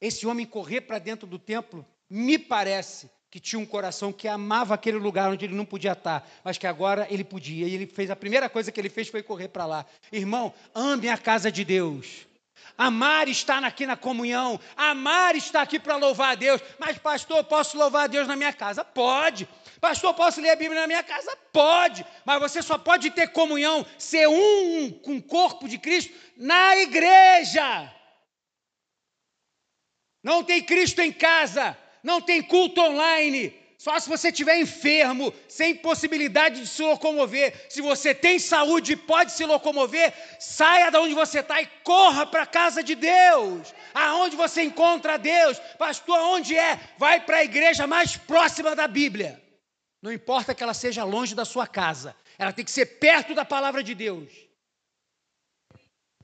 Esse 0.00 0.26
homem 0.26 0.44
correr 0.44 0.80
para 0.80 0.98
dentro 0.98 1.28
do 1.28 1.38
templo 1.38 1.86
me 2.10 2.36
parece 2.36 3.08
que 3.30 3.38
tinha 3.38 3.60
um 3.60 3.64
coração 3.64 4.12
que 4.12 4.26
amava 4.26 4.74
aquele 4.74 4.98
lugar 4.98 5.30
onde 5.30 5.44
ele 5.44 5.54
não 5.54 5.64
podia 5.64 5.92
estar, 5.92 6.28
mas 6.42 6.58
que 6.58 6.66
agora 6.66 7.06
ele 7.08 7.22
podia. 7.22 7.68
E 7.68 7.74
ele 7.74 7.86
fez 7.86 8.10
a 8.10 8.16
primeira 8.16 8.48
coisa 8.48 8.72
que 8.72 8.80
ele 8.80 8.90
fez 8.90 9.08
foi 9.08 9.22
correr 9.22 9.48
para 9.48 9.64
lá. 9.64 9.86
Irmão, 10.10 10.52
ame 10.74 11.08
a 11.08 11.16
casa 11.16 11.52
de 11.52 11.64
Deus. 11.64 12.26
Amar 12.76 13.28
está 13.28 13.58
aqui 13.58 13.86
na 13.86 13.96
comunhão, 13.96 14.58
amar 14.76 15.36
está 15.36 15.62
aqui 15.62 15.78
para 15.78 15.96
louvar 15.96 16.32
a 16.32 16.34
Deus. 16.34 16.60
Mas, 16.78 16.98
pastor, 16.98 17.44
posso 17.44 17.78
louvar 17.78 18.04
a 18.04 18.06
Deus 18.08 18.26
na 18.26 18.36
minha 18.36 18.52
casa? 18.52 18.84
Pode. 18.84 19.48
Pastor, 19.80 20.12
posso 20.12 20.40
ler 20.40 20.50
a 20.50 20.56
Bíblia 20.56 20.80
na 20.80 20.86
minha 20.86 21.02
casa? 21.02 21.36
Pode. 21.52 22.04
Mas 22.24 22.40
você 22.40 22.60
só 22.60 22.76
pode 22.76 23.10
ter 23.12 23.28
comunhão, 23.28 23.86
ser 23.96 24.26
um 24.28 24.90
com 24.90 25.16
o 25.16 25.22
corpo 25.22 25.68
de 25.68 25.78
Cristo 25.78 26.12
na 26.36 26.76
igreja. 26.78 27.94
Não 30.22 30.42
tem 30.42 30.62
Cristo 30.62 31.00
em 31.00 31.12
casa 31.12 31.76
não 32.02 32.20
tem 32.20 32.42
culto 32.42 32.80
online. 32.80 33.58
Só 33.80 33.98
se 33.98 34.10
você 34.10 34.28
estiver 34.28 34.58
enfermo, 34.58 35.32
sem 35.48 35.74
possibilidade 35.74 36.60
de 36.60 36.66
se 36.66 36.82
locomover. 36.82 37.66
Se 37.70 37.80
você 37.80 38.14
tem 38.14 38.38
saúde 38.38 38.92
e 38.92 38.96
pode 38.96 39.32
se 39.32 39.44
locomover, 39.46 40.12
saia 40.38 40.90
da 40.90 41.00
onde 41.00 41.14
você 41.14 41.40
está 41.40 41.62
e 41.62 41.66
corra 41.82 42.26
para 42.26 42.42
a 42.42 42.46
casa 42.46 42.82
de 42.82 42.94
Deus. 42.94 43.72
Aonde 43.94 44.36
você 44.36 44.62
encontra 44.62 45.16
Deus? 45.16 45.58
Pastor, 45.78 46.18
onde 46.18 46.54
é? 46.54 46.78
Vai 46.98 47.20
para 47.20 47.38
a 47.38 47.44
igreja 47.44 47.86
mais 47.86 48.18
próxima 48.18 48.76
da 48.76 48.86
Bíblia. 48.86 49.42
Não 50.02 50.12
importa 50.12 50.54
que 50.54 50.62
ela 50.62 50.74
seja 50.74 51.02
longe 51.02 51.34
da 51.34 51.46
sua 51.46 51.66
casa, 51.66 52.14
ela 52.38 52.52
tem 52.52 52.66
que 52.66 52.70
ser 52.70 52.84
perto 52.84 53.34
da 53.34 53.46
palavra 53.46 53.82
de 53.82 53.94
Deus. 53.94 54.30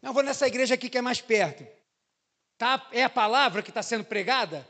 Não 0.03 0.13
vou 0.13 0.23
nessa 0.23 0.47
igreja 0.47 0.75
aqui 0.75 0.91
que 0.91 0.99
é 0.99 1.03
mais 1.03 1.23
perto. 1.23 1.67
Tá? 2.59 2.87
É 2.93 3.03
a 3.03 3.11
palavra 3.11 3.63
que 3.63 3.71
está 3.71 3.83
sendo 3.83 4.05
pregada? 4.05 4.67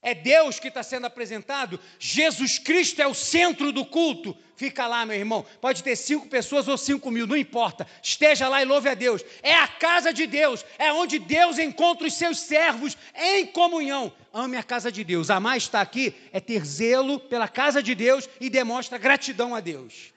É 0.00 0.14
Deus 0.14 0.60
que 0.60 0.68
está 0.68 0.82
sendo 0.82 1.06
apresentado. 1.06 1.78
Jesus 1.98 2.58
Cristo 2.58 3.02
é 3.02 3.06
o 3.06 3.14
centro 3.14 3.72
do 3.72 3.84
culto. 3.84 4.36
Fica 4.54 4.86
lá, 4.86 5.04
meu 5.04 5.16
irmão. 5.16 5.44
Pode 5.60 5.82
ter 5.82 5.96
cinco 5.96 6.28
pessoas 6.28 6.68
ou 6.68 6.78
cinco 6.78 7.10
mil, 7.10 7.26
não 7.26 7.36
importa. 7.36 7.86
Esteja 8.02 8.48
lá 8.48 8.62
e 8.62 8.64
louve 8.64 8.88
a 8.88 8.94
Deus. 8.94 9.24
É 9.42 9.54
a 9.54 9.66
casa 9.66 10.12
de 10.12 10.26
Deus. 10.26 10.64
É 10.78 10.92
onde 10.92 11.18
Deus 11.18 11.58
encontra 11.58 12.06
os 12.06 12.14
seus 12.14 12.38
servos 12.38 12.96
em 13.14 13.46
comunhão. 13.46 14.12
Ame 14.32 14.56
a 14.56 14.62
casa 14.62 14.90
de 14.90 15.02
Deus. 15.02 15.30
Amar 15.30 15.56
estar 15.56 15.80
aqui 15.80 16.14
é 16.32 16.38
ter 16.38 16.64
zelo 16.64 17.18
pela 17.18 17.48
casa 17.48 17.82
de 17.82 17.94
Deus 17.94 18.28
e 18.40 18.48
demonstra 18.48 18.98
gratidão 18.98 19.54
a 19.54 19.60
Deus. 19.60 20.12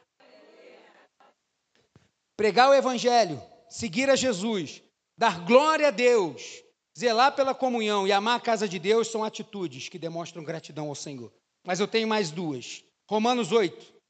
Pregar 2.38 2.70
o 2.70 2.74
Evangelho, 2.74 3.42
seguir 3.70 4.10
a 4.10 4.16
Jesus, 4.16 4.82
dar 5.18 5.40
glória 5.46 5.88
a 5.88 5.92
Deus 5.92 6.64
Zelar 6.98 7.36
pela 7.36 7.56
comunhão 7.56 8.08
e 8.08 8.12
amar 8.12 8.38
a 8.38 8.42
casa 8.42 8.68
de 8.68 8.78
Deus 8.78 9.08
são 9.08 9.24
atitudes 9.24 9.88
que 9.88 9.98
demonstram 9.98 10.44
gratidão 10.44 10.90
ao 10.90 10.96
Senhor. 10.96 11.32
Mas 11.66 11.80
eu 11.80 11.88
tenho 11.88 12.08
mais 12.08 12.32
duas. 12.32 12.84
Romanos 13.10 13.52
8. 13.52 14.02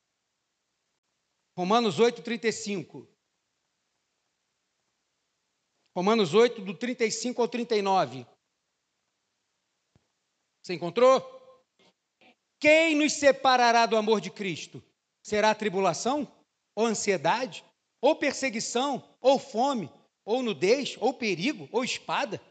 Romanos 1.55 1.99
8, 1.99 2.21
35. 2.21 3.07
Romanos 5.95 6.34
8, 6.34 6.61
do 6.61 6.73
35 6.73 7.41
ao 7.41 7.47
39. 7.47 8.25
Você 10.61 10.73
encontrou? 10.73 11.21
Quem 12.59 12.95
nos 12.95 13.13
separará 13.13 13.86
do 13.86 13.97
amor 13.97 14.21
de 14.21 14.32
Cristo? 14.32 14.84
Será 15.23 15.53
tribulação? 15.53 16.32
Ou 16.75 16.86
ansiedade? 16.86 17.65
Ou 17.99 18.15
perseguição? 18.15 19.03
Ou 19.19 19.38
fome? 19.38 19.91
Ou 20.23 20.41
nudez? 20.41 20.95
Ou 20.99 21.13
perigo? 21.13 21.67
Ou 21.71 21.84
espada? 21.84 22.41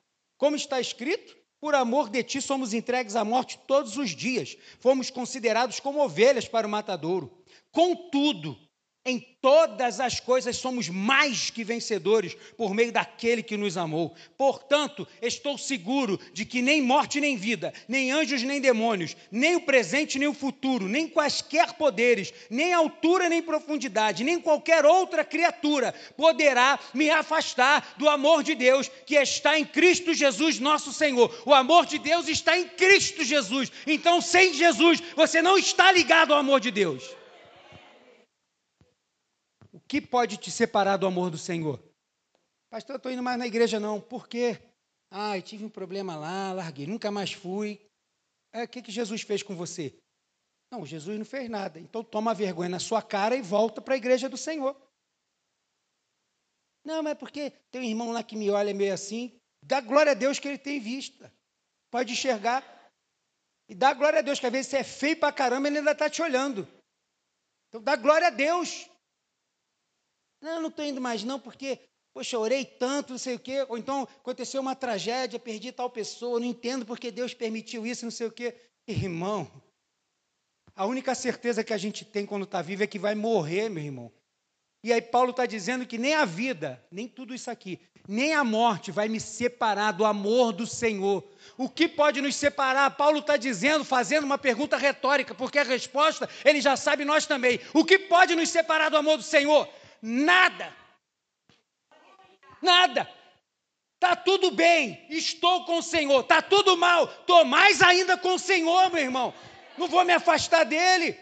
Como 0.40 0.56
está 0.56 0.80
escrito? 0.80 1.36
Por 1.60 1.74
amor 1.74 2.08
de 2.08 2.24
ti 2.24 2.40
somos 2.40 2.72
entregues 2.72 3.14
à 3.14 3.22
morte 3.22 3.60
todos 3.66 3.98
os 3.98 4.16
dias. 4.16 4.56
Fomos 4.78 5.10
considerados 5.10 5.78
como 5.78 6.02
ovelhas 6.02 6.48
para 6.48 6.66
o 6.66 6.70
matadouro. 6.70 7.44
Contudo, 7.70 8.56
em 9.04 9.18
todas 9.40 9.98
as 9.98 10.20
coisas 10.20 10.58
somos 10.58 10.90
mais 10.90 11.48
que 11.48 11.64
vencedores 11.64 12.36
por 12.56 12.74
meio 12.74 12.92
daquele 12.92 13.42
que 13.42 13.56
nos 13.56 13.78
amou. 13.78 14.14
Portanto, 14.36 15.08
estou 15.22 15.56
seguro 15.56 16.20
de 16.34 16.44
que 16.44 16.60
nem 16.60 16.82
morte 16.82 17.18
nem 17.18 17.34
vida, 17.34 17.72
nem 17.88 18.12
anjos 18.12 18.42
nem 18.42 18.60
demônios, 18.60 19.16
nem 19.32 19.56
o 19.56 19.62
presente 19.62 20.18
nem 20.18 20.28
o 20.28 20.34
futuro, 20.34 20.86
nem 20.86 21.08
quaisquer 21.08 21.72
poderes, 21.74 22.34
nem 22.50 22.74
altura 22.74 23.30
nem 23.30 23.40
profundidade, 23.40 24.22
nem 24.22 24.38
qualquer 24.38 24.84
outra 24.84 25.24
criatura 25.24 25.94
poderá 26.14 26.78
me 26.92 27.08
afastar 27.08 27.94
do 27.96 28.06
amor 28.06 28.42
de 28.42 28.54
Deus 28.54 28.90
que 29.06 29.16
está 29.16 29.58
em 29.58 29.64
Cristo 29.64 30.12
Jesus, 30.12 30.58
nosso 30.58 30.92
Senhor. 30.92 31.42
O 31.46 31.54
amor 31.54 31.86
de 31.86 31.98
Deus 31.98 32.28
está 32.28 32.58
em 32.58 32.68
Cristo 32.68 33.24
Jesus. 33.24 33.72
Então, 33.86 34.20
sem 34.20 34.52
Jesus, 34.52 35.02
você 35.16 35.40
não 35.40 35.56
está 35.56 35.90
ligado 35.90 36.34
ao 36.34 36.40
amor 36.40 36.60
de 36.60 36.70
Deus 36.70 37.19
que 39.90 40.00
pode 40.00 40.36
te 40.36 40.52
separar 40.52 40.96
do 40.98 41.06
amor 41.08 41.32
do 41.32 41.36
Senhor? 41.36 41.82
Pastor, 42.70 42.94
eu 42.94 42.96
estou 42.98 43.10
indo 43.10 43.24
mais 43.24 43.36
na 43.36 43.48
igreja 43.48 43.80
não. 43.80 44.00
Por 44.00 44.28
quê? 44.28 44.56
Ah, 45.10 45.36
eu 45.36 45.42
tive 45.42 45.64
um 45.64 45.68
problema 45.68 46.14
lá, 46.14 46.52
larguei, 46.52 46.86
nunca 46.86 47.10
mais 47.10 47.32
fui. 47.32 47.84
É, 48.52 48.62
o 48.62 48.68
que, 48.68 48.82
que 48.82 48.92
Jesus 48.92 49.22
fez 49.22 49.42
com 49.42 49.56
você? 49.56 49.92
Não, 50.70 50.86
Jesus 50.86 51.18
não 51.18 51.24
fez 51.24 51.50
nada. 51.50 51.80
Então 51.80 52.04
toma 52.04 52.32
vergonha 52.32 52.68
na 52.68 52.78
sua 52.78 53.02
cara 53.02 53.34
e 53.34 53.42
volta 53.42 53.80
para 53.80 53.94
a 53.94 53.96
igreja 53.96 54.28
do 54.28 54.36
Senhor. 54.36 54.80
Não, 56.84 57.02
mas 57.02 57.10
é 57.10 57.16
porque 57.16 57.50
tem 57.72 57.80
um 57.80 57.84
irmão 57.84 58.12
lá 58.12 58.22
que 58.22 58.36
me 58.36 58.48
olha 58.48 58.72
meio 58.72 58.94
assim. 58.94 59.36
Dá 59.60 59.80
glória 59.80 60.12
a 60.12 60.14
Deus 60.14 60.38
que 60.38 60.46
ele 60.46 60.58
tem 60.58 60.78
vista. 60.78 61.34
Pode 61.90 62.12
enxergar. 62.12 62.62
E 63.68 63.74
dá 63.74 63.92
glória 63.92 64.20
a 64.20 64.22
Deus 64.22 64.38
que 64.38 64.46
às 64.46 64.52
vezes 64.52 64.70
você 64.70 64.76
é 64.76 64.84
feio 64.84 65.18
para 65.18 65.32
caramba 65.32 65.66
e 65.66 65.70
ele 65.72 65.78
ainda 65.78 65.90
está 65.90 66.08
te 66.08 66.22
olhando. 66.22 66.68
Então 67.68 67.82
dá 67.82 67.96
glória 67.96 68.28
a 68.28 68.30
Deus. 68.30 68.88
Não, 70.40 70.60
não 70.60 70.68
estou 70.68 70.84
indo 70.84 71.00
mais 71.00 71.22
não, 71.22 71.38
porque, 71.38 71.78
poxa, 72.12 72.38
orei 72.38 72.64
tanto, 72.64 73.12
não 73.12 73.18
sei 73.18 73.34
o 73.34 73.38
quê. 73.38 73.66
Ou 73.68 73.76
então 73.76 74.02
aconteceu 74.02 74.60
uma 74.60 74.74
tragédia, 74.74 75.38
perdi 75.38 75.70
tal 75.72 75.90
pessoa, 75.90 76.40
não 76.40 76.46
entendo 76.46 76.86
porque 76.86 77.10
Deus 77.10 77.34
permitiu 77.34 77.86
isso, 77.86 78.04
não 78.04 78.10
sei 78.10 78.26
o 78.26 78.32
quê. 78.32 78.54
Irmão, 78.86 79.50
a 80.74 80.86
única 80.86 81.14
certeza 81.14 81.62
que 81.62 81.74
a 81.74 81.78
gente 81.78 82.04
tem 82.04 82.24
quando 82.24 82.44
está 82.44 82.62
vivo 82.62 82.82
é 82.82 82.86
que 82.86 82.98
vai 82.98 83.14
morrer, 83.14 83.68
meu 83.68 83.82
irmão. 83.82 84.12
E 84.82 84.92
aí 84.92 85.02
Paulo 85.02 85.30
está 85.30 85.44
dizendo 85.44 85.86
que 85.86 85.98
nem 85.98 86.14
a 86.14 86.24
vida, 86.24 86.82
nem 86.90 87.06
tudo 87.06 87.34
isso 87.34 87.50
aqui, 87.50 87.78
nem 88.08 88.32
a 88.32 88.42
morte 88.42 88.90
vai 88.90 89.08
me 89.08 89.20
separar 89.20 89.92
do 89.92 90.06
amor 90.06 90.52
do 90.52 90.66
Senhor. 90.66 91.22
O 91.58 91.68
que 91.68 91.86
pode 91.86 92.22
nos 92.22 92.34
separar? 92.34 92.90
Paulo 92.92 93.18
está 93.18 93.36
dizendo, 93.36 93.84
fazendo 93.84 94.24
uma 94.24 94.38
pergunta 94.38 94.78
retórica, 94.78 95.34
porque 95.34 95.58
a 95.58 95.64
resposta 95.64 96.28
ele 96.44 96.62
já 96.62 96.76
sabe 96.76 97.04
nós 97.04 97.26
também. 97.26 97.60
O 97.74 97.84
que 97.84 97.98
pode 97.98 98.34
nos 98.34 98.48
separar 98.48 98.88
do 98.88 98.96
amor 98.96 99.18
do 99.18 99.22
Senhor? 99.22 99.68
Nada. 100.02 100.74
Nada. 102.62 103.08
Tá 103.98 104.16
tudo 104.16 104.50
bem, 104.50 105.06
estou 105.10 105.66
com 105.66 105.78
o 105.78 105.82
Senhor. 105.82 106.22
Tá 106.24 106.40
tudo 106.40 106.76
mal, 106.76 107.06
tô 107.24 107.44
mais 107.44 107.82
ainda 107.82 108.16
com 108.16 108.34
o 108.34 108.38
Senhor, 108.38 108.90
meu 108.90 109.02
irmão. 109.02 109.34
Não 109.76 109.88
vou 109.88 110.04
me 110.04 110.12
afastar 110.12 110.64
dele. 110.64 111.18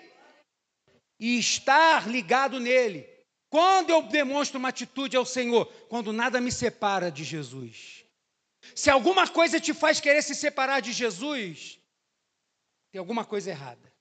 E 1.19 1.39
estar 1.39 2.09
ligado 2.09 2.61
nele. 2.61 3.05
Quando 3.51 3.91
eu 3.91 4.03
demonstro 4.03 4.59
uma 4.59 4.69
atitude 4.69 5.17
ao 5.17 5.25
Senhor, 5.25 5.67
quando 5.89 6.13
nada 6.13 6.41
me 6.41 6.53
separa 6.53 7.11
de 7.11 7.25
Jesus. 7.25 8.05
Se 8.75 8.91
alguma 8.91 9.27
coisa 9.27 9.59
te 9.59 9.75
faz 9.75 10.01
querer 10.01 10.23
se 10.23 10.35
separar 10.35 10.81
de 10.81 10.93
Jesus, 10.93 11.81
tem 12.93 12.99
alguma 12.99 13.25
coisa 13.25 13.51
errada. 13.51 13.93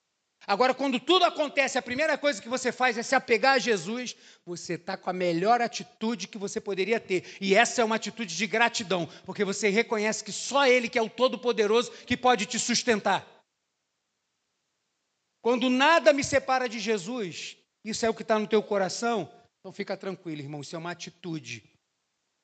Agora, 0.48 0.74
quando 0.74 0.98
tudo 0.98 1.26
acontece, 1.26 1.78
a 1.78 1.82
primeira 1.82 2.18
coisa 2.18 2.42
que 2.42 2.48
você 2.48 2.72
faz 2.72 2.98
é 2.98 3.04
se 3.04 3.14
apegar 3.14 3.56
a 3.56 3.60
Jesus, 3.60 4.16
você 4.46 4.76
está 4.76 4.96
com 4.96 5.10
a 5.10 5.14
melhor 5.14 5.62
atitude 5.62 6.30
que 6.30 6.38
você 6.38 6.62
poderia 6.62 7.02
ter. 7.02 7.36
E 7.42 7.54
essa 7.54 7.82
é 7.82 7.84
uma 7.84 7.98
atitude 7.98 8.34
de 8.34 8.48
gratidão, 8.48 9.10
porque 9.26 9.44
você 9.44 9.68
reconhece 9.68 10.24
que 10.24 10.32
só 10.32 10.66
Ele, 10.66 10.88
que 10.88 10.98
é 10.98 11.02
o 11.02 11.10
Todo-Poderoso, 11.10 11.92
que 12.06 12.16
pode 12.16 12.46
te 12.46 12.58
sustentar. 12.58 13.28
Quando 15.42 15.70
nada 15.70 16.14
me 16.14 16.24
separa 16.24 16.70
de 16.70 16.80
Jesus, 16.80 17.58
isso 17.84 18.06
é 18.06 18.10
o 18.10 18.14
que 18.14 18.22
está 18.22 18.40
no 18.40 18.48
teu 18.48 18.64
coração, 18.64 19.30
então 19.60 19.74
fica 19.74 19.98
tranquilo, 19.98 20.42
irmão, 20.42 20.62
isso 20.62 20.78
é 20.78 20.80
uma 20.80 20.92
atitude 20.92 21.62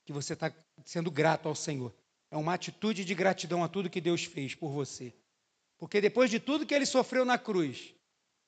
que 0.05 0.11
você 0.11 0.33
está 0.33 0.53
sendo 0.83 1.09
grato 1.09 1.47
ao 1.47 1.55
Senhor. 1.55 1.95
É 2.29 2.35
uma 2.35 2.53
atitude 2.53 3.05
de 3.05 3.15
gratidão 3.15 3.63
a 3.63 3.69
tudo 3.69 3.89
que 3.89 4.01
Deus 4.01 4.25
fez 4.25 4.53
por 4.53 4.71
você. 4.71 5.13
Porque 5.83 5.99
depois 5.99 6.31
de 6.31 6.39
tudo 6.39 6.65
que 6.65 6.73
ele 6.73 6.85
sofreu 6.85 7.25
na 7.25 7.37
cruz, 7.37 7.93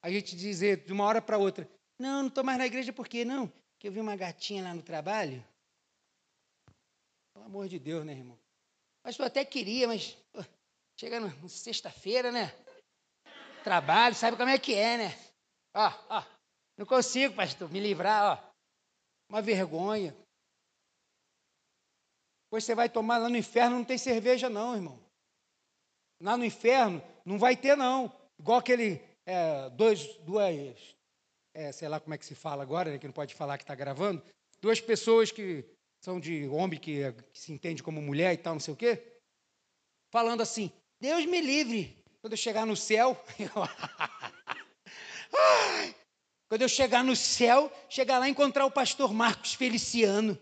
a 0.01 0.09
gente 0.09 0.37
dizer 0.37 0.85
de 0.85 0.93
uma 0.93 1.03
hora 1.03 1.21
para 1.21 1.37
outra: 1.37 1.69
Não, 1.99 2.21
não 2.21 2.29
estou 2.29 2.45
mais 2.45 2.57
na 2.57 2.65
igreja, 2.65 2.93
por 2.93 3.09
quê? 3.09 3.25
Não, 3.25 3.49
porque 3.49 3.89
eu 3.89 3.91
vi 3.91 3.99
uma 3.99 4.15
gatinha 4.15 4.63
lá 4.63 4.73
no 4.73 4.81
trabalho. 4.81 5.45
Pelo 7.33 7.45
amor 7.45 7.67
de 7.67 7.77
Deus, 7.77 8.05
né, 8.05 8.13
irmão? 8.13 8.39
Mas 9.03 9.19
eu 9.19 9.25
até 9.25 9.43
queria, 9.43 9.85
mas 9.85 10.13
pô, 10.31 10.45
chega 10.97 11.19
na 11.19 11.49
sexta-feira, 11.49 12.31
né? 12.31 12.53
Trabalho, 13.65 14.15
sabe 14.15 14.37
como 14.37 14.49
é 14.49 14.57
que 14.57 14.73
é, 14.73 14.97
né? 14.97 15.09
Ó, 15.73 15.91
ó, 16.09 16.23
não 16.77 16.85
consigo, 16.85 17.35
pastor, 17.35 17.69
me 17.69 17.81
livrar, 17.81 18.39
ó. 18.39 18.51
Uma 19.29 19.41
vergonha. 19.41 20.15
Pois 22.49 22.63
você 22.63 22.73
vai 22.73 22.87
tomar 22.87 23.17
lá 23.17 23.27
no 23.27 23.35
inferno, 23.35 23.75
não 23.75 23.83
tem 23.83 23.97
cerveja, 23.97 24.49
não, 24.49 24.73
irmão. 24.73 24.97
Lá 26.21 26.37
no 26.37 26.45
inferno, 26.45 27.03
não 27.25 27.39
vai 27.39 27.57
ter, 27.57 27.75
não. 27.75 28.13
Igual 28.39 28.59
aquele, 28.59 29.01
é, 29.25 29.69
dois, 29.71 30.05
duas, 30.19 30.95
é, 31.53 31.71
sei 31.71 31.89
lá 31.89 31.99
como 31.99 32.13
é 32.13 32.17
que 32.17 32.25
se 32.25 32.35
fala 32.35 32.61
agora, 32.61 32.91
né, 32.91 32.99
que 32.99 33.07
não 33.07 33.13
pode 33.13 33.33
falar 33.33 33.57
que 33.57 33.63
está 33.63 33.73
gravando, 33.73 34.23
duas 34.61 34.79
pessoas 34.79 35.31
que 35.31 35.65
são 35.99 36.19
de 36.19 36.47
homem 36.47 36.79
que, 36.79 37.11
que, 37.11 37.39
se 37.39 37.51
entende 37.51 37.81
como 37.81 38.01
mulher 38.01 38.33
e 38.33 38.37
tal, 38.37 38.53
não 38.53 38.59
sei 38.59 38.73
o 38.73 38.77
quê, 38.77 39.01
falando 40.11 40.41
assim, 40.41 40.71
Deus 41.01 41.25
me 41.25 41.41
livre, 41.41 41.97
quando 42.21 42.33
eu 42.33 42.37
chegar 42.37 42.65
no 42.65 42.75
céu, 42.75 43.19
quando 46.47 46.61
eu 46.61 46.69
chegar 46.69 47.03
no 47.03 47.15
céu, 47.15 47.71
chegar 47.89 48.19
lá 48.19 48.27
e 48.27 48.31
encontrar 48.31 48.65
o 48.65 48.71
pastor 48.71 49.13
Marcos 49.13 49.55
Feliciano. 49.55 50.37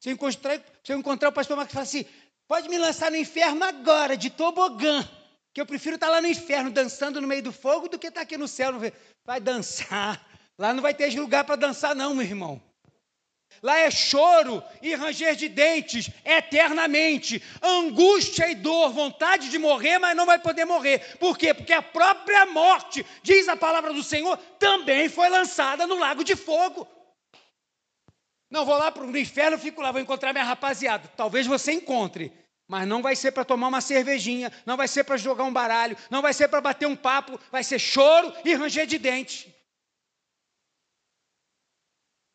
Se 0.00 0.10
eu 0.10 0.12
encontrar, 0.12 0.62
se 0.84 0.92
eu 0.92 0.98
encontrar 0.98 1.30
o 1.30 1.32
pastor 1.32 1.56
Marcos 1.56 1.72
falar 1.72 1.84
assim, 1.84 2.04
pode 2.46 2.68
me 2.68 2.78
lançar 2.78 3.10
no 3.10 3.16
inferno 3.16 3.64
agora, 3.64 4.16
de 4.16 4.30
tobogã 4.30 5.08
que 5.52 5.60
eu 5.60 5.66
prefiro 5.66 5.96
estar 5.96 6.08
lá 6.08 6.20
no 6.20 6.28
inferno 6.28 6.70
dançando 6.70 7.20
no 7.20 7.28
meio 7.28 7.42
do 7.42 7.52
fogo 7.52 7.88
do 7.88 7.98
que 7.98 8.08
estar 8.08 8.20
aqui 8.20 8.36
no 8.36 8.48
céu. 8.48 8.72
Vai 9.24 9.40
dançar. 9.40 10.24
Lá 10.58 10.72
não 10.72 10.82
vai 10.82 10.94
ter 10.94 11.18
lugar 11.18 11.44
para 11.44 11.56
dançar, 11.56 11.94
não, 11.94 12.14
meu 12.14 12.24
irmão. 12.24 12.60
Lá 13.62 13.78
é 13.78 13.90
choro 13.90 14.62
e 14.80 14.94
ranger 14.94 15.34
de 15.34 15.48
dentes 15.48 16.10
eternamente, 16.24 17.42
angústia 17.60 18.48
e 18.50 18.54
dor, 18.54 18.90
vontade 18.90 19.50
de 19.50 19.58
morrer, 19.58 19.98
mas 19.98 20.16
não 20.16 20.26
vai 20.26 20.38
poder 20.38 20.64
morrer. 20.64 21.16
Por 21.18 21.36
quê? 21.36 21.52
Porque 21.52 21.72
a 21.72 21.82
própria 21.82 22.46
morte, 22.46 23.04
diz 23.22 23.48
a 23.48 23.56
palavra 23.56 23.92
do 23.92 24.02
Senhor, 24.02 24.36
também 24.58 25.08
foi 25.08 25.28
lançada 25.28 25.86
no 25.86 25.98
lago 25.98 26.22
de 26.22 26.36
fogo. 26.36 26.86
Não 28.50 28.64
vou 28.64 28.78
lá 28.78 28.90
para 28.90 29.04
o 29.04 29.18
inferno, 29.18 29.58
fico 29.58 29.82
lá, 29.82 29.90
vou 29.90 30.00
encontrar 30.00 30.32
minha 30.32 30.44
rapaziada. 30.44 31.10
Talvez 31.16 31.46
você 31.46 31.72
encontre, 31.72 32.32
mas 32.68 32.86
não 32.86 33.00
vai 33.00 33.16
ser 33.16 33.32
para 33.32 33.46
tomar 33.46 33.68
uma 33.68 33.80
cervejinha, 33.80 34.52
não 34.66 34.76
vai 34.76 34.86
ser 34.86 35.02
para 35.02 35.16
jogar 35.16 35.44
um 35.44 35.52
baralho, 35.52 35.96
não 36.10 36.20
vai 36.20 36.34
ser 36.34 36.48
para 36.48 36.60
bater 36.60 36.86
um 36.86 36.94
papo, 36.94 37.40
vai 37.50 37.64
ser 37.64 37.78
choro 37.78 38.32
e 38.44 38.54
ranger 38.54 38.86
de 38.86 38.98
dente. 38.98 39.48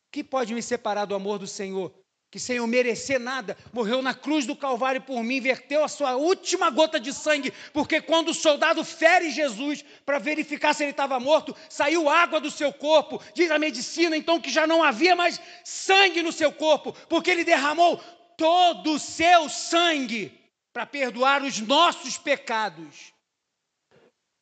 O 0.07 0.11
que 0.11 0.23
pode 0.23 0.53
me 0.55 0.61
separar 0.61 1.05
do 1.05 1.13
amor 1.13 1.37
do 1.37 1.47
Senhor? 1.47 1.93
Que 2.31 2.39
sem 2.39 2.57
eu 2.57 2.65
merecer 2.65 3.19
nada, 3.19 3.55
morreu 3.71 4.01
na 4.01 4.15
cruz 4.15 4.47
do 4.47 4.55
Calvário 4.55 4.99
por 5.01 5.23
mim, 5.23 5.39
verteu 5.39 5.83
a 5.83 5.87
sua 5.87 6.15
última 6.15 6.71
gota 6.71 6.99
de 6.99 7.13
sangue, 7.13 7.53
porque 7.71 8.01
quando 8.01 8.29
o 8.29 8.33
soldado 8.33 8.83
fere 8.83 9.29
Jesus 9.29 9.85
para 10.03 10.17
verificar 10.17 10.73
se 10.73 10.83
ele 10.83 10.91
estava 10.91 11.19
morto, 11.19 11.55
saiu 11.69 12.09
água 12.09 12.41
do 12.41 12.49
seu 12.49 12.73
corpo. 12.73 13.21
Diz 13.35 13.51
a 13.51 13.59
medicina 13.59 14.17
então 14.17 14.41
que 14.41 14.49
já 14.49 14.65
não 14.65 14.81
havia 14.81 15.15
mais 15.15 15.39
sangue 15.63 16.23
no 16.23 16.31
seu 16.31 16.51
corpo, 16.51 16.91
porque 17.07 17.29
ele 17.29 17.43
derramou 17.43 18.01
todo 18.43 18.95
o 18.95 18.99
seu 18.99 19.47
sangue 19.47 20.37
para 20.73 20.85
perdoar 20.85 21.41
os 21.43 21.61
nossos 21.61 22.17
pecados. 22.17 23.13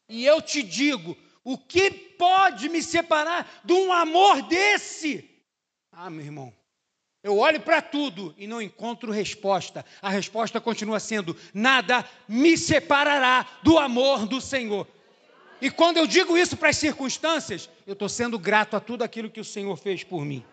E 0.10 0.26
eu 0.26 0.42
te 0.42 0.64
digo, 0.64 1.16
o 1.44 1.56
que 1.56 1.92
pode 1.92 2.68
me 2.68 2.82
separar 2.82 3.62
de 3.64 3.74
um 3.74 3.94
amor 3.94 4.42
desse? 4.42 5.30
Ah, 5.92 6.10
meu 6.10 6.26
irmão, 6.26 6.52
Eu 7.22 7.38
olho 7.38 7.62
para 7.62 7.80
tudo 7.80 8.34
e 8.40 8.48
não 8.48 8.60
encontro 8.60 9.12
resposta. 9.12 9.86
A 10.02 10.10
resposta 10.10 10.60
continua 10.60 11.00
sendo: 11.00 11.38
nada 11.54 12.04
me 12.28 12.58
separará 12.58 13.48
do 13.62 13.78
amor 13.78 14.26
do 14.26 14.42
Senhor. 14.42 14.88
E 15.62 15.70
quando 15.70 15.98
eu 15.98 16.08
digo 16.08 16.36
isso 16.36 16.58
para 16.58 16.70
as 16.70 16.78
circunstâncias, 16.78 17.70
eu 17.86 17.94
estou 17.94 18.10
sendo 18.10 18.40
grato 18.40 18.76
a 18.76 18.80
tudo 18.80 19.04
aquilo 19.04 19.30
que 19.30 19.40
o 19.40 19.46
Senhor 19.46 19.78
fez 19.78 20.04
por 20.04 20.26
mim. 20.26 20.44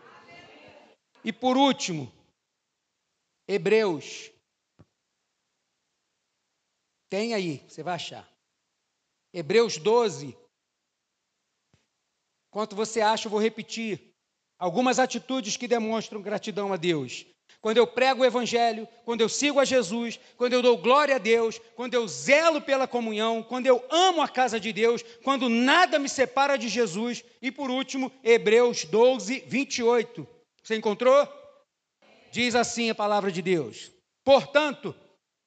E 1.25 1.33
por 1.33 1.57
último, 1.57 2.13
Hebreus. 3.49 4.31
Tem 7.09 7.33
aí, 7.33 7.65
você 7.67 7.83
vai 7.83 7.95
achar. 7.95 8.31
Hebreus 9.33 9.79
12. 9.79 10.37
Enquanto 12.51 12.77
você 12.77 13.01
acha, 13.01 13.27
eu 13.27 13.31
vou 13.31 13.41
repetir 13.41 14.15
algumas 14.59 14.99
atitudes 14.99 15.57
que 15.57 15.67
demonstram 15.67 16.21
gratidão 16.21 16.73
a 16.73 16.77
Deus. 16.77 17.25
Quando 17.61 17.79
eu 17.79 17.87
prego 17.87 18.23
o 18.23 18.27
Evangelho, 18.27 18.87
quando 19.05 19.23
eu 19.23 19.29
sigo 19.29 19.59
a 19.59 19.65
Jesus, 19.65 20.21
quando 20.37 20.53
eu 20.53 20.63
dou 20.63 20.77
glória 20.79 21.17
a 21.17 21.19
Deus, 21.19 21.59
quando 21.75 21.95
eu 21.95 22.07
zelo 22.07 22.61
pela 22.61 22.87
comunhão, 22.87 23.43
quando 23.43 23.67
eu 23.67 23.85
amo 23.91 24.21
a 24.23 24.29
casa 24.29 24.61
de 24.61 24.73
Deus, 24.73 25.03
quando 25.25 25.49
nada 25.49 25.99
me 25.99 26.09
separa 26.09 26.57
de 26.57 26.69
Jesus. 26.69 27.25
E 27.41 27.51
por 27.51 27.71
último, 27.71 28.13
Hebreus 28.23 28.85
12, 28.85 29.41
28. 29.47 30.27
Você 30.63 30.77
encontrou? 30.77 31.27
Diz 32.31 32.55
assim 32.55 32.91
a 32.91 32.95
palavra 32.95 33.31
de 33.33 33.43
Deus: 33.43 33.91
Portanto, 34.25 34.95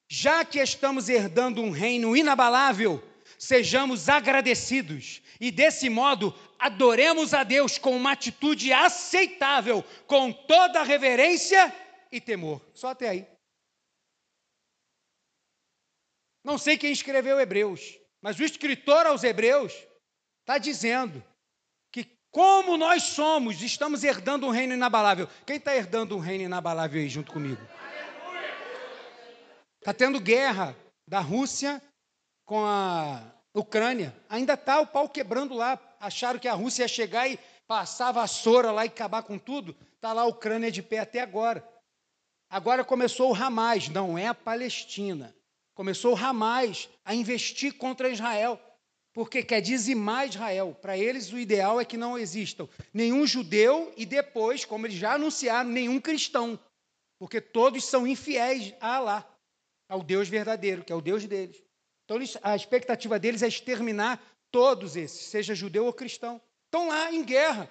já 0.10 0.44
que 0.44 0.60
estamos 0.60 1.10
herdando 1.10 1.62
um 1.62 1.72
reino 1.72 2.16
inabalável, 2.16 3.02
sejamos 3.38 4.10
agradecidos 4.10 5.22
e, 5.40 5.52
desse 5.52 5.90
modo, 5.90 6.34
adoremos 6.60 7.34
a 7.34 7.44
Deus 7.44 7.78
com 7.78 7.96
uma 7.96 8.12
atitude 8.12 8.72
aceitável, 8.72 9.84
com 10.06 10.32
toda 10.32 10.84
reverência 10.84 11.74
e 12.12 12.20
temor. 12.20 12.62
Só 12.74 12.90
até 12.90 13.10
aí. 13.10 13.28
Não 16.44 16.58
sei 16.58 16.78
quem 16.78 16.92
escreveu 16.92 17.40
Hebreus, 17.40 17.98
mas 18.22 18.40
o 18.40 18.44
escritor 18.44 19.06
aos 19.06 19.24
Hebreus 19.24 19.74
está 20.42 20.58
dizendo 20.58 21.24
como 22.32 22.78
nós 22.78 23.04
somos, 23.04 23.62
estamos 23.62 24.04
herdando 24.04 24.48
um 24.48 24.52
reino 24.52 24.74
inabalável. 24.74 25.28
Quem 25.46 25.58
está 25.58 25.76
herdando 25.76 26.16
um 26.16 26.20
reino 26.20 26.46
inabalável 26.46 27.02
aí 27.02 27.10
junto 27.10 27.32
comigo? 27.32 27.62
Está 29.80 29.94
tendo 29.94 30.20
guerra 30.20 30.76
da 31.06 31.20
Rússia 31.20 31.82
com 32.46 32.66
a 32.66 33.22
Ucrânia. 33.54 34.16
Ainda 34.30 34.54
está 34.54 34.80
o 34.80 34.88
pau 34.88 35.10
quebrando 35.10 35.54
lá. 35.56 35.78
Acharam 36.00 36.40
que 36.40 36.48
a 36.48 36.54
Rússia 36.54 36.84
ia 36.84 36.88
chegar 36.88 37.28
e 37.28 37.38
passar 37.68 38.10
a 38.10 38.14
vassoura 38.14 38.72
lá 38.72 38.86
e 38.86 38.88
acabar 38.88 39.24
com 39.24 39.38
tudo. 39.38 39.76
Está 39.96 40.14
lá 40.14 40.22
a 40.22 40.28
Ucrânia 40.28 40.72
de 40.72 40.82
pé 40.82 41.00
até 41.00 41.20
agora. 41.20 41.68
Agora 42.50 42.84
começou 42.84 43.32
o 43.32 43.36
Hamas, 43.36 43.90
não 43.90 44.18
é 44.18 44.28
a 44.28 44.34
Palestina. 44.34 45.36
Começou 45.74 46.14
o 46.14 46.18
Hamas 46.18 46.90
a 47.04 47.16
investir 47.16 47.78
contra 47.78 48.10
Israel, 48.10 48.60
porque 49.14 49.44
quer 49.44 49.62
dizimar 49.62 50.28
Israel. 50.28 50.78
Para 50.82 50.98
eles, 50.98 51.32
o 51.32 51.40
ideal 51.40 51.80
é 51.80 51.86
que 51.86 51.98
não 51.98 52.18
existam 52.18 52.68
nenhum 52.94 53.26
judeu 53.26 53.94
e 53.98 54.06
depois, 54.06 54.66
como 54.66 54.88
eles 54.88 54.98
já 54.98 55.14
anunciaram, 55.14 55.70
nenhum 55.70 56.00
cristão, 56.00 56.60
porque 57.20 57.42
todos 57.42 57.86
são 57.86 58.08
infiéis 58.08 58.74
a 58.80 58.96
Alá, 58.96 59.38
ao 59.90 60.02
Deus 60.02 60.30
verdadeiro, 60.30 60.84
que 60.84 60.94
é 60.94 60.96
o 60.96 61.02
Deus 61.02 61.26
deles. 61.26 61.62
Então, 62.06 62.18
a 62.42 62.56
expectativa 62.56 63.20
deles 63.20 63.42
é 63.42 63.48
exterminar 63.48 64.22
todos 64.52 64.96
esses, 64.96 65.28
seja 65.28 65.56
judeu 65.56 65.86
ou 65.86 65.94
cristão. 65.94 66.42
Estão 66.66 66.90
lá 66.90 67.12
em 67.12 67.24
guerra 67.24 67.70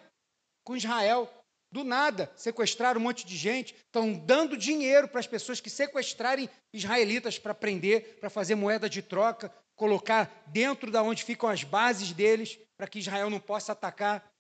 com 0.65 0.77
Israel. 0.77 1.31
Do 1.73 1.85
nada, 1.85 2.33
sequestraram 2.35 3.01
um 3.01 3.05
monte 3.05 3.25
de 3.25 3.37
gente, 3.37 3.77
estão 3.77 4.13
dando 4.13 4.57
dinheiro 4.57 5.07
para 5.07 5.21
as 5.21 5.27
pessoas 5.29 5.61
que 5.61 5.71
sequestrarem 5.71 6.51
israelitas 6.73 7.39
para 7.39 7.55
prender, 7.55 8.19
para 8.19 8.29
fazer 8.29 8.57
moeda 8.57 8.91
de 8.91 9.03
troca, 9.03 9.55
colocar 9.81 10.45
dentro 10.49 10.91
da 10.91 11.03
onde 11.03 11.25
ficam 11.25 11.49
as 11.49 11.65
bases 11.65 12.13
deles, 12.13 12.59
para 12.77 12.87
que 12.87 12.99
Israel 12.99 13.31
não 13.31 13.41
possa 13.41 13.73
atacar. 13.73 14.31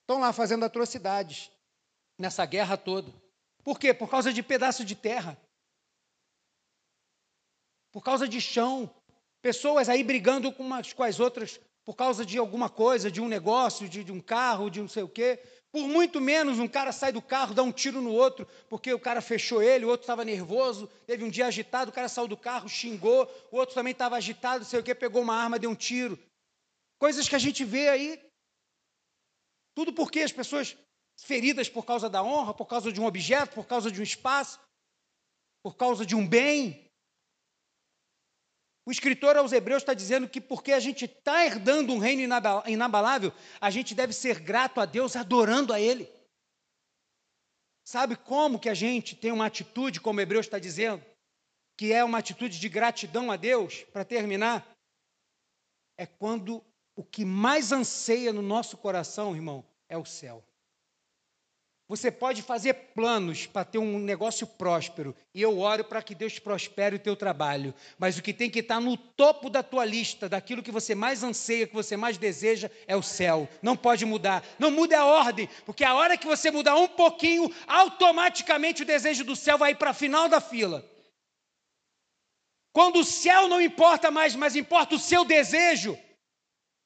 Estão 0.00 0.18
lá 0.18 0.32
fazendo 0.32 0.64
atrocidades 0.64 1.52
nessa 2.18 2.44
guerra 2.44 2.76
toda. 2.76 3.14
Por 3.62 3.78
quê? 3.78 3.94
Por 3.94 4.10
causa 4.10 4.32
de 4.32 4.42
pedaço 4.42 4.84
de 4.84 4.96
terra. 4.96 5.38
Por 7.92 8.02
causa 8.02 8.26
de 8.26 8.40
chão. 8.40 8.92
Pessoas 9.40 9.88
aí 9.88 10.02
brigando 10.02 10.52
umas 10.58 10.92
com 10.92 11.04
as 11.04 11.20
outras 11.20 11.60
por 11.84 11.94
causa 11.94 12.26
de 12.26 12.36
alguma 12.36 12.68
coisa, 12.68 13.08
de 13.08 13.20
um 13.20 13.28
negócio, 13.28 13.88
de, 13.88 14.02
de 14.02 14.10
um 14.10 14.20
carro, 14.20 14.68
de 14.68 14.80
não 14.80 14.88
sei 14.88 15.04
o 15.04 15.08
quê. 15.08 15.40
Por 15.72 15.88
muito 15.88 16.20
menos, 16.20 16.58
um 16.58 16.68
cara 16.68 16.92
sai 16.92 17.12
do 17.12 17.22
carro, 17.22 17.54
dá 17.54 17.62
um 17.62 17.72
tiro 17.72 18.02
no 18.02 18.12
outro, 18.12 18.46
porque 18.68 18.92
o 18.92 19.00
cara 19.00 19.22
fechou 19.22 19.62
ele, 19.62 19.86
o 19.86 19.88
outro 19.88 20.02
estava 20.02 20.22
nervoso, 20.22 20.86
teve 21.06 21.24
um 21.24 21.30
dia 21.30 21.46
agitado, 21.46 21.90
o 21.90 21.94
cara 21.94 22.10
saiu 22.10 22.28
do 22.28 22.36
carro, 22.36 22.68
xingou, 22.68 23.24
o 23.50 23.56
outro 23.56 23.74
também 23.74 23.92
estava 23.92 24.16
agitado, 24.16 24.64
não 24.64 24.70
sei 24.70 24.80
o 24.80 24.82
que, 24.82 24.94
pegou 24.94 25.22
uma 25.22 25.34
arma, 25.34 25.58
deu 25.58 25.70
um 25.70 25.74
tiro. 25.74 26.18
Coisas 26.98 27.26
que 27.26 27.34
a 27.34 27.38
gente 27.38 27.64
vê 27.64 27.88
aí. 27.88 28.22
Tudo 29.74 29.94
porque 29.94 30.20
as 30.20 30.30
pessoas 30.30 30.76
feridas 31.16 31.70
por 31.70 31.86
causa 31.86 32.08
da 32.10 32.22
honra, 32.22 32.52
por 32.52 32.66
causa 32.66 32.92
de 32.92 33.00
um 33.00 33.06
objeto, 33.06 33.54
por 33.54 33.66
causa 33.66 33.90
de 33.90 33.98
um 33.98 34.04
espaço, 34.04 34.60
por 35.62 35.74
causa 35.74 36.04
de 36.04 36.14
um 36.14 36.28
bem. 36.28 36.81
O 38.84 38.90
escritor 38.90 39.36
aos 39.36 39.52
Hebreus 39.52 39.82
está 39.82 39.94
dizendo 39.94 40.28
que 40.28 40.40
porque 40.40 40.72
a 40.72 40.80
gente 40.80 41.04
está 41.04 41.44
herdando 41.46 41.92
um 41.92 41.98
reino 41.98 42.22
inabalável, 42.66 43.32
a 43.60 43.70
gente 43.70 43.94
deve 43.94 44.12
ser 44.12 44.40
grato 44.40 44.80
a 44.80 44.84
Deus 44.84 45.14
adorando 45.14 45.72
a 45.72 45.80
Ele. 45.80 46.10
Sabe 47.84 48.16
como 48.16 48.58
que 48.58 48.68
a 48.68 48.74
gente 48.74 49.14
tem 49.14 49.30
uma 49.30 49.46
atitude, 49.46 50.00
como 50.00 50.18
o 50.18 50.22
Hebreus 50.22 50.46
está 50.46 50.58
dizendo, 50.58 51.04
que 51.76 51.92
é 51.92 52.02
uma 52.02 52.18
atitude 52.18 52.58
de 52.58 52.68
gratidão 52.68 53.30
a 53.30 53.36
Deus, 53.36 53.84
para 53.92 54.04
terminar? 54.04 54.66
É 55.96 56.06
quando 56.06 56.64
o 56.96 57.04
que 57.04 57.24
mais 57.24 57.70
anseia 57.72 58.32
no 58.32 58.42
nosso 58.42 58.76
coração, 58.76 59.34
irmão, 59.34 59.64
é 59.88 59.96
o 59.96 60.04
céu. 60.04 60.44
Você 61.92 62.10
pode 62.10 62.40
fazer 62.40 62.72
planos 62.94 63.44
para 63.44 63.66
ter 63.66 63.76
um 63.76 63.98
negócio 63.98 64.46
próspero, 64.46 65.14
e 65.34 65.42
eu 65.42 65.58
oro 65.58 65.84
para 65.84 66.00
que 66.00 66.14
Deus 66.14 66.38
prospere 66.38 66.96
o 66.96 66.98
teu 66.98 67.14
trabalho. 67.14 67.74
Mas 67.98 68.16
o 68.16 68.22
que 68.22 68.32
tem 68.32 68.48
que 68.48 68.60
estar 68.60 68.80
no 68.80 68.96
topo 68.96 69.50
da 69.50 69.62
tua 69.62 69.84
lista, 69.84 70.26
daquilo 70.26 70.62
que 70.62 70.70
você 70.70 70.94
mais 70.94 71.22
anseia, 71.22 71.66
que 71.66 71.74
você 71.74 71.94
mais 71.94 72.16
deseja, 72.16 72.70
é 72.86 72.96
o 72.96 73.02
céu. 73.02 73.46
Não 73.60 73.76
pode 73.76 74.06
mudar. 74.06 74.42
Não 74.58 74.70
mude 74.70 74.94
a 74.94 75.04
ordem, 75.04 75.46
porque 75.66 75.84
a 75.84 75.94
hora 75.94 76.16
que 76.16 76.26
você 76.26 76.50
mudar 76.50 76.76
um 76.76 76.88
pouquinho, 76.88 77.54
automaticamente 77.66 78.84
o 78.84 78.86
desejo 78.86 79.22
do 79.22 79.36
céu 79.36 79.58
vai 79.58 79.74
para 79.74 79.90
a 79.90 79.94
final 79.94 80.30
da 80.30 80.40
fila. 80.40 80.82
Quando 82.72 83.00
o 83.00 83.04
céu 83.04 83.48
não 83.48 83.60
importa 83.60 84.10
mais, 84.10 84.34
mas 84.34 84.56
importa 84.56 84.94
o 84.94 84.98
seu 84.98 85.26
desejo, 85.26 85.98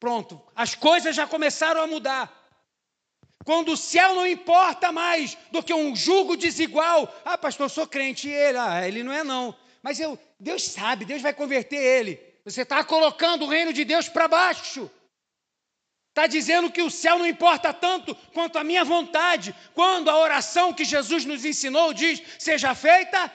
pronto, 0.01 0.43
as 0.53 0.75
coisas 0.75 1.15
já 1.15 1.29
começaram 1.29 1.81
a 1.81 1.87
mudar. 1.87 2.46
Quando 3.47 3.75
o 3.75 3.77
céu 3.77 4.17
não 4.17 4.27
importa 4.27 4.91
mais 4.91 5.39
do 5.53 5.63
que 5.63 5.73
um 5.73 5.95
jugo 5.95 6.37
desigual. 6.37 7.09
Ah, 7.25 7.39
pastor, 7.39 7.67
eu 7.67 7.71
sou 7.71 7.87
crente. 7.87 8.29
E 8.29 8.33
ele, 8.33 8.59
ah, 8.59 8.87
ele 8.87 9.05
não 9.05 9.13
é 9.13 9.23
não. 9.23 9.55
Mas 9.81 10.01
eu, 10.01 10.19
Deus 10.39 10.65
sabe, 10.65 11.05
Deus 11.05 11.23
vai 11.23 11.33
converter 11.33 11.77
ele. 11.77 12.21
Você 12.45 12.63
está 12.63 12.83
colocando 12.83 13.45
o 13.45 13.49
reino 13.49 13.73
de 13.73 13.85
Deus 13.85 14.09
para 14.09 14.27
baixo. 14.27 14.91
Está 16.09 16.27
dizendo 16.27 16.73
que 16.73 16.83
o 16.83 16.91
céu 16.91 17.21
não 17.21 17.27
importa 17.27 17.73
tanto 17.73 18.17
quanto 18.35 18.59
a 18.59 18.65
minha 18.65 18.85
vontade. 18.85 19.55
Quando 19.75 20.11
a 20.11 20.19
oração 20.19 20.73
que 20.73 20.85
Jesus 20.85 21.25
nos 21.25 21.45
ensinou 21.45 21.93
diz: 21.93 22.21
seja 22.41 22.75
feita 22.75 23.33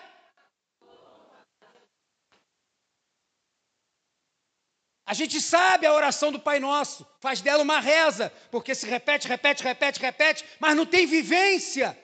A 5.11 5.13
gente 5.13 5.41
sabe 5.41 5.85
a 5.85 5.93
oração 5.93 6.31
do 6.31 6.39
Pai 6.39 6.57
Nosso, 6.57 7.05
faz 7.19 7.41
dela 7.41 7.63
uma 7.63 7.81
reza, 7.81 8.31
porque 8.49 8.73
se 8.73 8.85
repete, 8.87 9.27
repete, 9.27 9.61
repete, 9.61 9.99
repete, 9.99 10.45
mas 10.57 10.73
não 10.73 10.85
tem 10.85 11.05
vivência. 11.05 11.99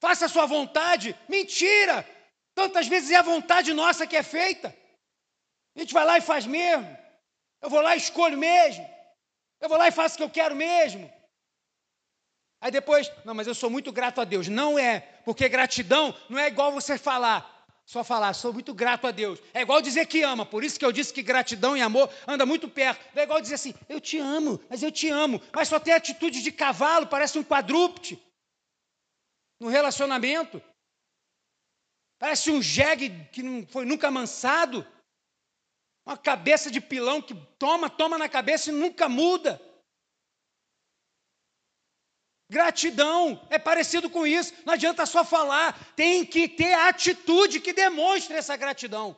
Faça 0.00 0.26
a 0.26 0.28
sua 0.28 0.46
vontade. 0.46 1.16
Mentira! 1.28 2.08
Tantas 2.54 2.86
vezes 2.86 3.10
é 3.10 3.16
a 3.16 3.22
vontade 3.22 3.72
nossa 3.72 4.06
que 4.06 4.16
é 4.16 4.22
feita. 4.22 4.72
A 5.74 5.80
gente 5.80 5.92
vai 5.92 6.04
lá 6.04 6.18
e 6.18 6.20
faz 6.20 6.46
mesmo. 6.46 6.96
Eu 7.60 7.68
vou 7.68 7.80
lá 7.80 7.96
e 7.96 7.98
escolho 7.98 8.38
mesmo. 8.38 8.88
Eu 9.60 9.68
vou 9.68 9.76
lá 9.76 9.88
e 9.88 9.90
faço 9.90 10.14
o 10.14 10.18
que 10.18 10.22
eu 10.22 10.30
quero 10.30 10.54
mesmo. 10.54 11.12
Aí 12.60 12.70
depois, 12.70 13.10
não, 13.24 13.34
mas 13.34 13.48
eu 13.48 13.56
sou 13.56 13.70
muito 13.70 13.90
grato 13.90 14.20
a 14.20 14.24
Deus. 14.24 14.46
Não 14.46 14.78
é, 14.78 15.00
porque 15.24 15.48
gratidão 15.48 16.14
não 16.28 16.38
é 16.38 16.46
igual 16.46 16.70
você 16.70 16.96
falar, 16.96 17.51
só 17.84 18.04
falar, 18.04 18.32
sou 18.32 18.52
muito 18.52 18.72
grato 18.72 19.06
a 19.06 19.10
Deus. 19.10 19.38
É 19.52 19.62
igual 19.62 19.82
dizer 19.82 20.06
que 20.06 20.22
ama, 20.22 20.46
por 20.46 20.62
isso 20.64 20.78
que 20.78 20.84
eu 20.84 20.92
disse 20.92 21.12
que 21.12 21.22
gratidão 21.22 21.76
e 21.76 21.82
amor 21.82 22.10
anda 22.26 22.46
muito 22.46 22.68
perto. 22.68 23.04
É 23.16 23.22
igual 23.22 23.40
dizer 23.40 23.56
assim, 23.56 23.74
eu 23.88 24.00
te 24.00 24.18
amo, 24.18 24.60
mas 24.68 24.82
eu 24.82 24.90
te 24.90 25.08
amo. 25.08 25.40
Mas 25.52 25.68
só 25.68 25.78
tem 25.78 25.92
atitude 25.92 26.42
de 26.42 26.52
cavalo, 26.52 27.06
parece 27.06 27.38
um 27.38 27.44
quadrúpede. 27.44 28.22
No 29.60 29.68
relacionamento. 29.68 30.62
Parece 32.18 32.50
um 32.50 32.62
jegue 32.62 33.10
que 33.32 33.42
não 33.42 33.66
foi 33.66 33.84
nunca 33.84 34.08
amansado. 34.08 34.86
Uma 36.06 36.16
cabeça 36.16 36.70
de 36.70 36.80
pilão 36.80 37.20
que 37.20 37.34
toma, 37.58 37.90
toma 37.90 38.16
na 38.16 38.28
cabeça 38.28 38.70
e 38.70 38.72
nunca 38.72 39.08
muda. 39.08 39.60
Gratidão 42.52 43.40
é 43.48 43.58
parecido 43.58 44.10
com 44.10 44.26
isso. 44.26 44.52
Não 44.66 44.74
adianta 44.74 45.06
só 45.06 45.24
falar, 45.24 45.94
tem 45.96 46.22
que 46.22 46.46
ter 46.46 46.74
atitude 46.74 47.60
que 47.60 47.72
demonstre 47.72 48.36
essa 48.36 48.54
gratidão. 48.58 49.16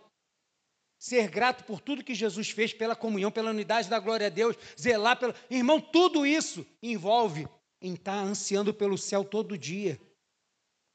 Ser 1.01 1.29
grato 1.29 1.65
por 1.65 1.81
tudo 1.81 2.05
que 2.05 2.15
Jesus 2.15 2.51
fez, 2.51 2.73
pela 2.73 2.95
comunhão, 2.95 3.33
pela 3.33 3.51
unidade 3.51 3.91
da 3.91 3.99
glória 3.99 4.29
a 4.29 4.31
Deus, 4.31 4.57
zelar 4.81 5.19
pelo. 5.19 5.35
Irmão, 5.51 5.81
tudo 5.81 6.25
isso 6.25 6.65
envolve 6.81 7.49
em 7.83 7.95
estar 7.95 8.15
ansiando 8.15 8.73
pelo 8.73 8.97
céu 8.97 9.25
todo 9.25 9.59
dia. 9.59 10.01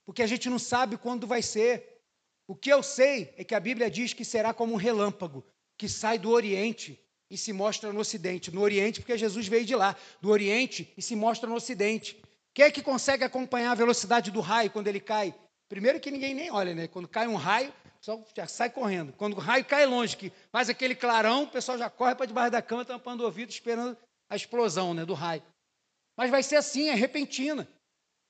Porque 0.05 0.23
a 0.23 0.27
gente 0.27 0.49
não 0.49 0.57
sabe 0.57 0.95
quando 0.95 1.27
vai 1.27 1.41
ser. 1.41 1.99
O 2.47 2.55
que 2.55 2.69
eu 2.69 2.81
sei 2.81 3.33
é 3.35 3.43
que 3.43 3.53
a 3.53 3.59
Bíblia 3.59 3.91
diz 3.91 4.13
que 4.13 4.23
será 4.23 4.53
como 4.53 4.73
um 4.73 4.77
relâmpago 4.77 5.45
que 5.77 5.89
sai 5.89 6.17
do 6.17 6.29
Oriente 6.29 6.97
e 7.29 7.37
se 7.37 7.51
mostra 7.51 7.91
no 7.91 7.99
Ocidente. 7.99 8.49
No 8.49 8.61
Oriente, 8.61 9.01
porque 9.01 9.17
Jesus 9.17 9.45
veio 9.45 9.65
de 9.65 9.75
lá. 9.75 9.93
Do 10.21 10.29
Oriente 10.29 10.93
e 10.95 11.01
se 11.01 11.17
mostra 11.17 11.49
no 11.49 11.55
Ocidente. 11.55 12.17
Quem 12.53 12.65
é 12.65 12.71
que 12.71 12.81
consegue 12.81 13.23
acompanhar 13.23 13.71
a 13.71 13.75
velocidade 13.75 14.31
do 14.31 14.41
raio 14.41 14.71
quando 14.71 14.87
ele 14.87 14.99
cai? 14.99 15.33
Primeiro 15.67 15.99
que 15.99 16.09
ninguém 16.09 16.33
nem 16.33 16.51
olha, 16.51 16.73
né? 16.73 16.87
Quando 16.87 17.07
cai 17.07 17.27
um 17.27 17.35
raio, 17.35 17.69
o 17.69 17.97
pessoal 17.99 18.27
já 18.35 18.47
sai 18.47 18.69
correndo. 18.69 19.13
Quando 19.13 19.33
o 19.37 19.39
raio 19.39 19.63
cai 19.63 19.85
longe, 19.85 20.17
que 20.17 20.31
faz 20.51 20.69
aquele 20.69 20.95
clarão, 20.95 21.43
o 21.43 21.47
pessoal 21.47 21.77
já 21.77 21.89
corre 21.89 22.15
para 22.15 22.25
debaixo 22.25 22.51
da 22.51 22.61
cama, 22.61 22.83
tampando 22.83 23.21
o 23.21 23.25
ouvido, 23.25 23.49
esperando 23.49 23.95
a 24.29 24.35
explosão 24.35 24.93
né, 24.93 25.05
do 25.05 25.13
raio. 25.13 25.43
Mas 26.17 26.31
vai 26.31 26.41
ser 26.41 26.55
assim, 26.55 26.89
é 26.89 26.95
repentina. 26.95 27.67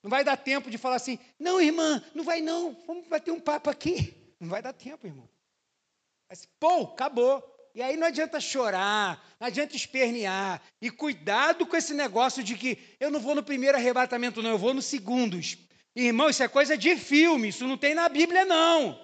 Não 0.03 0.09
vai 0.09 0.23
dar 0.23 0.37
tempo 0.37 0.69
de 0.69 0.77
falar 0.77 0.95
assim, 0.95 1.17
não, 1.39 1.61
irmã, 1.61 2.03
não 2.13 2.23
vai 2.23 2.41
não, 2.41 2.73
vamos 2.85 3.07
bater 3.07 3.31
um 3.31 3.39
papo 3.39 3.69
aqui. 3.69 4.13
Não 4.39 4.47
vai 4.47 4.61
dar 4.61 4.73
tempo, 4.73 5.05
irmão. 5.05 5.27
Mas, 6.29 6.45
pô, 6.59 6.83
acabou. 6.83 7.43
E 7.75 7.81
aí 7.81 7.95
não 7.95 8.07
adianta 8.07 8.39
chorar, 8.39 9.23
não 9.39 9.47
adianta 9.47 9.75
espernear. 9.75 10.61
E 10.81 10.89
cuidado 10.89 11.65
com 11.65 11.75
esse 11.75 11.93
negócio 11.93 12.43
de 12.43 12.55
que 12.55 12.77
eu 12.99 13.11
não 13.11 13.19
vou 13.19 13.35
no 13.35 13.43
primeiro 13.43 13.77
arrebatamento, 13.77 14.41
não, 14.41 14.51
eu 14.51 14.57
vou 14.57 14.73
nos 14.73 14.85
segundos. 14.85 15.57
Irmão, 15.95 16.29
isso 16.29 16.43
é 16.43 16.47
coisa 16.47 16.77
de 16.77 16.95
filme, 16.95 17.49
isso 17.49 17.67
não 17.67 17.77
tem 17.77 17.93
na 17.93 18.07
Bíblia, 18.09 18.45
não. 18.45 18.99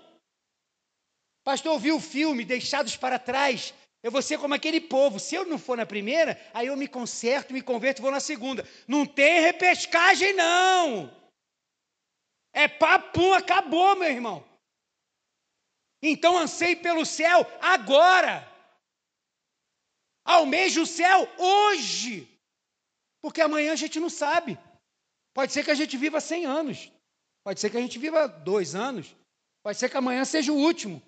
Pastor, 1.44 1.74
eu 1.74 1.80
vi 1.80 1.92
o 1.92 2.00
filme 2.00 2.44
Deixados 2.44 2.96
para 2.96 3.20
Trás. 3.20 3.74
Eu 4.02 4.12
vou 4.12 4.22
ser 4.22 4.40
como 4.40 4.54
aquele 4.54 4.82
povo. 4.82 5.20
Se 5.20 5.36
eu 5.36 5.46
não 5.46 5.58
for 5.58 5.78
na 5.78 5.86
primeira, 5.86 6.40
aí 6.54 6.68
eu 6.68 6.78
me 6.78 6.88
conserto, 6.88 7.54
me 7.54 7.62
converto 7.62 8.02
e 8.02 8.04
vou 8.04 8.12
na 8.12 8.20
segunda. 8.20 8.68
Não 8.88 9.06
tem 9.06 9.42
repescagem, 9.42 10.34
não. 10.34 11.12
É 12.54 12.68
papum, 12.68 13.34
acabou, 13.34 13.96
meu 13.96 14.10
irmão. 14.10 14.44
Então 16.02 16.38
anseie 16.38 16.76
pelo 16.76 17.06
céu 17.06 17.46
agora. 17.62 18.55
Almeje 20.26 20.80
o 20.80 20.86
céu 20.86 21.30
hoje. 21.38 22.28
Porque 23.22 23.42
amanhã 23.42 23.72
a 23.72 23.76
gente 23.76 24.00
não 24.00 24.10
sabe. 24.10 24.58
Pode 25.34 25.54
ser 25.54 25.64
que 25.64 25.72
a 25.72 25.76
gente 25.76 25.96
viva 25.96 26.20
100 26.20 26.46
anos. 26.46 26.92
Pode 27.44 27.60
ser 27.60 27.70
que 27.70 27.78
a 27.78 27.82
gente 27.82 28.00
viva 28.00 28.28
dois 28.28 28.74
anos. 28.74 29.16
Pode 29.64 29.78
ser 29.78 29.90
que 29.90 29.98
amanhã 29.98 30.26
seja 30.26 30.52
o 30.52 30.58
último. 30.58 31.02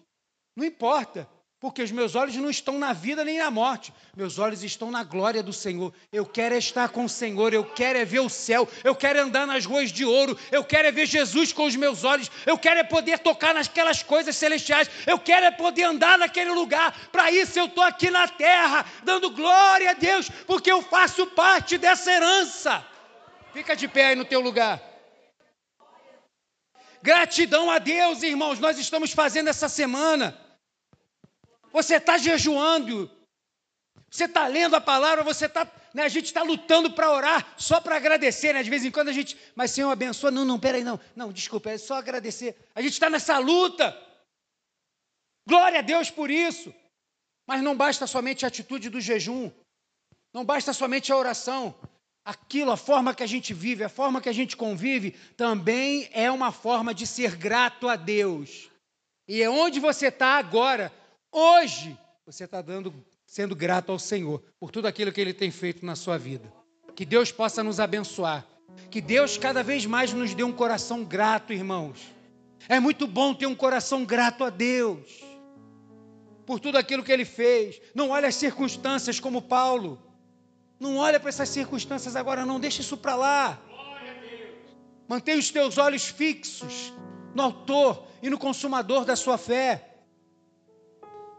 Não 0.56 0.64
importa. 0.64 1.28
Porque 1.60 1.82
os 1.82 1.92
meus 1.92 2.14
olhos 2.14 2.36
não 2.36 2.52
estão 2.52 2.78
na 2.78 2.94
vida 2.94 3.26
nem 3.26 3.40
na 3.40 3.50
morte, 3.50 3.92
meus 4.16 4.38
olhos 4.38 4.64
estão 4.64 4.92
na 4.92 5.04
glória 5.04 5.42
do 5.42 5.52
Senhor. 5.52 5.92
Eu 6.14 6.24
quero 6.24 6.54
é 6.54 6.60
estar 6.60 6.90
com 6.90 7.06
o 7.06 7.10
Senhor, 7.10 7.52
eu 7.52 7.64
quero 7.66 7.98
é 7.98 8.06
ver 8.06 8.20
o 8.20 8.30
céu, 8.30 8.70
eu 8.84 8.96
quero 8.96 9.18
é 9.18 9.22
andar 9.24 9.48
nas 9.48 9.66
ruas 9.66 9.92
de 9.92 10.06
ouro, 10.06 10.38
eu 10.52 10.64
quero 10.64 10.88
é 10.88 10.92
ver 10.92 11.08
Jesus 11.08 11.52
com 11.52 11.66
os 11.66 11.76
meus 11.76 12.04
olhos, 12.04 12.30
eu 12.46 12.60
quero 12.60 12.80
é 12.80 12.84
poder 12.84 13.18
tocar 13.20 13.56
naquelas 13.56 14.04
coisas 14.04 14.36
celestiais, 14.36 14.88
eu 15.08 15.18
quero 15.18 15.48
é 15.48 15.52
poder 15.52 15.86
andar 15.86 16.20
naquele 16.20 16.52
lugar. 16.52 16.96
Para 17.12 17.32
isso 17.32 17.58
eu 17.58 17.66
estou 17.66 17.84
aqui 17.84 18.12
na 18.12 18.28
terra, 18.28 18.86
dando 19.04 19.32
glória 19.32 19.90
a 19.90 19.94
Deus, 19.94 20.30
porque 20.46 20.72
eu 20.72 20.84
faço 20.84 21.26
parte 21.26 21.80
dessa 21.80 22.12
herança. 22.12 22.86
Fica 23.52 23.76
de 23.76 23.88
pé 23.88 24.10
aí 24.10 24.16
no 24.16 24.26
teu 24.26 24.42
lugar. 24.42 24.80
Gratidão 27.02 27.72
a 27.72 27.80
Deus, 27.80 28.22
irmãos, 28.22 28.60
nós 28.60 28.78
estamos 28.78 29.12
fazendo 29.12 29.48
essa 29.48 29.68
semana 29.68 30.46
você 31.72 31.96
está 31.96 32.18
jejuando, 32.18 33.10
você 34.10 34.26
está 34.26 34.48
lendo 34.48 34.76
a 34.76 34.82
palavra, 34.82 35.24
você 35.24 35.46
está. 35.46 35.70
Né, 35.94 36.04
a 36.04 36.10
gente 36.10 36.26
está 36.26 36.44
lutando 36.44 36.92
para 36.92 37.12
orar 37.12 37.56
só 37.58 37.82
para 37.82 37.96
agradecer, 37.96 38.54
né? 38.54 38.64
De 38.64 38.70
vez 38.70 38.86
em 38.86 38.92
quando 38.92 39.10
a 39.10 39.14
gente. 39.14 39.38
Mas 39.56 39.72
Senhor 39.72 39.92
abençoa. 39.92 40.32
Não, 40.32 40.46
não, 40.46 40.60
peraí, 40.60 40.84
não. 40.84 41.00
Não, 41.16 41.32
desculpa, 41.32 41.70
é 41.70 41.78
só 41.78 41.96
agradecer. 41.96 42.56
A 42.74 42.82
gente 42.82 42.94
está 42.94 43.10
nessa 43.10 43.38
luta. 43.38 43.96
Glória 45.48 45.80
a 45.80 45.82
Deus 45.82 46.10
por 46.10 46.30
isso. 46.30 46.74
Mas 47.48 47.62
não 47.62 47.76
basta 47.76 48.06
somente 48.06 48.46
a 48.46 48.48
atitude 48.48 48.90
do 48.90 49.02
jejum. 49.02 49.52
Não 50.34 50.46
basta 50.46 50.74
somente 50.74 51.12
a 51.12 51.18
oração. 51.18 51.76
Aquilo, 52.24 52.72
a 52.72 52.78
forma 52.78 53.16
que 53.16 53.24
a 53.24 53.28
gente 53.28 53.54
vive, 53.54 53.84
a 53.84 53.90
forma 53.90 54.22
que 54.22 54.28
a 54.28 54.34
gente 54.34 54.58
convive, 54.58 55.12
também 55.38 56.10
é 56.12 56.30
uma 56.30 56.52
forma 56.52 56.94
de 56.94 57.08
ser 57.08 57.38
grato 57.38 57.88
a 57.88 57.96
Deus. 57.96 58.70
E 59.28 59.42
é 59.42 59.50
onde 59.50 59.80
você 59.80 60.08
está 60.08 60.38
agora, 60.38 60.92
Hoje, 61.32 61.98
você 62.26 62.46
está 62.46 62.62
dando, 62.62 62.94
sendo 63.26 63.56
grato 63.56 63.92
ao 63.92 64.00
Senhor 64.00 64.44
por 64.60 64.72
tudo 64.72 64.88
aquilo 64.88 65.12
que 65.12 65.22
Ele 65.22 65.34
tem 65.34 65.52
feito 65.52 65.86
na 65.86 65.96
sua 65.96 66.18
vida. 66.18 66.52
Que 66.96 67.06
Deus 67.06 67.32
possa 67.32 67.64
nos 67.64 67.80
abençoar. 67.80 68.46
Que 68.90 69.02
Deus 69.02 69.38
cada 69.38 69.64
vez 69.64 69.86
mais 69.86 70.14
nos 70.14 70.34
dê 70.34 70.44
um 70.44 70.52
coração 70.52 71.04
grato, 71.04 71.54
irmãos. 71.54 72.00
É 72.70 72.80
muito 72.80 73.08
bom 73.08 73.34
ter 73.34 73.46
um 73.46 73.56
coração 73.56 74.04
grato 74.06 74.44
a 74.44 74.50
Deus 74.50 75.24
por 76.46 76.60
tudo 76.60 76.78
aquilo 76.78 77.04
que 77.04 77.12
Ele 77.12 77.26
fez. 77.26 77.80
Não 77.94 78.10
olhe 78.10 78.26
as 78.26 78.36
circunstâncias 78.36 79.20
como 79.20 79.42
Paulo. 79.42 80.02
Não 80.80 80.98
olha 80.98 81.20
para 81.20 81.30
essas 81.30 81.50
circunstâncias 81.50 82.16
agora, 82.16 82.46
não. 82.46 82.60
Deixa 82.60 82.82
isso 82.82 82.98
para 82.98 83.16
lá. 83.16 83.62
Mantenha 85.08 85.38
os 85.38 85.50
teus 85.50 85.78
olhos 85.78 86.08
fixos 86.08 86.94
no 87.34 87.44
autor 87.44 88.08
e 88.22 88.30
no 88.30 88.38
consumador 88.38 89.06
da 89.06 89.16
sua 89.16 89.38
fé. 89.38 89.87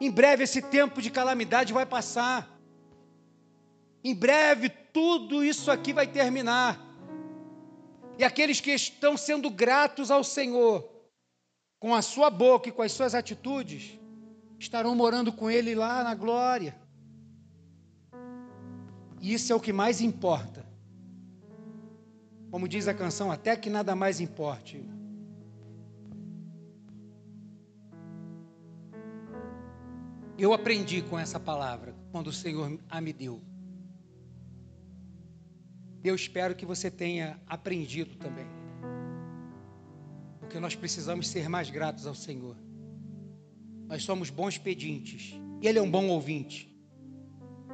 Em 0.01 0.11
breve 0.11 0.45
esse 0.45 0.63
tempo 0.63 1.03
de 1.03 1.11
calamidade 1.11 1.73
vai 1.73 1.85
passar. 1.85 2.49
Em 4.03 4.15
breve 4.15 4.69
tudo 4.69 5.45
isso 5.45 5.71
aqui 5.71 5.93
vai 5.93 6.07
terminar. 6.07 6.79
E 8.17 8.25
aqueles 8.25 8.61
que 8.61 8.71
estão 8.71 9.17
sendo 9.17 9.51
gratos 9.51 10.11
ao 10.11 10.25
Senhor, 10.25 10.89
com 11.79 11.95
a 11.95 12.03
sua 12.03 12.31
boca 12.31 12.69
e 12.69 12.73
com 12.73 12.83
as 12.83 12.93
suas 12.93 13.15
atitudes, 13.15 13.99
estarão 14.59 14.95
morando 14.95 15.33
com 15.33 15.51
Ele 15.51 15.75
lá 15.75 16.03
na 16.03 16.15
glória. 16.15 16.77
E 19.21 19.33
isso 19.33 19.53
é 19.53 19.57
o 19.57 19.61
que 19.61 19.73
mais 19.73 20.01
importa. 20.01 20.67
Como 22.51 22.69
diz 22.69 22.89
a 22.89 22.95
canção, 22.95 23.31
até 23.31 23.57
que 23.57 23.69
nada 23.69 23.95
mais 23.95 24.21
importe. 24.21 24.85
Eu 30.39 30.53
aprendi 30.53 31.03
com 31.03 31.19
essa 31.19 31.41
palavra 31.41 31.93
quando 32.13 32.29
o 32.29 32.33
Senhor 32.33 32.79
a 32.89 33.01
me 33.01 33.13
deu. 33.13 33.43
Eu 36.05 36.15
espero 36.15 36.55
que 36.55 36.65
você 36.65 36.89
tenha 36.89 37.41
aprendido 37.45 38.15
também. 38.15 38.47
Porque 40.39 40.61
nós 40.61 40.77
precisamos 40.77 41.27
ser 41.27 41.49
mais 41.49 41.69
gratos 41.71 42.07
ao 42.07 42.15
Senhor. 42.15 42.57
Nós 43.89 44.05
somos 44.05 44.31
bons 44.31 44.57
pedintes 44.57 45.35
Ele 45.61 45.81
é 45.81 45.83
um 45.83 45.91
bom 45.91 46.07
ouvinte. 46.07 46.73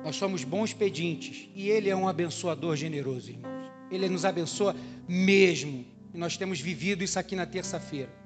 Nós 0.02 0.16
somos 0.16 0.42
bons 0.42 0.72
pedintes 0.72 1.50
e 1.54 1.68
Ele 1.68 1.90
é 1.90 1.96
um 1.96 2.08
abençoador 2.08 2.76
generoso, 2.76 3.30
irmãos. 3.30 3.70
Ele 3.90 4.08
nos 4.08 4.24
abençoa 4.24 4.74
mesmo. 5.06 5.84
E 6.14 6.16
nós 6.16 6.38
temos 6.38 6.60
vivido 6.60 7.04
isso 7.04 7.18
aqui 7.18 7.36
na 7.36 7.44
terça-feira 7.44 8.23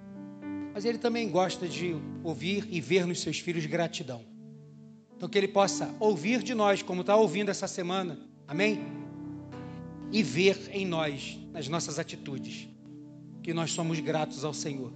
mas 0.78 0.84
ele 0.84 0.98
também 0.98 1.28
gosta 1.28 1.66
de 1.66 1.96
ouvir 2.22 2.64
e 2.70 2.80
ver 2.80 3.04
nos 3.04 3.20
seus 3.20 3.40
filhos 3.40 3.66
gratidão. 3.66 4.24
Então, 5.16 5.28
que 5.28 5.36
ele 5.36 5.48
possa 5.48 5.92
ouvir 5.98 6.40
de 6.40 6.54
nós, 6.54 6.84
como 6.84 7.00
está 7.00 7.16
ouvindo 7.16 7.48
essa 7.48 7.66
semana, 7.66 8.16
amém? 8.46 8.78
E 10.12 10.22
ver 10.22 10.70
em 10.70 10.86
nós, 10.86 11.36
nas 11.52 11.66
nossas 11.66 11.98
atitudes, 11.98 12.68
que 13.42 13.52
nós 13.52 13.72
somos 13.72 13.98
gratos 13.98 14.44
ao 14.44 14.54
Senhor. 14.54 14.92